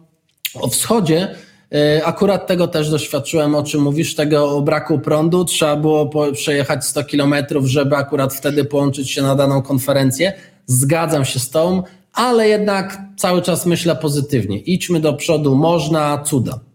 o 0.55 0.69
wschodzie, 0.69 1.35
y, 1.75 2.05
Akurat 2.05 2.47
tego 2.47 2.69
też 2.69 2.91
doświadczyłem, 2.91 3.55
o 3.55 3.63
czym 3.63 3.81
mówisz, 3.81 4.15
tego 4.15 4.57
o 4.57 4.63
braku 4.63 4.99
prądu. 4.99 5.45
Trzeba 5.45 5.77
było 5.77 6.11
przejechać 6.33 6.85
100 6.85 7.05
kilometrów, 7.05 7.67
żeby 7.67 7.97
akurat 7.97 8.35
wtedy 8.35 8.65
połączyć 8.65 9.11
się 9.11 9.23
na 9.23 9.35
daną 9.35 9.63
konferencję. 9.63 10.33
Zgadzam 10.67 11.25
się 11.25 11.39
z 11.39 11.51
tą, 11.51 11.83
ale 12.13 12.49
jednak 12.49 12.99
cały 13.17 13.43
czas 13.43 13.67
myślę 13.67 13.97
pozytywnie. 13.97 14.59
Idźmy 14.59 15.01
do 15.01 15.13
przodu, 15.13 15.57
można, 15.57 16.23
cuda. 16.25 16.72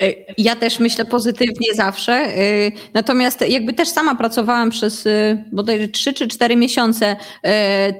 E, 0.00 0.14
ja 0.38 0.56
też 0.56 0.78
myślę 0.78 1.04
pozytywnie 1.04 1.74
zawsze. 1.74 2.12
E, 2.12 2.38
natomiast 2.94 3.40
jakby 3.48 3.72
też 3.72 3.88
sama 3.88 4.14
pracowałam 4.14 4.70
przez 4.70 5.06
e, 5.06 5.44
bodajże 5.52 5.88
3 5.88 6.12
czy 6.12 6.28
4 6.28 6.56
miesiące 6.56 7.16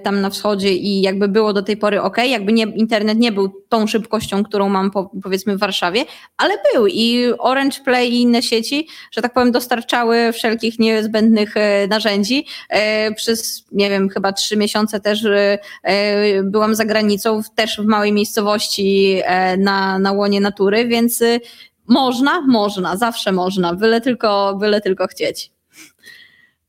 tam 0.02 0.20
na 0.20 0.30
wschodzie 0.30 0.72
i 0.74 1.00
jakby 1.00 1.28
było 1.28 1.52
do 1.52 1.62
tej 1.62 1.76
pory 1.76 2.02
ok, 2.02 2.16
jakby 2.28 2.52
nie, 2.52 2.62
internet 2.62 3.18
nie 3.18 3.32
był 3.32 3.62
tą 3.68 3.86
szybkością, 3.86 4.44
którą 4.44 4.68
mam 4.68 4.90
po, 4.90 5.10
powiedzmy 5.22 5.56
w 5.56 5.60
Warszawie, 5.60 6.04
ale 6.36 6.54
był 6.72 6.86
i 6.86 7.32
Orange 7.38 7.80
Play 7.84 8.12
i 8.12 8.20
inne 8.22 8.42
sieci, 8.42 8.88
że 9.12 9.22
tak 9.22 9.32
powiem, 9.32 9.52
dostarczały 9.52 10.32
wszelkich 10.32 10.78
niezbędnych 10.78 11.54
narzędzi. 11.88 12.46
Przez, 13.16 13.64
nie 13.72 13.90
wiem, 13.90 14.08
chyba 14.08 14.32
3 14.32 14.56
miesiące 14.56 15.00
też 15.00 15.26
byłam 16.42 16.74
za 16.74 16.84
granicą, 16.84 17.40
też 17.54 17.80
w 17.80 17.84
małej 17.84 18.12
miejscowości 18.12 19.20
na, 19.58 19.98
na 19.98 20.12
łonie 20.12 20.40
natury, 20.40 20.86
więc 20.88 21.22
można, 21.88 22.40
można, 22.40 22.96
zawsze 22.96 23.32
można, 23.32 23.74
byle 23.74 24.00
tylko, 24.00 24.56
byle 24.60 24.80
tylko 24.80 25.06
chcieć. 25.06 25.50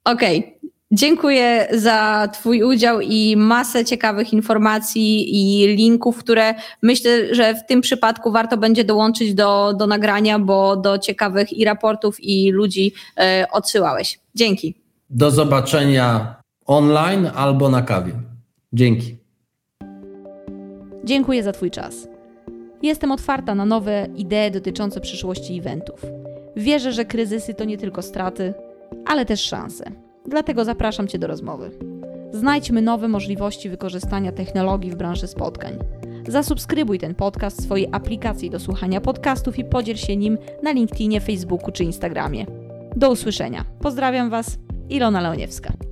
Okej. 0.06 0.40
Okay. 0.40 0.58
Dziękuję 0.92 1.68
za 1.72 2.30
Twój 2.34 2.64
udział 2.64 3.02
i 3.02 3.36
masę 3.38 3.86
ciekawych 3.86 4.34
informacji 4.34 5.36
i 5.36 5.68
linków, 5.76 6.18
które 6.18 6.56
myślę, 6.82 7.36
że 7.36 7.56
w 7.56 7.66
tym 7.66 7.82
przypadku 7.82 8.32
warto 8.32 8.58
będzie 8.58 8.84
dołączyć 8.84 9.34
do, 9.34 9.74
do 9.74 9.88
nagrania, 9.88 10.40
bo 10.40 10.76
do 10.76 10.98
ciekawych 10.98 11.54
i 11.54 11.66
raportów, 11.66 12.18
i 12.20 12.52
ludzi 12.52 12.94
e, 13.18 13.46
odsyłałeś. 13.52 14.20
Dzięki. 14.36 14.76
Do 15.10 15.32
zobaczenia 15.32 16.36
online 16.66 17.32
albo 17.36 17.70
na 17.70 17.82
kawie. 17.82 18.14
Dzięki. 18.74 19.18
Dziękuję 21.04 21.44
za 21.44 21.52
Twój 21.52 21.72
czas. 21.72 22.17
Jestem 22.82 23.12
otwarta 23.12 23.56
na 23.56 23.66
nowe 23.66 24.08
idee 24.16 24.52
dotyczące 24.52 25.02
przyszłości 25.02 25.60
eventów. 25.60 26.06
Wierzę, 26.56 26.92
że 26.92 27.06
kryzysy 27.06 27.54
to 27.54 27.64
nie 27.64 27.78
tylko 27.78 28.02
straty, 28.02 28.54
ale 29.06 29.26
też 29.26 29.42
szanse. 29.42 29.92
Dlatego 30.28 30.66
zapraszam 30.66 31.08
Cię 31.08 31.20
do 31.20 31.28
rozmowy. 31.28 31.72
Znajdźmy 32.32 32.82
nowe 32.82 33.08
możliwości 33.08 33.70
wykorzystania 33.70 34.32
technologii 34.32 34.92
w 34.92 34.96
branży 34.96 35.28
spotkań. 35.28 35.74
Zasubskrybuj 36.28 37.00
ten 37.00 37.16
podcast 37.16 37.62
w 37.62 37.64
swojej 37.64 37.88
aplikacji 37.92 38.50
do 38.50 38.60
słuchania 38.60 39.02
podcastów 39.02 39.60
i 39.60 39.66
podziel 39.66 39.96
się 39.96 40.16
nim 40.16 40.38
na 40.64 40.72
LinkedInie, 40.72 41.22
Facebooku 41.22 41.72
czy 41.72 41.84
Instagramie. 41.84 42.46
Do 42.96 43.12
usłyszenia. 43.12 43.66
Pozdrawiam 43.82 44.30
Was, 44.30 44.58
Ilona 44.90 45.22
Leoniewska. 45.22 45.87